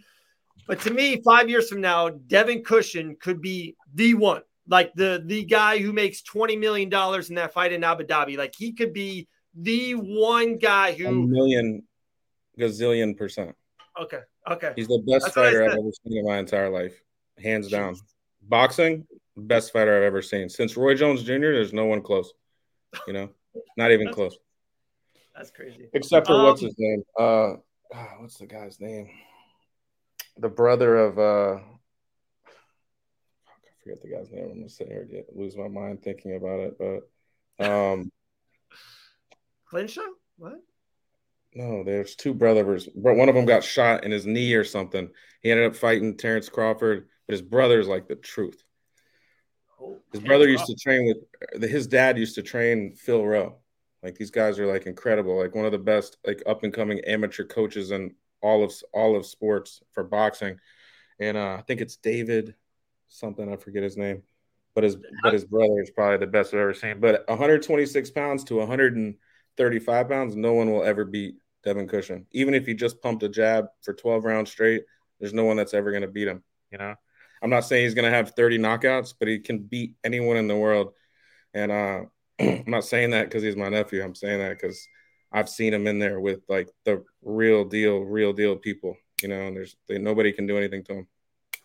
But 0.67 0.79
to 0.81 0.91
me, 0.91 1.21
five 1.23 1.49
years 1.49 1.67
from 1.67 1.81
now, 1.81 2.09
Devin 2.09 2.63
Cushing 2.63 3.17
could 3.19 3.41
be 3.41 3.75
the 3.93 4.13
one 4.13 4.43
like 4.67 4.93
the 4.93 5.21
the 5.25 5.43
guy 5.43 5.79
who 5.79 5.91
makes 5.91 6.21
20 6.21 6.55
million 6.55 6.89
dollars 6.89 7.29
in 7.29 7.35
that 7.35 7.53
fight 7.53 7.73
in 7.73 7.83
Abu 7.83 8.05
Dhabi. 8.05 8.37
Like 8.37 8.55
he 8.55 8.73
could 8.73 8.93
be 8.93 9.27
the 9.55 9.93
one 9.93 10.57
guy 10.57 10.93
who 10.93 11.07
a 11.07 11.11
million 11.11 11.83
gazillion 12.57 13.17
percent. 13.17 13.55
Okay. 13.99 14.21
Okay. 14.49 14.73
He's 14.75 14.87
the 14.87 15.03
best 15.07 15.25
That's 15.25 15.35
fighter 15.35 15.63
I've 15.63 15.71
ever 15.71 15.91
seen 16.03 16.17
in 16.17 16.25
my 16.25 16.37
entire 16.37 16.69
life. 16.69 16.99
Hands 17.41 17.67
down. 17.69 17.95
Boxing, 18.41 19.07
best 19.35 19.73
fighter 19.73 19.97
I've 19.97 20.03
ever 20.03 20.21
seen. 20.21 20.49
Since 20.49 20.77
Roy 20.77 20.95
Jones 20.95 21.23
Jr., 21.23 21.51
there's 21.51 21.73
no 21.73 21.85
one 21.85 22.01
close. 22.01 22.31
You 23.07 23.13
know, 23.13 23.29
not 23.77 23.91
even 23.91 24.05
that's, 24.05 24.15
close. 24.15 24.37
That's 25.35 25.51
crazy. 25.51 25.89
Except 25.93 26.27
for 26.27 26.33
um, 26.33 26.43
what's 26.43 26.61
his 26.61 26.75
name? 26.77 27.03
Uh 27.19 27.53
ah, 27.93 28.15
what's 28.19 28.37
the 28.37 28.45
guy's 28.45 28.79
name? 28.79 29.09
The 30.37 30.49
brother 30.49 30.95
of 30.95 31.19
uh 31.19 31.59
I 32.45 33.71
forget 33.83 34.01
the 34.01 34.09
guy's 34.09 34.31
name. 34.31 34.45
I'm 34.45 34.57
gonna 34.57 34.69
sit 34.69 34.87
here 34.87 35.01
and 35.01 35.11
get 35.11 35.35
lose 35.35 35.57
my 35.57 35.67
mind 35.67 36.03
thinking 36.03 36.35
about 36.35 36.59
it. 36.59 36.77
But 36.77 37.65
um 37.65 38.11
Clinshaw? 39.71 40.01
What? 40.37 40.61
No, 41.55 41.83
there's 41.83 42.15
two 42.15 42.33
brothers. 42.33 42.87
But 42.95 43.15
one 43.15 43.29
of 43.29 43.35
them 43.35 43.45
got 43.45 43.63
shot 43.63 44.03
in 44.03 44.11
his 44.11 44.25
knee 44.25 44.53
or 44.53 44.63
something. 44.63 45.09
He 45.41 45.51
ended 45.51 45.67
up 45.67 45.75
fighting 45.75 46.17
Terence 46.17 46.49
Crawford, 46.49 47.07
but 47.27 47.33
his 47.33 47.41
brother's 47.41 47.87
like 47.87 48.07
the 48.07 48.15
truth. 48.15 48.63
His 50.11 50.21
brother 50.21 50.47
used 50.47 50.65
to 50.67 50.75
train 50.75 51.13
with 51.51 51.69
his 51.69 51.87
dad 51.87 52.17
used 52.17 52.35
to 52.35 52.43
train 52.43 52.93
Phil 52.93 53.25
Rowe. 53.25 53.55
Like 54.03 54.15
these 54.15 54.31
guys 54.31 54.59
are 54.59 54.67
like 54.67 54.85
incredible, 54.85 55.39
like 55.39 55.55
one 55.55 55.65
of 55.65 55.71
the 55.71 55.79
best 55.79 56.17
like 56.25 56.43
up 56.45 56.63
and 56.63 56.73
coming 56.73 56.99
amateur 57.01 57.45
coaches 57.45 57.91
in 57.91 58.13
all 58.41 58.63
of 58.63 58.73
all 58.93 59.15
of 59.15 59.25
sports 59.25 59.81
for 59.91 60.03
boxing. 60.03 60.59
And 61.19 61.37
uh, 61.37 61.55
I 61.57 61.61
think 61.61 61.81
it's 61.81 61.95
David 61.95 62.55
something. 63.07 63.51
I 63.51 63.55
forget 63.55 63.81
his 63.81 63.97
name, 63.97 64.23
but 64.75 64.83
his 64.83 64.97
but 65.23 65.33
his 65.33 65.45
brother 65.45 65.81
is 65.81 65.89
probably 65.89 66.17
the 66.17 66.27
best 66.27 66.53
I've 66.53 66.59
ever 66.59 66.73
seen. 66.73 66.99
But 66.99 67.23
126 67.27 68.11
pounds 68.11 68.43
to 68.45 68.57
135 68.57 70.09
pounds, 70.09 70.35
no 70.35 70.53
one 70.53 70.71
will 70.71 70.83
ever 70.83 71.05
beat 71.05 71.35
Devin 71.63 71.87
Cushing. 71.87 72.25
Even 72.31 72.53
if 72.53 72.65
he 72.65 72.73
just 72.73 73.01
pumped 73.01 73.23
a 73.23 73.29
jab 73.29 73.67
for 73.81 73.93
12 73.93 74.25
rounds 74.25 74.51
straight, 74.51 74.83
there's 75.19 75.33
no 75.33 75.45
one 75.45 75.57
that's 75.57 75.73
ever 75.73 75.91
going 75.91 76.01
to 76.01 76.07
beat 76.07 76.27
him. 76.27 76.43
You 76.71 76.77
know, 76.79 76.95
I'm 77.43 77.49
not 77.49 77.65
saying 77.65 77.83
he's 77.83 77.93
going 77.93 78.09
to 78.09 78.17
have 78.17 78.31
30 78.31 78.57
knockouts, 78.57 79.13
but 79.19 79.27
he 79.27 79.39
can 79.39 79.59
beat 79.59 79.95
anyone 80.03 80.37
in 80.37 80.47
the 80.47 80.55
world. 80.55 80.93
And 81.53 81.71
uh, 81.71 82.01
I'm 82.39 82.63
not 82.65 82.85
saying 82.85 83.11
that 83.11 83.25
because 83.25 83.43
he's 83.43 83.57
my 83.57 83.69
nephew. 83.69 84.01
I'm 84.01 84.15
saying 84.15 84.39
that 84.39 84.57
because 84.59 84.87
I've 85.31 85.49
seen 85.49 85.73
him 85.73 85.85
in 85.85 85.99
there 85.99 86.19
with 86.19 86.39
like 86.47 86.69
the 86.85 87.03
real 87.21 87.65
deal, 87.65 87.99
real 87.99 88.33
deal 88.33 88.55
people. 88.55 88.95
You 89.21 89.29
know, 89.29 89.41
and 89.41 89.55
there's 89.55 89.75
they, 89.87 89.97
nobody 89.99 90.31
can 90.31 90.47
do 90.47 90.57
anything 90.57 90.83
to 90.85 90.93
him 90.93 91.07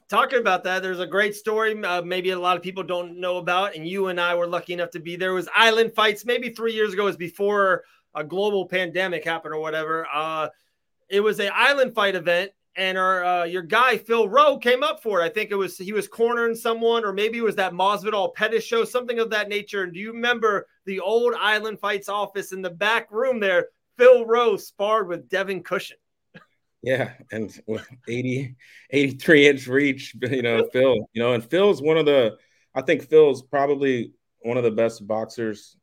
talking 0.08 0.38
about 0.38 0.64
that, 0.64 0.82
there's 0.82 1.00
a 1.00 1.06
great 1.06 1.34
story. 1.34 1.82
Uh, 1.82 2.02
maybe 2.02 2.30
a 2.30 2.38
lot 2.38 2.56
of 2.56 2.62
people 2.62 2.82
don't 2.82 3.20
know 3.20 3.36
about, 3.36 3.76
and 3.76 3.86
you 3.86 4.08
and 4.08 4.20
I 4.20 4.34
were 4.34 4.46
lucky 4.46 4.72
enough 4.72 4.90
to 4.90 5.00
be 5.00 5.16
there. 5.16 5.30
It 5.30 5.34
was 5.34 5.48
Island 5.54 5.94
Fights, 5.94 6.24
maybe 6.24 6.50
three 6.50 6.72
years 6.72 6.92
ago. 6.92 7.04
Was 7.04 7.16
before 7.16 7.84
a 8.14 8.24
global 8.24 8.66
pandemic 8.66 9.24
happened 9.24 9.54
or 9.54 9.60
whatever. 9.60 10.06
Uh, 10.12 10.48
it 11.08 11.20
was 11.20 11.38
an 11.40 11.50
Island 11.54 11.94
Fight 11.94 12.14
event, 12.14 12.52
and 12.78 12.96
our 12.96 13.24
uh, 13.24 13.44
your 13.44 13.62
guy 13.62 13.98
Phil 13.98 14.28
Rowe 14.28 14.56
came 14.56 14.82
up 14.82 15.02
for 15.02 15.20
it. 15.20 15.24
I 15.24 15.28
think 15.28 15.50
it 15.50 15.56
was 15.56 15.76
he 15.76 15.92
was 15.92 16.08
cornering 16.08 16.54
someone, 16.54 17.04
or 17.04 17.12
maybe 17.12 17.36
it 17.36 17.44
was 17.44 17.56
that 17.56 17.72
Masvidal 17.72 18.34
Pettis 18.34 18.64
show, 18.64 18.84
something 18.84 19.18
of 19.18 19.30
that 19.30 19.48
nature. 19.48 19.82
And 19.82 19.92
do 19.92 19.98
you 20.00 20.12
remember 20.12 20.68
the 20.86 21.00
old 21.00 21.34
Island 21.38 21.80
Fights 21.80 22.08
office 22.08 22.52
in 22.52 22.62
the 22.62 22.70
back 22.70 23.10
room 23.10 23.40
there? 23.40 23.66
Phil 23.98 24.24
Rowe 24.24 24.56
sparred 24.56 25.08
with 25.08 25.28
Devin 25.28 25.64
Cushing. 25.64 25.96
Yeah, 26.82 27.14
and 27.32 27.60
80, 28.08 28.54
83 28.90 29.48
inch 29.48 29.66
reach, 29.66 30.14
you 30.22 30.42
know, 30.42 30.68
Phil, 30.72 30.94
you 31.12 31.20
know, 31.20 31.32
and 31.32 31.44
Phil's 31.44 31.82
one 31.82 31.96
of 31.96 32.06
the, 32.06 32.38
I 32.72 32.82
think 32.82 33.08
Phil's 33.08 33.42
probably 33.42 34.12
one 34.42 34.56
of 34.56 34.62
the 34.62 34.70
best 34.70 35.04
boxers 35.04 35.76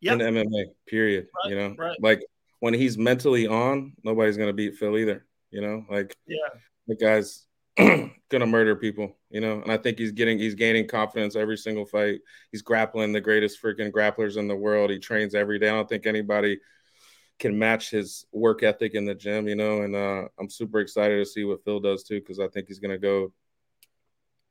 yep. 0.00 0.18
in 0.18 0.34
MMA, 0.34 0.64
period. 0.86 1.26
Right, 1.44 1.50
you 1.50 1.56
know, 1.56 1.74
right. 1.78 1.96
like 2.00 2.22
when 2.60 2.72
he's 2.72 2.96
mentally 2.96 3.46
on, 3.46 3.92
nobody's 4.02 4.38
going 4.38 4.48
to 4.48 4.54
beat 4.54 4.76
Phil 4.76 4.96
either, 4.96 5.26
you 5.50 5.60
know, 5.60 5.84
like, 5.90 6.16
yeah, 6.26 6.58
the 6.86 6.96
guy's 6.96 7.46
gonna 7.76 8.46
murder 8.46 8.76
people, 8.76 9.16
you 9.30 9.40
know, 9.40 9.62
and 9.62 9.70
I 9.70 9.76
think 9.76 9.98
he's 9.98 10.12
getting, 10.12 10.38
he's 10.38 10.54
gaining 10.54 10.86
confidence 10.86 11.36
every 11.36 11.56
single 11.56 11.86
fight. 11.86 12.20
He's 12.52 12.62
grappling 12.62 13.12
the 13.12 13.20
greatest 13.20 13.62
freaking 13.62 13.90
grapplers 13.90 14.36
in 14.36 14.48
the 14.48 14.56
world. 14.56 14.90
He 14.90 14.98
trains 14.98 15.34
every 15.34 15.58
day. 15.58 15.68
I 15.68 15.72
don't 15.72 15.88
think 15.88 16.06
anybody 16.06 16.58
can 17.38 17.58
match 17.58 17.90
his 17.90 18.26
work 18.32 18.62
ethic 18.62 18.94
in 18.94 19.06
the 19.06 19.14
gym, 19.14 19.48
you 19.48 19.56
know, 19.56 19.82
and 19.82 19.96
uh, 19.96 20.28
I'm 20.38 20.50
super 20.50 20.80
excited 20.80 21.16
to 21.16 21.24
see 21.24 21.44
what 21.44 21.64
Phil 21.64 21.80
does 21.80 22.04
too, 22.04 22.20
because 22.20 22.38
I 22.38 22.48
think 22.48 22.68
he's 22.68 22.78
to 22.78 22.98
go 22.98 23.32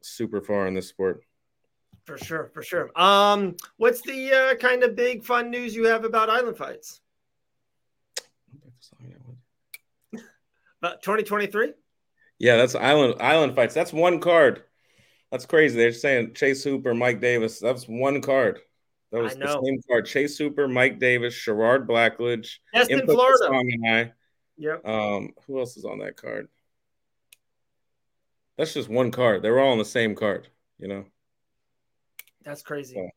super 0.02 0.42
far 0.42 0.68
in 0.68 0.74
this 0.74 0.88
sport. 0.88 1.22
For 2.06 2.18
sure, 2.18 2.50
for 2.54 2.64
sure. 2.64 2.90
Um, 3.00 3.56
what's 3.78 4.02
the 4.02 4.34
uh, 4.34 4.56
kind 4.56 4.84
of 4.84 4.96
big 4.96 5.24
fun 5.24 5.52
news 5.52 5.76
you 5.76 5.86
have 5.86 6.06
about 6.06 6.30
Island 6.30 6.58
Fights? 6.58 7.02
About 8.52 8.74
2023? 10.82 11.74
Yeah, 12.40 12.56
that's 12.58 12.76
Island 12.76 13.16
Island 13.20 13.56
Fights. 13.56 13.74
That's 13.74 13.94
one 13.94 14.20
card. 14.20 14.64
That's 15.32 15.46
crazy. 15.46 15.78
They're 15.78 15.92
saying 15.92 16.34
Chase 16.34 16.64
Hooper, 16.64 16.94
Mike 16.94 17.22
Davis. 17.22 17.60
That's 17.60 17.86
one 17.86 18.22
card. 18.22 18.60
That 19.12 19.22
was 19.22 19.36
the 19.36 19.60
same 19.64 19.82
card. 19.90 20.06
Chase 20.06 20.38
Hooper, 20.38 20.68
Mike 20.68 21.00
Davis, 21.00 21.34
Sherrard 21.34 21.88
Blackledge, 21.88 22.58
That's 22.74 22.90
in 22.90 23.06
Florida. 23.06 23.50
And 23.52 23.88
I. 23.88 24.14
Yep. 24.58 24.86
Um, 24.88 25.32
who 25.48 25.60
else 25.60 25.78
is 25.78 25.86
on 25.86 26.00
that 26.00 26.18
card? 26.18 26.48
That's 28.58 28.74
just 28.74 28.90
one 28.90 29.10
card. 29.10 29.42
They 29.42 29.50
were 29.50 29.60
all 29.60 29.72
on 29.72 29.78
the 29.78 29.86
same 29.86 30.16
card, 30.16 30.50
you 30.78 30.90
know. 30.90 31.06
That's 32.44 32.62
crazy. 32.62 32.96
So, 32.96 33.10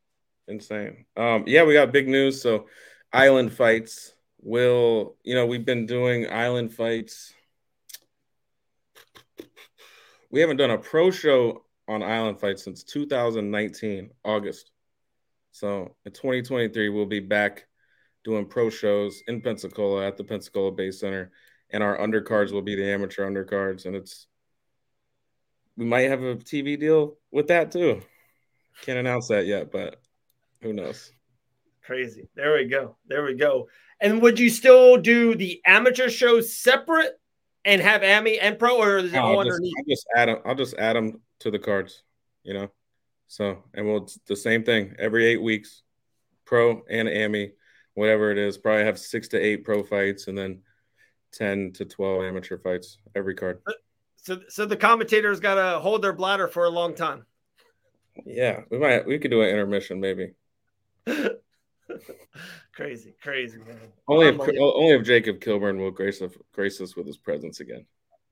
insane. 0.46 1.04
Um, 1.16 1.44
yeah, 1.46 1.64
we 1.64 1.74
got 1.74 1.92
big 1.92 2.08
news. 2.08 2.40
So 2.40 2.68
island 3.12 3.52
fights 3.52 4.14
will, 4.40 5.16
you 5.24 5.34
know, 5.34 5.46
we've 5.46 5.64
been 5.64 5.86
doing 5.86 6.30
island 6.30 6.72
fights. 6.72 7.34
We 10.32 10.40
haven't 10.40 10.56
done 10.56 10.70
a 10.70 10.78
pro 10.78 11.10
show 11.10 11.64
on 11.86 12.02
island 12.02 12.40
Fight 12.40 12.58
since 12.58 12.82
2019, 12.84 14.10
August. 14.24 14.70
So 15.50 15.94
in 16.06 16.12
2023, 16.12 16.88
we'll 16.88 17.04
be 17.04 17.20
back 17.20 17.66
doing 18.24 18.46
pro 18.46 18.70
shows 18.70 19.22
in 19.28 19.42
Pensacola 19.42 20.06
at 20.06 20.16
the 20.16 20.24
Pensacola 20.24 20.72
Bay 20.72 20.90
Center, 20.90 21.30
and 21.70 21.82
our 21.82 21.98
undercards 21.98 22.50
will 22.50 22.62
be 22.62 22.74
the 22.74 22.90
amateur 22.90 23.28
undercards, 23.28 23.84
and 23.84 23.94
it's 23.94 24.26
we 25.76 25.84
might 25.84 26.08
have 26.08 26.22
a 26.22 26.36
TV 26.36 26.80
deal 26.80 27.18
with 27.30 27.48
that 27.48 27.70
too. 27.70 28.00
Can't 28.82 28.98
announce 28.98 29.28
that 29.28 29.46
yet, 29.46 29.70
but 29.70 30.00
who 30.62 30.72
knows? 30.72 31.12
Crazy. 31.84 32.28
There 32.36 32.54
we 32.54 32.66
go. 32.66 32.96
There 33.06 33.24
we 33.24 33.34
go. 33.34 33.68
And 34.00 34.22
would 34.22 34.38
you 34.38 34.48
still 34.48 34.96
do 34.96 35.34
the 35.34 35.60
amateur 35.66 36.08
shows 36.08 36.56
separate 36.56 37.20
and 37.64 37.80
have 37.80 38.02
Ami 38.02 38.38
and 38.38 38.58
pro, 38.58 38.78
or 38.78 38.98
is 38.98 39.12
it 39.12 39.16
all 39.16 39.32
I'll 39.32 39.40
underneath? 39.40 39.74
Just, 39.88 40.06
I'll 40.16 40.16
just 40.16 40.16
add 40.16 40.28
them. 40.28 40.38
I'll 40.44 40.54
just 40.54 40.74
add 40.78 40.96
them 40.96 41.20
to 41.40 41.50
the 41.50 41.58
cards. 41.58 42.02
You 42.42 42.54
know. 42.54 42.72
So, 43.28 43.64
and 43.72 43.86
we'll 43.86 44.08
the 44.26 44.36
same 44.36 44.62
thing 44.62 44.94
every 44.98 45.24
eight 45.26 45.42
weeks, 45.42 45.82
pro 46.44 46.82
and 46.90 47.08
AMI, 47.08 47.52
whatever 47.94 48.30
it 48.30 48.38
is. 48.38 48.58
Probably 48.58 48.84
have 48.84 48.98
six 48.98 49.28
to 49.28 49.38
eight 49.38 49.64
pro 49.64 49.82
fights 49.82 50.28
and 50.28 50.36
then 50.36 50.60
10 51.32 51.72
to 51.72 51.84
12 51.84 52.24
amateur 52.24 52.58
fights 52.58 52.98
every 53.14 53.34
card. 53.34 53.62
So, 54.16 54.40
so 54.48 54.66
the 54.66 54.76
commentators 54.76 55.40
got 55.40 55.54
to 55.54 55.80
hold 55.80 56.02
their 56.02 56.12
bladder 56.12 56.46
for 56.46 56.64
a 56.64 56.70
long 56.70 56.94
time. 56.94 57.26
Yeah, 58.26 58.60
we 58.70 58.78
might, 58.78 59.06
we 59.06 59.18
could 59.18 59.30
do 59.30 59.40
an 59.40 59.48
intermission 59.48 59.98
maybe. 59.98 60.32
crazy, 62.74 63.14
crazy, 63.22 63.58
man. 63.58 63.78
Only 64.08 64.28
if, 64.28 64.40
only 64.40 64.94
if 64.94 65.04
Jacob 65.04 65.40
Kilburn 65.40 65.78
will 65.78 65.90
grace 65.90 66.22
us, 66.22 66.32
grace 66.52 66.80
us 66.80 66.96
with 66.96 67.06
his 67.06 67.16
presence 67.16 67.60
again. 67.60 67.86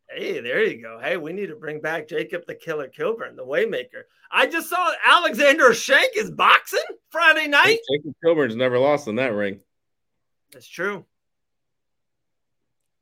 Hey, 0.09 0.41
there 0.41 0.65
you 0.65 0.83
go. 0.83 0.99
Hey, 1.01 1.17
we 1.17 1.33
need 1.33 1.47
to 1.47 1.57
bring 1.57 1.81
back 1.81 2.09
Jacob 2.09 2.43
the 2.47 2.55
Killer 2.55 2.89
Kilburn, 2.89 3.37
the 3.37 3.45
Waymaker. 3.45 4.03
I 4.31 4.47
just 4.47 4.69
saw 4.69 4.93
Alexander 5.07 5.73
Shank 5.73 6.17
is 6.17 6.33
boxing 6.33 6.81
Friday 7.11 7.47
night. 7.47 7.79
Jacob 7.93 8.15
Kilburn's 8.25 8.57
never 8.57 8.79
lost 8.79 9.07
in 9.07 9.17
that 9.17 9.35
ring. 9.35 9.61
That's 10.53 10.67
true. 10.67 11.05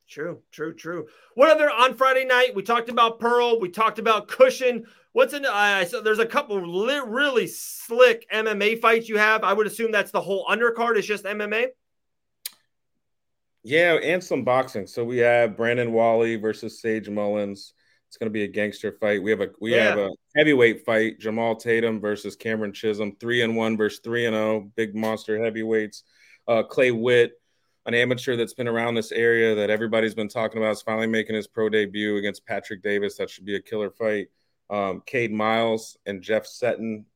True, 0.07 0.41
true, 0.51 0.75
true. 0.75 1.07
What 1.35 1.51
other 1.51 1.71
on 1.71 1.95
Friday 1.95 2.25
night? 2.25 2.55
We 2.55 2.63
talked 2.63 2.89
about 2.89 3.21
Pearl. 3.21 3.61
We 3.61 3.69
talked 3.69 3.99
about 3.99 4.29
Cushing. 4.29 4.85
What's 5.13 5.33
in? 5.33 5.45
Uh, 5.45 5.85
so 5.85 6.01
there's 6.01 6.19
a 6.19 6.27
couple 6.27 6.61
li- 6.61 7.03
really 7.07 7.47
slick 7.47 8.27
MMA 8.33 8.81
fights 8.81 9.09
you 9.09 9.19
have. 9.19 9.43
I 9.43 9.53
would 9.53 9.67
assume 9.67 9.91
that's 9.91 10.11
the 10.11 10.21
whole 10.21 10.47
undercard 10.47 10.97
is 10.97 11.07
just 11.07 11.25
MMA. 11.25 11.69
Yeah, 13.63 13.95
and 13.95 14.23
some 14.23 14.45
boxing. 14.45 14.87
So 14.87 15.05
we 15.05 15.19
have 15.19 15.57
Brandon 15.57 15.93
Walley 15.93 16.37
versus 16.37 16.81
Sage 16.81 17.09
Mullins. 17.09 17.75
It's 18.07 18.17
going 18.17 18.29
to 18.29 18.33
be 18.33 18.45
a 18.45 18.49
gangster 18.49 18.93
fight. 18.93 19.23
We 19.23 19.31
have 19.31 19.41
a 19.41 19.49
we 19.61 19.75
yeah. 19.75 19.85
have 19.85 19.99
a 19.99 20.11
heavyweight 20.37 20.85
fight: 20.85 21.19
Jamal 21.19 21.57
Tatum 21.57 22.01
versus 22.01 22.37
Cameron 22.37 22.73
Chisholm. 22.73 23.17
Three 23.19 23.43
and 23.43 23.57
one 23.57 23.77
versus 23.77 24.01
three 24.03 24.27
and 24.27 24.35
zero. 24.35 24.57
Oh, 24.57 24.73
big 24.77 24.95
monster 24.95 25.43
heavyweights. 25.43 26.05
Uh, 26.47 26.63
Clay 26.63 26.91
Witt 26.91 27.33
an 27.89 27.95
amateur 27.95 28.37
that's 28.37 28.53
been 28.53 28.69
around 28.69 28.95
this 28.95 29.13
area 29.13 29.55
that 29.55 29.71
everybody's 29.71 30.15
been 30.15 30.29
talking 30.29 30.61
about 30.61 30.73
is 30.73 30.83
finally 30.83 31.07
making 31.07 31.35
his 31.35 31.47
pro 31.47 31.71
debut 31.71 32.19
against 32.19 32.45
Patrick 32.45 32.83
Davis. 32.83 33.17
That 33.17 33.31
should 33.31 33.47
be 33.47 33.57
a 33.57 33.63
killer 33.63 33.91
fight. 33.91 34.29
Um, 34.71 35.03
Cade 35.07 35.33
Miles 35.33 35.97
and 36.07 36.23
Jeff 36.23 36.47
Seton, 36.47 37.07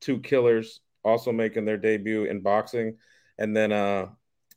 two 0.00 0.20
killers, 0.20 0.80
also 1.04 1.32
making 1.32 1.64
their 1.64 1.76
debut 1.76 2.24
in 2.24 2.40
boxing. 2.40 2.96
And 3.38 3.56
then 3.56 3.72
uh, 3.72 4.06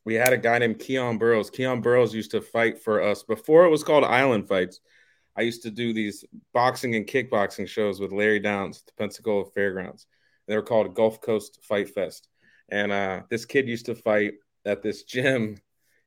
we 0.05 0.16
had 0.16 0.34
a 0.34 0.38
guy 0.38 0.59
named 0.59 0.80
Keon 0.80 1.18
Burrows. 1.18 1.49
Keon 1.49 1.82
Burrows 1.82 2.13
used 2.13 2.32
to 2.32 2.41
fight 2.41 2.82
for 2.82 3.01
us 3.01 3.24
before 3.24 3.66
it 3.66 3.70
was 3.70 3.84
called 3.84 4.03
Island 4.03 4.47
Fights. 4.47 4.80
I 5.36 5.41
used 5.41 5.63
to 5.63 5.72
do 5.72 5.93
these 5.93 6.24
boxing 6.53 6.95
and 6.95 7.05
kickboxing 7.05 7.68
shows 7.68 7.99
with 7.99 8.13
Larry 8.13 8.39
Downs 8.39 8.80
at 8.80 8.86
the 8.86 8.93
Pensacola 8.93 9.45
Fairgrounds. 9.45 10.05
They 10.47 10.55
were 10.55 10.61
called 10.61 10.95
Gulf 10.95 11.22
Coast 11.22 11.59
Fight 11.63 11.89
Fest. 11.89 12.30
And 12.70 12.91
uh, 12.91 13.22
this 13.30 13.45
kid 13.45 13.68
used 13.68 13.88
to 13.88 13.95
fight 13.95 14.36
at 14.66 14.82
this 14.82 15.03
gym. 15.03 15.57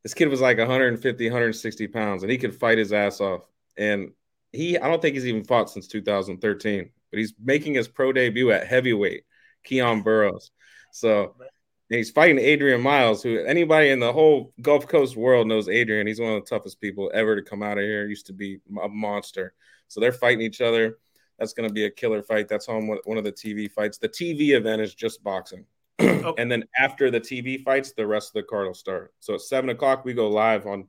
This 0.03 0.15
kid 0.15 0.29
was 0.29 0.41
like 0.41 0.59
150, 0.59 1.27
160 1.27 1.89
pounds, 1.89 2.23
and 2.23 2.33
he 2.33 2.39
could 2.39 2.55
fight 2.55 2.79
his 2.79 2.93
ass 2.93 3.21
off. 3.21 3.43
And 3.77 4.13
he, 4.53 4.79
I 4.79 4.89
don't 4.89 5.01
think 5.01 5.15
he's 5.15 5.27
even 5.27 5.45
fought 5.45 5.71
since 5.71 5.89
2013, 5.89 6.91
but 7.11 7.19
he's 7.19 7.35
making 7.43 7.75
his 7.75 7.89
pro 7.89 8.13
debut 8.13 8.51
at 8.51 8.67
heavyweight, 8.67 9.25
Keon 9.65 10.03
Burrows. 10.03 10.51
So 10.93 11.35
oh, 11.41 11.45
he's 11.89 12.11
fighting 12.11 12.39
Adrian 12.39 12.81
Miles, 12.81 13.23
who 13.23 13.39
anybody 13.39 13.91
in 13.91 14.01
the 14.01 14.13
whole 14.13 14.53
Gulf 14.61 14.87
Coast 14.89 15.17
world 15.17 15.47
knows 15.47 15.69
Adrian. 15.69 16.07
He's 16.07 16.21
one 16.21 16.33
of 16.33 16.45
the 16.45 16.49
toughest 16.49 16.81
people 16.81 17.11
ever 17.13 17.37
to 17.37 17.43
come 17.43 17.63
out 17.63 17.79
of 17.79 17.85
here. 17.85 18.07
Used 18.07 18.27
to 18.27 18.33
be 18.33 18.61
a 18.83 18.89
monster. 18.89 19.55
So 19.89 20.01
they're 20.01 20.13
fighting 20.13 20.43
each 20.43 20.61
other. 20.61 20.99
That's 21.39 21.53
going 21.53 21.69
to 21.69 21.73
be 21.73 21.85
a 21.85 21.91
killer 21.91 22.23
fight. 22.23 22.49
That's 22.49 22.69
on 22.69 22.89
one 22.89 23.17
of 23.17 23.25
the 23.25 23.33
TV 23.33 23.71
fights. 23.71 23.99
The 23.99 24.09
TV 24.09 24.51
event 24.51 24.83
is 24.83 24.95
just 24.95 25.23
boxing. 25.23 25.65
okay. 26.01 26.43
And 26.43 26.51
then 26.51 26.65
after 26.79 27.11
the 27.11 27.21
TV 27.21 27.63
fights, 27.63 27.93
the 27.93 28.07
rest 28.07 28.31
of 28.31 28.35
the 28.35 28.43
card 28.43 28.67
will 28.67 28.75
start. 28.75 29.15
So 29.21 29.35
at 29.35 29.41
seven 29.41 29.71
o'clock, 29.71 30.05
we 30.05 30.15
go 30.15 30.29
live 30.29 30.67
on 30.67 30.89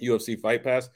UFC 0.00 0.38
Fight 0.38 0.62
Pass. 0.62 0.90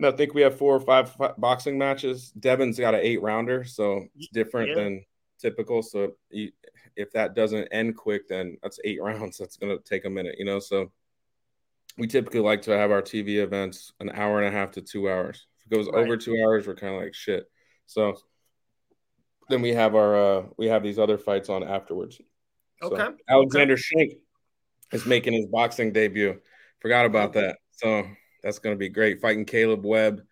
And 0.00 0.06
I 0.06 0.16
think 0.16 0.32
we 0.32 0.40
have 0.40 0.56
four 0.56 0.74
or 0.74 0.80
five 0.80 1.14
boxing 1.36 1.76
matches. 1.76 2.30
Devin's 2.30 2.78
got 2.78 2.94
an 2.94 3.02
eight 3.02 3.20
rounder, 3.20 3.64
so 3.64 4.06
it's 4.16 4.28
different 4.28 4.70
yeah. 4.70 4.74
than 4.76 5.04
typical. 5.38 5.82
So 5.82 6.12
if 6.30 7.10
that 7.12 7.34
doesn't 7.34 7.68
end 7.70 7.98
quick, 7.98 8.26
then 8.26 8.56
that's 8.62 8.80
eight 8.82 9.02
rounds. 9.02 9.36
That's 9.36 9.58
going 9.58 9.76
to 9.76 9.84
take 9.84 10.06
a 10.06 10.10
minute, 10.10 10.36
you 10.38 10.46
know? 10.46 10.58
So 10.58 10.90
we 11.98 12.06
typically 12.06 12.40
like 12.40 12.62
to 12.62 12.70
have 12.70 12.90
our 12.90 13.02
TV 13.02 13.42
events 13.42 13.92
an 14.00 14.08
hour 14.14 14.42
and 14.42 14.48
a 14.48 14.58
half 14.58 14.70
to 14.72 14.80
two 14.80 15.10
hours. 15.10 15.46
If 15.58 15.66
it 15.66 15.76
goes 15.76 15.86
right. 15.86 15.96
over 15.96 16.16
two 16.16 16.42
hours, 16.42 16.66
we're 16.66 16.76
kind 16.76 16.94
of 16.94 17.02
like 17.02 17.12
shit. 17.12 17.50
So 17.84 18.16
then 19.50 19.60
we 19.60 19.74
have 19.74 19.94
our 19.94 20.16
uh 20.16 20.46
we 20.56 20.68
have 20.68 20.82
these 20.82 20.98
other 20.98 21.18
fights 21.18 21.50
on 21.50 21.62
afterwards. 21.62 22.18
Okay. 22.82 22.96
So 22.96 23.16
Alexander 23.28 23.74
okay. 23.74 23.82
Shank 23.82 24.12
is 24.92 25.04
making 25.04 25.34
his 25.34 25.46
boxing 25.46 25.92
debut. 25.92 26.40
Forgot 26.80 27.04
about 27.04 27.34
that. 27.34 27.58
So 27.72 28.06
that's 28.42 28.58
going 28.58 28.74
to 28.74 28.78
be 28.78 28.88
great. 28.88 29.20
Fighting 29.20 29.44
Caleb 29.44 29.84
Webb. 29.84 30.22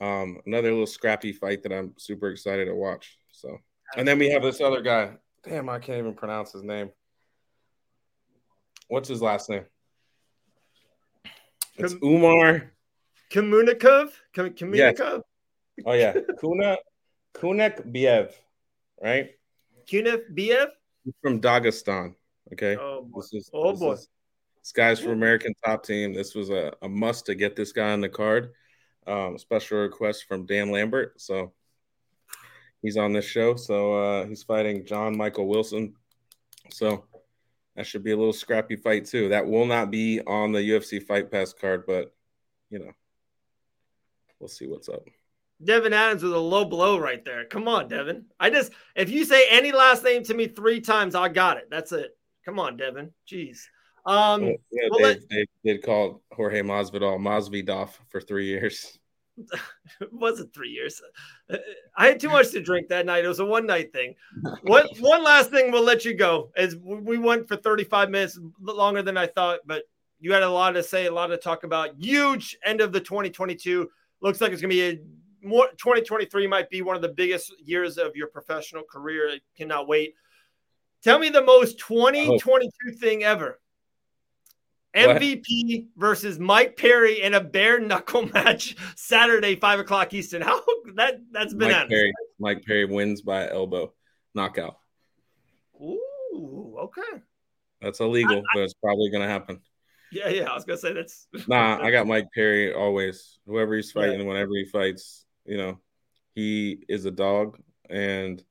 Um, 0.00 0.40
another 0.46 0.70
little 0.70 0.86
scrappy 0.86 1.32
fight 1.32 1.62
that 1.62 1.72
I'm 1.72 1.94
super 1.96 2.28
excited 2.28 2.66
to 2.66 2.74
watch. 2.74 3.18
So, 3.30 3.58
and 3.96 4.06
then 4.06 4.18
we 4.18 4.30
have 4.30 4.42
this 4.42 4.60
other 4.60 4.82
guy. 4.82 5.12
Damn, 5.44 5.68
I 5.68 5.78
can't 5.78 5.98
even 5.98 6.14
pronounce 6.14 6.52
his 6.52 6.62
name. 6.62 6.90
What's 8.88 9.08
his 9.08 9.22
last 9.22 9.48
name? 9.48 9.64
It's 11.76 11.94
Umar 12.02 12.72
Kamunikov. 13.30 14.10
Kamunikov. 14.34 14.74
Yes. 14.74 15.00
Oh 15.86 15.92
yeah, 15.92 16.14
Kuna 16.40 16.76
Kunek 17.34 17.90
Biev 17.92 18.32
right? 19.02 19.30
Kunif 19.86 20.22
Biev 20.32 20.68
from 21.20 21.40
Dagestan. 21.40 22.14
Okay. 22.52 22.76
Oh 22.76 23.02
boy. 23.02 23.20
This 23.20 23.32
is, 23.32 23.50
oh, 23.52 23.72
this 23.72 23.80
boy. 23.80 23.92
Is, 23.92 24.08
this 24.62 24.72
guy's 24.72 25.00
from 25.00 25.12
American 25.12 25.54
Top 25.64 25.84
Team. 25.84 26.12
This 26.12 26.34
was 26.34 26.50
a, 26.50 26.72
a 26.82 26.88
must 26.88 27.26
to 27.26 27.34
get 27.34 27.56
this 27.56 27.72
guy 27.72 27.92
on 27.92 28.00
the 28.00 28.08
card. 28.08 28.52
Um, 29.06 29.36
special 29.36 29.78
request 29.78 30.26
from 30.28 30.46
Dan 30.46 30.70
Lambert. 30.70 31.20
So 31.20 31.52
he's 32.80 32.96
on 32.96 33.12
this 33.12 33.24
show. 33.24 33.56
So 33.56 33.94
uh, 33.94 34.26
he's 34.26 34.44
fighting 34.44 34.86
John 34.86 35.16
Michael 35.16 35.48
Wilson. 35.48 35.94
So 36.70 37.04
that 37.74 37.86
should 37.86 38.04
be 38.04 38.12
a 38.12 38.16
little 38.16 38.32
scrappy 38.32 38.76
fight 38.76 39.06
too. 39.06 39.30
That 39.30 39.46
will 39.46 39.66
not 39.66 39.90
be 39.90 40.20
on 40.20 40.52
the 40.52 40.60
UFC 40.60 41.02
Fight 41.02 41.30
Pass 41.30 41.52
card, 41.52 41.84
but 41.86 42.14
you 42.70 42.78
know, 42.78 42.92
we'll 44.38 44.48
see 44.48 44.68
what's 44.68 44.88
up. 44.88 45.02
Devin 45.64 45.92
Adams 45.92 46.22
with 46.22 46.32
a 46.32 46.38
low 46.38 46.64
blow 46.64 46.98
right 46.98 47.24
there. 47.24 47.44
Come 47.46 47.68
on, 47.68 47.88
Devin. 47.88 48.26
I 48.38 48.50
just 48.50 48.72
if 48.94 49.10
you 49.10 49.24
say 49.24 49.46
any 49.50 49.72
last 49.72 50.04
name 50.04 50.22
to 50.24 50.34
me 50.34 50.48
three 50.48 50.80
times, 50.80 51.14
I 51.14 51.28
got 51.28 51.56
it. 51.56 51.68
That's 51.70 51.92
it. 51.92 52.16
Come 52.44 52.58
on, 52.58 52.76
Devin. 52.76 53.12
Jeez. 53.30 53.60
Um, 54.04 54.44
yeah, 54.70 54.88
well, 54.90 55.14
they, 55.14 55.20
they 55.30 55.46
did 55.64 55.82
call 55.82 56.22
Jorge 56.32 56.62
Masvidal 56.62 57.18
Masvidal 57.18 57.90
for 58.10 58.20
three 58.20 58.46
years. 58.46 58.98
it 60.00 60.12
wasn't 60.12 60.52
three 60.52 60.70
years. 60.70 61.00
I 61.96 62.06
had 62.06 62.20
too 62.20 62.28
much 62.28 62.50
to 62.50 62.60
drink 62.60 62.88
that 62.88 63.06
night. 63.06 63.24
It 63.24 63.28
was 63.28 63.40
a 63.40 63.44
one 63.44 63.66
night 63.66 63.92
thing. 63.92 64.14
What 64.62 64.86
one 64.98 65.22
last 65.22 65.50
thing 65.50 65.70
we'll 65.70 65.84
let 65.84 66.04
you 66.04 66.14
go 66.14 66.50
as 66.56 66.76
we 66.76 67.18
went 67.18 67.48
for 67.48 67.56
35 67.56 68.10
minutes 68.10 68.38
longer 68.60 69.02
than 69.02 69.16
I 69.16 69.26
thought, 69.26 69.60
but 69.66 69.84
you 70.20 70.32
had 70.32 70.42
a 70.42 70.50
lot 70.50 70.72
to 70.72 70.82
say, 70.82 71.06
a 71.06 71.12
lot 71.12 71.28
to 71.28 71.36
talk 71.36 71.64
about. 71.64 71.96
Huge 71.96 72.56
end 72.64 72.80
of 72.80 72.92
the 72.92 73.00
2022. 73.00 73.88
Looks 74.20 74.40
like 74.40 74.52
it's 74.52 74.60
gonna 74.60 74.68
be 74.68 74.82
a 74.82 75.00
more 75.42 75.68
2023 75.72 76.46
might 76.46 76.70
be 76.70 76.82
one 76.82 76.96
of 76.96 77.02
the 77.02 77.08
biggest 77.08 77.52
years 77.60 77.98
of 77.98 78.14
your 78.14 78.28
professional 78.28 78.82
career. 78.84 79.30
I 79.30 79.40
cannot 79.56 79.88
wait. 79.88 80.14
Tell 81.02 81.18
me 81.18 81.30
the 81.30 81.42
most 81.42 81.78
2022 81.80 82.70
oh. 82.70 82.92
thing 83.00 83.24
ever. 83.24 83.58
MVP 84.94 85.44
what? 85.48 85.84
versus 85.96 86.38
Mike 86.38 86.76
Perry 86.76 87.22
in 87.22 87.34
a 87.34 87.40
bare 87.40 87.80
knuckle 87.80 88.26
match 88.34 88.76
Saturday, 88.96 89.56
five 89.56 89.78
o'clock 89.78 90.12
Eastern. 90.12 90.42
How 90.42 90.62
that 90.96 91.20
that's 91.30 91.54
been 91.54 91.70
Mike 91.70 91.88
Perry, 91.88 92.12
Mike 92.38 92.64
Perry 92.64 92.84
wins 92.84 93.22
by 93.22 93.48
elbow 93.48 93.92
knockout. 94.34 94.78
Ooh, 95.80 96.76
okay. 96.80 97.22
That's 97.80 98.00
illegal, 98.00 98.38
I, 98.38 98.42
but 98.54 98.60
it's 98.62 98.74
probably 98.74 99.10
gonna 99.10 99.28
happen. 99.28 99.60
Yeah, 100.12 100.28
yeah. 100.28 100.50
I 100.50 100.54
was 100.54 100.64
gonna 100.64 100.78
say 100.78 100.92
that's 100.92 101.26
nah. 101.48 101.82
I 101.82 101.90
got 101.90 102.06
Mike 102.06 102.28
Perry 102.34 102.72
always. 102.72 103.38
Whoever 103.46 103.74
he's 103.74 103.92
fighting, 103.92 104.20
yeah. 104.20 104.26
whenever 104.26 104.50
he 104.52 104.66
fights, 104.66 105.24
you 105.44 105.56
know, 105.56 105.80
he 106.34 106.84
is 106.88 107.06
a 107.06 107.10
dog, 107.10 107.58
and 107.88 108.42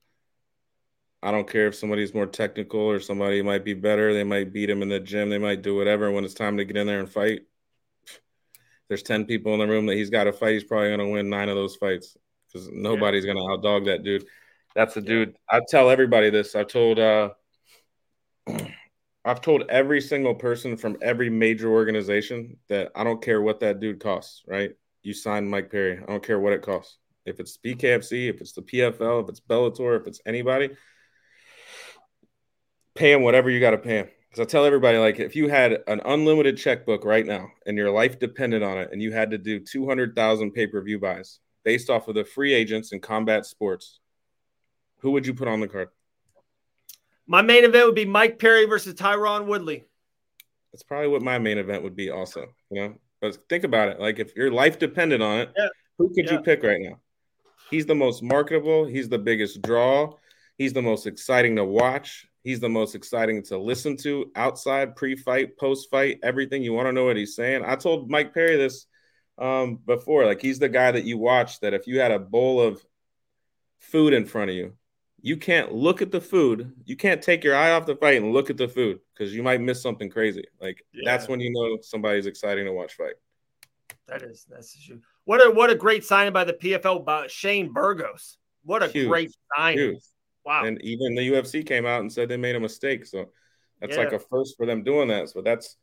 I 1.23 1.31
don't 1.31 1.49
care 1.49 1.67
if 1.67 1.75
somebody's 1.75 2.13
more 2.13 2.25
technical 2.25 2.79
or 2.79 2.99
somebody 2.99 3.41
might 3.41 3.63
be 3.63 3.73
better. 3.73 4.13
They 4.13 4.23
might 4.23 4.51
beat 4.51 4.69
him 4.69 4.81
in 4.81 4.89
the 4.89 4.99
gym. 4.99 5.29
They 5.29 5.37
might 5.37 5.61
do 5.61 5.75
whatever. 5.75 6.11
When 6.11 6.25
it's 6.25 6.33
time 6.33 6.57
to 6.57 6.65
get 6.65 6.77
in 6.77 6.87
there 6.87 6.99
and 6.99 7.09
fight, 7.09 7.41
there's 8.87 9.03
ten 9.03 9.25
people 9.25 9.53
in 9.53 9.59
the 9.59 9.67
room 9.67 9.85
that 9.85 9.95
he's 9.95 10.09
got 10.09 10.25
to 10.25 10.33
fight. 10.33 10.53
He's 10.53 10.63
probably 10.63 10.89
gonna 10.89 11.09
win 11.09 11.29
nine 11.29 11.49
of 11.49 11.55
those 11.55 11.75
fights 11.75 12.17
because 12.47 12.69
nobody's 12.71 13.25
yeah. 13.25 13.33
gonna 13.33 13.45
outdog 13.45 13.85
that 13.85 14.03
dude. 14.03 14.25
That's 14.75 14.93
the 14.93 15.01
dude. 15.01 15.35
I 15.49 15.61
tell 15.67 15.89
everybody 15.89 16.29
this. 16.29 16.55
I 16.55 16.63
told. 16.63 16.99
uh 16.99 17.29
I've 19.23 19.41
told 19.41 19.65
every 19.69 20.01
single 20.01 20.33
person 20.33 20.75
from 20.75 20.97
every 21.03 21.29
major 21.29 21.69
organization 21.69 22.57
that 22.69 22.91
I 22.95 23.03
don't 23.03 23.21
care 23.21 23.39
what 23.39 23.59
that 23.59 23.79
dude 23.79 23.99
costs, 23.99 24.41
right? 24.47 24.71
you 25.03 25.13
sign 25.13 25.47
Mike 25.47 25.71
Perry. 25.71 25.97
I 25.97 26.05
don't 26.05 26.23
care 26.23 26.39
what 26.39 26.53
it 26.53 26.61
costs. 26.61 26.97
If 27.25 27.39
it's 27.39 27.57
BKFC, 27.57 28.29
if 28.29 28.41
it's 28.41 28.53
the 28.53 28.61
PFL, 28.61 29.23
if 29.23 29.29
it's 29.29 29.39
Bellator, 29.39 29.99
if 29.99 30.07
it's 30.07 30.21
anybody, 30.25 30.69
pay 32.95 33.11
him 33.11 33.21
whatever 33.21 33.49
you 33.49 33.59
got 33.59 33.71
to 33.71 33.77
pay 33.77 33.97
him. 33.97 34.09
Because 34.29 34.47
I 34.47 34.49
tell 34.49 34.65
everybody, 34.65 34.97
like, 34.97 35.19
if 35.19 35.35
you 35.35 35.49
had 35.49 35.79
an 35.87 36.01
unlimited 36.05 36.57
checkbook 36.57 37.03
right 37.03 37.25
now 37.25 37.47
and 37.65 37.77
your 37.77 37.91
life 37.91 38.17
depended 38.17 38.63
on 38.63 38.77
it, 38.77 38.89
and 38.91 39.01
you 39.01 39.11
had 39.11 39.31
to 39.31 39.37
do 39.37 39.59
200,000 39.59 40.51
pay 40.51 40.67
per 40.67 40.81
view 40.81 40.99
buys 40.99 41.39
based 41.63 41.89
off 41.89 42.07
of 42.07 42.15
the 42.15 42.23
free 42.23 42.53
agents 42.53 42.91
in 42.91 42.99
combat 42.99 43.45
sports, 43.45 43.99
who 44.99 45.11
would 45.11 45.25
you 45.25 45.33
put 45.33 45.47
on 45.47 45.59
the 45.59 45.67
card? 45.67 45.89
My 47.27 47.41
main 47.41 47.63
event 47.63 47.85
would 47.85 47.95
be 47.95 48.05
Mike 48.05 48.39
Perry 48.39 48.65
versus 48.65 48.93
Tyron 48.93 49.45
Woodley. 49.45 49.85
That's 50.71 50.83
probably 50.83 51.09
what 51.09 51.21
my 51.21 51.37
main 51.37 51.57
event 51.57 51.83
would 51.83 51.95
be, 51.95 52.09
also. 52.09 52.47
You 52.69 52.81
know, 52.81 52.95
but 53.19 53.37
think 53.49 53.63
about 53.63 53.89
it. 53.89 53.99
Like 53.99 54.19
if 54.19 54.35
your 54.35 54.51
life 54.51 54.79
depended 54.79 55.21
on 55.21 55.39
it, 55.39 55.53
yeah. 55.57 55.67
who 55.97 56.09
could 56.13 56.25
yeah. 56.25 56.33
you 56.33 56.39
pick 56.39 56.63
right 56.63 56.79
now? 56.79 56.99
He's 57.69 57.85
the 57.85 57.95
most 57.95 58.21
marketable. 58.21 58.85
He's 58.85 59.07
the 59.07 59.17
biggest 59.17 59.61
draw. 59.61 60.13
He's 60.57 60.73
the 60.73 60.81
most 60.81 61.07
exciting 61.07 61.55
to 61.55 61.65
watch. 61.65 62.27
He's 62.43 62.59
the 62.59 62.69
most 62.69 62.95
exciting 62.95 63.43
to 63.43 63.57
listen 63.57 63.97
to 63.97 64.31
outside, 64.35 64.95
pre-fight, 64.95 65.57
post-fight, 65.57 66.19
everything. 66.23 66.63
You 66.63 66.73
want 66.73 66.87
to 66.87 66.91
know 66.91 67.05
what 67.05 67.17
he's 67.17 67.35
saying. 67.35 67.63
I 67.65 67.75
told 67.75 68.09
Mike 68.09 68.33
Perry 68.33 68.57
this 68.57 68.87
um, 69.37 69.79
before. 69.85 70.25
Like 70.25 70.41
he's 70.41 70.59
the 70.59 70.69
guy 70.69 70.91
that 70.91 71.03
you 71.03 71.17
watch 71.17 71.59
that 71.59 71.73
if 71.73 71.87
you 71.87 71.99
had 71.99 72.11
a 72.11 72.19
bowl 72.19 72.61
of 72.61 72.83
food 73.79 74.13
in 74.13 74.25
front 74.25 74.49
of 74.49 74.55
you, 74.55 74.73
you 75.21 75.37
can't 75.37 75.71
look 75.71 76.01
at 76.01 76.11
the 76.11 76.21
food. 76.21 76.73
You 76.85 76.95
can't 76.95 77.21
take 77.21 77.43
your 77.43 77.55
eye 77.55 77.71
off 77.71 77.85
the 77.85 77.95
fight 77.95 78.17
and 78.17 78.33
look 78.33 78.49
at 78.49 78.57
the 78.57 78.67
food 78.67 78.99
because 79.13 79.33
you 79.33 79.43
might 79.43 79.61
miss 79.61 79.81
something 79.81 80.09
crazy. 80.09 80.45
Like 80.59 80.83
yeah. 80.93 81.01
that's 81.05 81.27
when 81.27 81.39
you 81.39 81.51
know 81.51 81.77
somebody's 81.81 82.25
exciting 82.25 82.65
to 82.65 82.73
watch 82.73 82.95
fight. 82.95 83.13
That 84.07 84.23
is 84.23 84.45
that's 84.49 84.83
true. 84.83 84.99
What 85.25 85.45
a 85.45 85.51
what 85.51 85.69
a 85.69 85.75
great 85.75 86.03
signing 86.03 86.33
by 86.33 86.43
the 86.43 86.53
PFL 86.53 87.05
by 87.05 87.27
Shane 87.27 87.71
Burgos. 87.71 88.37
What 88.63 88.83
a 88.83 88.87
Huge. 88.87 89.07
great 89.07 89.31
signing. 89.55 89.77
Huge. 89.79 90.03
Wow. 90.45 90.65
And 90.65 90.81
even 90.81 91.15
the 91.15 91.29
UFC 91.29 91.65
came 91.65 91.85
out 91.85 92.01
and 92.01 92.11
said 92.11 92.29
they 92.29 92.37
made 92.37 92.55
a 92.55 92.59
mistake. 92.59 93.05
So 93.05 93.29
that's 93.79 93.95
yeah. 93.95 94.03
like 94.03 94.13
a 94.13 94.19
first 94.19 94.57
for 94.57 94.65
them 94.65 94.83
doing 94.83 95.07
that. 95.09 95.29
So 95.29 95.41
that's 95.41 95.77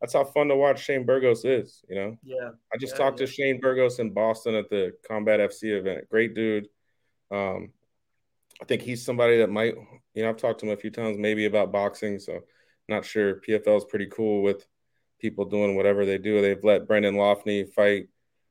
that's 0.00 0.12
how 0.12 0.24
fun 0.24 0.48
to 0.48 0.56
watch 0.56 0.84
Shane 0.84 1.06
Burgos 1.06 1.44
is, 1.44 1.82
you 1.88 1.94
know? 1.94 2.18
Yeah. 2.22 2.50
I 2.72 2.76
just 2.76 2.94
yeah, 2.94 2.98
talked 2.98 3.20
yeah. 3.20 3.26
to 3.26 3.32
Shane 3.32 3.60
Burgos 3.60 4.00
in 4.00 4.12
Boston 4.12 4.54
at 4.54 4.68
the 4.68 4.92
Combat 5.06 5.40
FC 5.40 5.78
event. 5.78 6.08
Great 6.10 6.34
dude. 6.34 6.68
Um, 7.30 7.72
I 8.60 8.64
think 8.66 8.82
he's 8.82 9.04
somebody 9.04 9.38
that 9.38 9.50
might, 9.50 9.74
you 10.14 10.22
know, 10.22 10.28
I've 10.28 10.36
talked 10.36 10.60
to 10.60 10.66
him 10.66 10.72
a 10.72 10.76
few 10.76 10.90
times 10.90 11.16
maybe 11.16 11.46
about 11.46 11.72
boxing. 11.72 12.18
So 12.18 12.40
not 12.88 13.04
sure. 13.04 13.40
PFL 13.40 13.78
is 13.78 13.84
pretty 13.84 14.06
cool 14.06 14.42
with 14.42 14.66
people 15.20 15.46
doing 15.46 15.74
whatever 15.74 16.04
they 16.04 16.18
do. 16.18 16.40
They've 16.40 16.62
let 16.62 16.86
Brendan 16.86 17.14
Loughnane 17.14 17.72
fight 17.72 18.08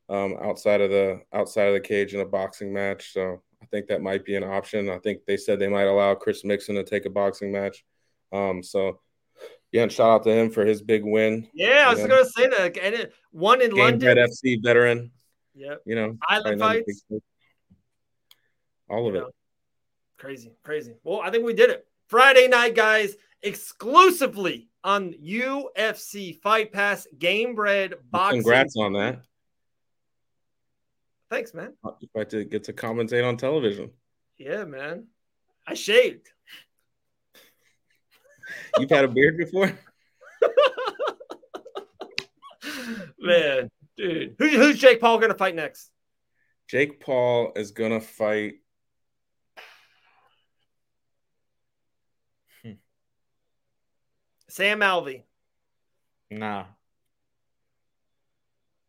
um, 0.09 0.35
outside 0.41 0.81
of 0.81 0.89
the 0.89 1.21
outside 1.31 1.67
of 1.67 1.73
the 1.73 1.79
cage 1.79 2.13
in 2.13 2.19
a 2.19 2.25
boxing 2.25 2.73
match. 2.73 3.13
So 3.13 3.41
think 3.73 3.87
that 3.87 4.01
might 4.01 4.23
be 4.23 4.35
an 4.35 4.43
option. 4.43 4.89
I 4.89 4.99
think 4.99 5.25
they 5.25 5.35
said 5.35 5.57
they 5.57 5.67
might 5.67 5.87
allow 5.87 6.13
Chris 6.13 6.45
Mixon 6.45 6.75
to 6.75 6.83
take 6.83 7.05
a 7.05 7.09
boxing 7.09 7.51
match. 7.51 7.83
Um, 8.31 8.61
so 8.61 8.99
yeah, 9.71 9.83
and 9.83 9.91
shout 9.91 10.09
out 10.09 10.23
to 10.23 10.31
him 10.31 10.51
for 10.51 10.63
his 10.63 10.83
big 10.83 11.03
win. 11.03 11.47
Yeah, 11.53 11.85
I 11.87 11.93
was 11.93 12.05
gonna 12.05 12.25
say 12.25 12.47
that. 12.47 12.77
And 12.77 12.95
it, 12.95 13.13
one 13.31 13.61
in 13.61 13.71
Game 13.71 13.79
London. 13.79 14.17
FC 14.17 14.61
veteran. 14.63 15.11
Yeah. 15.55 15.75
You 15.85 15.95
know, 15.95 16.17
Island 16.29 16.59
fights. 16.59 17.03
All 18.89 19.07
of 19.07 19.15
it. 19.15 19.23
Crazy, 20.17 20.53
crazy. 20.63 20.95
Well, 21.03 21.21
I 21.21 21.31
think 21.31 21.45
we 21.45 21.53
did 21.53 21.71
it. 21.71 21.87
Friday 22.07 22.47
night, 22.47 22.75
guys, 22.75 23.15
exclusively 23.41 24.69
on 24.83 25.13
UFC 25.13 26.39
Fight 26.41 26.71
Pass 26.71 27.07
Gamebred 27.17 27.95
Boxing. 28.11 28.41
Congrats 28.41 28.75
on 28.77 28.93
that. 28.93 29.21
Thanks, 31.33 31.51
man. 31.55 31.73
You 31.99 32.07
get 32.15 32.29
to 32.29 32.43
get 32.43 32.63
to 32.65 32.73
commentate 32.73 33.27
on 33.27 33.37
television. 33.37 33.89
Yeah, 34.37 34.65
man. 34.65 35.07
I 35.65 35.73
shaved. 35.73 36.29
You've 38.77 38.91
had 38.91 39.05
a 39.05 39.07
beard 39.07 39.37
before? 39.37 39.65
man, 43.19 43.71
dude. 43.97 44.35
Who, 44.37 44.47
who's 44.47 44.77
Jake 44.77 45.01
Paul 45.01 45.17
going 45.17 45.31
to 45.31 45.37
fight 45.37 45.55
next? 45.55 45.89
Jake 46.69 46.99
Paul 46.99 47.53
is 47.55 47.71
gonna 47.71 47.99
fight. 47.99 48.53
Hmm. 52.63 52.73
Sam 54.49 54.81
Alvey. 54.81 55.23
Nah. 56.29 56.65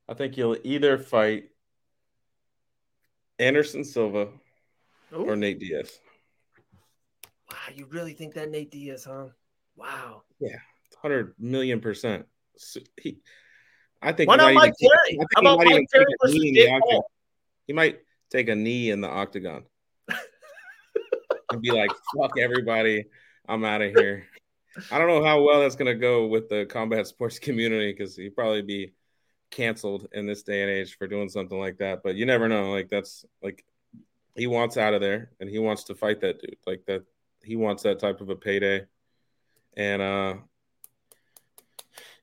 I 0.07 0.13
think 0.13 0.37
you'll 0.37 0.59
either 0.63 0.99
fight 0.99 1.49
Anderson 3.39 3.85
Silva 3.85 4.29
Ooh. 5.13 5.25
or 5.25 5.37
Nate 5.37 5.59
Diaz. 5.59 5.99
Wow, 7.51 7.57
you 7.75 7.87
really 7.87 8.13
think 8.13 8.35
that 8.35 8.51
Nate 8.51 8.71
Diaz, 8.71 9.05
huh? 9.05 9.27
Wow. 9.77 10.23
Yeah, 10.41 10.57
hundred 11.03 11.35
million 11.39 11.81
percent. 11.81 12.27
So 12.57 12.81
he, 13.01 13.19
I 14.01 14.13
think. 14.13 14.29
Why 14.29 14.37
not 14.37 14.55
Mike 14.55 14.75
take- 14.81 14.91
Perry? 14.91 15.19
How 15.35 15.41
about 15.41 15.59
Mike 15.59 15.71
even 15.71 15.87
Perry 15.93 16.05
take 16.05 16.15
a 16.15 16.27
versus 16.27 16.41
knee 16.41 16.49
in 16.49 16.55
Jake. 16.55 16.81
Paul? 16.83 17.11
He 17.67 17.73
might 17.73 17.99
take 18.31 18.49
a 18.49 18.55
knee 18.55 18.91
in 18.91 19.01
the 19.01 19.09
octagon 19.09 19.65
and 21.51 21.61
be 21.61 21.71
like, 21.73 21.91
"Fuck 22.17 22.39
everybody, 22.39 23.05
I'm 23.49 23.65
out 23.65 23.83
of 23.83 23.95
here." 23.95 24.27
I 24.91 24.99
don't 24.99 25.07
know 25.09 25.25
how 25.25 25.43
well 25.43 25.61
that's 25.61 25.77
gonna 25.77 25.95
go 25.95 26.27
with 26.27 26.49
the 26.49 26.67
combat 26.67 27.07
sports 27.07 27.39
community 27.41 27.93
because 27.93 28.17
he'd 28.17 28.35
probably 28.35 28.63
be 28.63 28.93
canceled 29.51 30.09
in 30.13 30.27
this 30.27 30.43
day 30.43 30.63
and 30.63 30.71
age 30.71 30.97
for 30.97 31.07
doing 31.07 31.29
something 31.29 31.59
like 31.59 31.79
that. 31.79 32.03
But 32.03 32.17
you 32.17 32.27
never 32.27 32.49
know. 32.49 32.71
Like 32.71 32.89
that's 32.89 33.25
like 33.43 33.65
he 34.35 34.47
wants 34.47 34.77
out 34.77 34.95
of 34.95 35.01
there 35.01 35.31
and 35.41 35.49
he 35.49 35.59
wants 35.59 35.85
to 35.85 35.95
fight 35.95 36.21
that 36.21 36.41
dude. 36.41 36.57
Like 36.67 36.85
that 36.87 37.05
he 37.43 37.57
wants 37.57 37.83
that 37.85 37.99
type 37.99 38.21
of 38.21 38.31
a 38.31 38.37
payday. 38.37 38.87
And 39.77 40.03
uh 40.03 40.35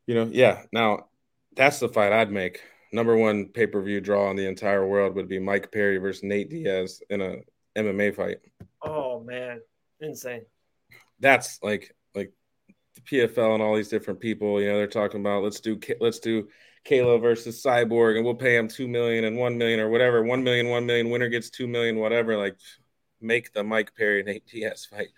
you 0.07 0.15
know, 0.15 0.29
yeah. 0.31 0.63
Now 0.71 1.07
that's 1.55 1.79
the 1.79 1.89
fight 1.89 2.13
I'd 2.13 2.31
make. 2.31 2.61
Number 2.91 3.15
one 3.15 3.47
pay 3.47 3.67
per 3.67 3.81
view 3.81 4.01
draw 4.01 4.29
in 4.29 4.35
the 4.35 4.47
entire 4.47 4.85
world 4.85 5.15
would 5.15 5.29
be 5.29 5.39
Mike 5.39 5.71
Perry 5.71 5.97
versus 5.97 6.23
Nate 6.23 6.49
Diaz 6.49 7.01
in 7.09 7.21
a 7.21 7.37
MMA 7.77 8.15
fight. 8.15 8.37
Oh 8.81 9.21
man, 9.21 9.61
insane. 10.01 10.45
That's 11.19 11.59
like 11.63 11.95
like 12.13 12.33
the 12.95 13.01
PFL 13.01 13.53
and 13.53 13.63
all 13.63 13.75
these 13.75 13.89
different 13.89 14.19
people. 14.19 14.61
You 14.61 14.69
know, 14.69 14.77
they're 14.77 14.87
talking 14.87 15.21
about 15.21 15.43
let's 15.43 15.61
do 15.61 15.79
let's 16.01 16.19
do 16.19 16.49
Kayla 16.85 17.21
versus 17.21 17.61
Cyborg, 17.63 18.15
and 18.15 18.25
we'll 18.25 18.35
pay 18.35 18.55
him 18.55 18.67
two 18.67 18.87
million 18.87 19.23
and 19.23 19.37
one 19.37 19.57
million 19.57 19.79
or 19.79 19.89
whatever. 19.89 20.23
One 20.23 20.43
million, 20.43 20.69
one 20.69 20.85
million. 20.85 21.09
Winner 21.09 21.29
gets 21.29 21.49
two 21.49 21.67
million, 21.67 21.97
whatever. 21.97 22.37
Like, 22.37 22.57
make 23.19 23.53
the 23.53 23.63
Mike 23.63 23.95
Perry 23.95 24.23
Nate 24.23 24.45
Diaz 24.51 24.85
fight. 24.89 25.09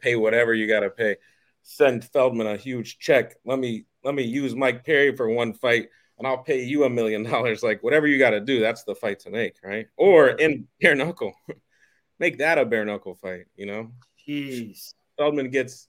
Pay 0.00 0.16
whatever 0.16 0.54
you 0.54 0.68
got 0.68 0.80
to 0.80 0.90
pay. 0.90 1.16
Send 1.62 2.04
Feldman 2.04 2.46
a 2.46 2.56
huge 2.56 2.98
check. 2.98 3.36
Let 3.44 3.58
me 3.58 3.84
let 4.04 4.14
me 4.14 4.22
use 4.22 4.54
Mike 4.54 4.84
Perry 4.84 5.14
for 5.14 5.28
one 5.28 5.52
fight, 5.52 5.88
and 6.18 6.26
I'll 6.26 6.38
pay 6.38 6.62
you 6.62 6.84
a 6.84 6.90
million 6.90 7.24
dollars. 7.24 7.62
Like 7.62 7.82
whatever 7.82 8.06
you 8.06 8.18
got 8.18 8.30
to 8.30 8.40
do, 8.40 8.60
that's 8.60 8.84
the 8.84 8.94
fight 8.94 9.20
to 9.20 9.30
make, 9.30 9.56
right? 9.62 9.86
Or 9.96 10.28
in 10.28 10.68
bare 10.80 10.94
knuckle, 10.94 11.34
make 12.18 12.38
that 12.38 12.58
a 12.58 12.64
bare 12.64 12.84
knuckle 12.84 13.16
fight. 13.16 13.46
You 13.56 13.66
know, 13.66 13.90
Jeez. 14.26 14.94
Feldman 15.18 15.50
gets 15.50 15.88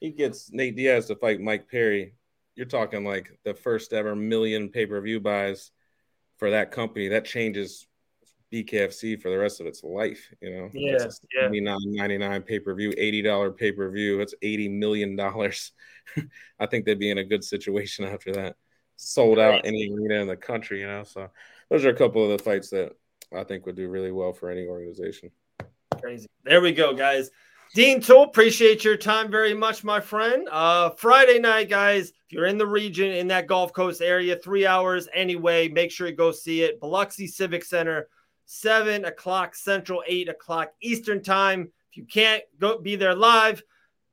he 0.00 0.10
gets 0.10 0.50
Nate 0.52 0.76
Diaz 0.76 1.06
to 1.06 1.16
fight 1.16 1.40
Mike 1.40 1.68
Perry. 1.68 2.14
You're 2.54 2.66
talking 2.66 3.04
like 3.04 3.30
the 3.44 3.54
first 3.54 3.92
ever 3.92 4.14
million 4.14 4.68
pay 4.68 4.86
per 4.86 5.00
view 5.00 5.20
buys 5.20 5.70
for 6.38 6.50
that 6.50 6.70
company. 6.70 7.08
That 7.08 7.24
changes 7.24 7.86
BKFC 8.52 9.20
for 9.20 9.30
the 9.30 9.38
rest 9.38 9.60
of 9.60 9.66
its 9.66 9.82
life. 9.82 10.32
You 10.40 10.50
know, 10.50 10.70
Yeah, 10.72 11.06
yeah. 11.34 11.42
Ninety 11.42 11.60
nine 11.60 11.78
ninety 11.84 12.18
nine 12.18 12.42
pay 12.42 12.58
per 12.58 12.74
view, 12.74 12.92
eighty 12.98 13.22
dollar 13.22 13.50
pay 13.50 13.72
per 13.72 13.90
view. 13.90 14.18
That's 14.18 14.34
eighty 14.42 14.68
million 14.68 15.16
dollars. 15.16 15.72
I 16.60 16.66
think 16.66 16.84
they'd 16.84 16.98
be 16.98 17.10
in 17.10 17.18
a 17.18 17.24
good 17.24 17.42
situation 17.42 18.04
after 18.04 18.32
that. 18.32 18.56
Sold 18.96 19.38
out 19.38 19.62
any 19.64 19.90
arena 19.90 20.20
in 20.20 20.28
the 20.28 20.36
country. 20.36 20.80
You 20.80 20.86
know, 20.86 21.04
so 21.04 21.30
those 21.70 21.84
are 21.84 21.90
a 21.90 21.96
couple 21.96 22.22
of 22.22 22.36
the 22.36 22.44
fights 22.44 22.70
that 22.70 22.92
I 23.34 23.44
think 23.44 23.64
would 23.64 23.76
do 23.76 23.88
really 23.88 24.12
well 24.12 24.32
for 24.32 24.50
any 24.50 24.66
organization. 24.66 25.30
Crazy. 26.00 26.28
There 26.44 26.60
we 26.60 26.72
go, 26.72 26.92
guys. 26.92 27.30
Dean 27.74 28.02
Toole, 28.02 28.24
appreciate 28.24 28.84
your 28.84 28.98
time 28.98 29.30
very 29.30 29.54
much, 29.54 29.82
my 29.82 29.98
friend. 29.98 30.46
Uh, 30.50 30.90
Friday 30.90 31.38
night, 31.38 31.70
guys, 31.70 32.12
you're 32.32 32.46
in 32.46 32.58
the 32.58 32.66
region, 32.66 33.12
in 33.12 33.28
that 33.28 33.46
Gulf 33.46 33.72
Coast 33.72 34.00
area, 34.00 34.36
three 34.36 34.66
hours 34.66 35.06
anyway, 35.12 35.68
make 35.68 35.90
sure 35.90 36.08
you 36.08 36.14
go 36.14 36.32
see 36.32 36.62
it. 36.62 36.80
Biloxi 36.80 37.26
Civic 37.26 37.64
Center, 37.64 38.08
7 38.46 39.04
o'clock 39.04 39.54
Central, 39.54 40.02
8 40.06 40.30
o'clock 40.30 40.72
Eastern 40.80 41.22
Time. 41.22 41.70
If 41.90 41.96
you 41.98 42.04
can't 42.04 42.42
go 42.58 42.78
be 42.78 42.96
there 42.96 43.14
live, 43.14 43.62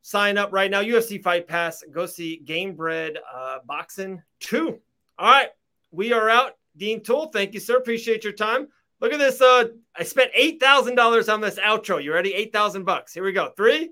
sign 0.02 0.38
up 0.38 0.52
right 0.52 0.70
now. 0.70 0.82
UFC 0.82 1.24
Fight 1.24 1.48
Pass, 1.48 1.84
go 1.92 2.06
see 2.06 2.42
Gamebred 2.44 3.16
uh, 3.34 3.60
Boxing 3.66 4.22
2. 4.42 4.78
All 5.18 5.30
right, 5.30 5.50
we 5.92 6.12
are 6.12 6.30
out. 6.30 6.58
Dean 6.76 7.02
Toole, 7.02 7.28
thank 7.28 7.54
you, 7.54 7.60
sir. 7.60 7.78
Appreciate 7.78 8.24
your 8.24 8.34
time. 8.34 8.68
Look 9.00 9.14
at 9.14 9.20
this. 9.20 9.42
Uh, 9.42 9.66
I 9.96 10.04
spent 10.04 10.32
eight 10.36 10.60
thousand 10.60 10.96
dollars 10.96 11.30
on 11.30 11.40
this 11.42 11.58
outro. 11.58 12.04
You 12.04 12.14
ready? 12.14 12.34
Eight 12.34 12.52
thousand 12.52 12.84
bucks. 12.84 13.14
Here 13.14 13.24
we 13.24 13.32
go. 13.32 13.52
Three, 13.56 13.92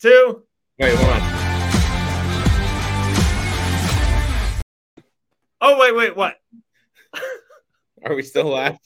two. 0.00 0.44
Wait, 0.78 0.94
hold 0.94 1.10
on. 1.10 1.33
Oh 5.66 5.78
wait, 5.78 5.96
wait, 5.96 6.14
what? 6.14 6.36
Are 8.04 8.14
we 8.14 8.22
still 8.22 8.44
live? 8.44 8.76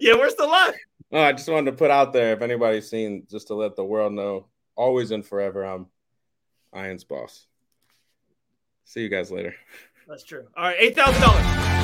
Yeah, 0.00 0.14
we're 0.14 0.30
still 0.30 0.48
live. 0.48 0.72
Oh, 1.12 1.20
I 1.20 1.32
just 1.32 1.46
wanted 1.46 1.72
to 1.72 1.76
put 1.76 1.90
out 1.90 2.14
there 2.14 2.32
if 2.32 2.40
anybody's 2.40 2.88
seen, 2.88 3.26
just 3.30 3.48
to 3.48 3.54
let 3.54 3.76
the 3.76 3.84
world 3.84 4.14
know, 4.14 4.46
always 4.76 5.10
and 5.10 5.24
forever, 5.24 5.62
I'm 5.62 5.88
Iron's 6.72 7.04
boss. 7.04 7.46
See 8.86 9.02
you 9.02 9.10
guys 9.10 9.30
later. 9.30 9.54
That's 10.08 10.24
true. 10.24 10.46
All 10.56 10.64
right, 10.64 10.76
eight 10.78 10.96
thousand 10.96 11.20
dollars. 11.20 11.75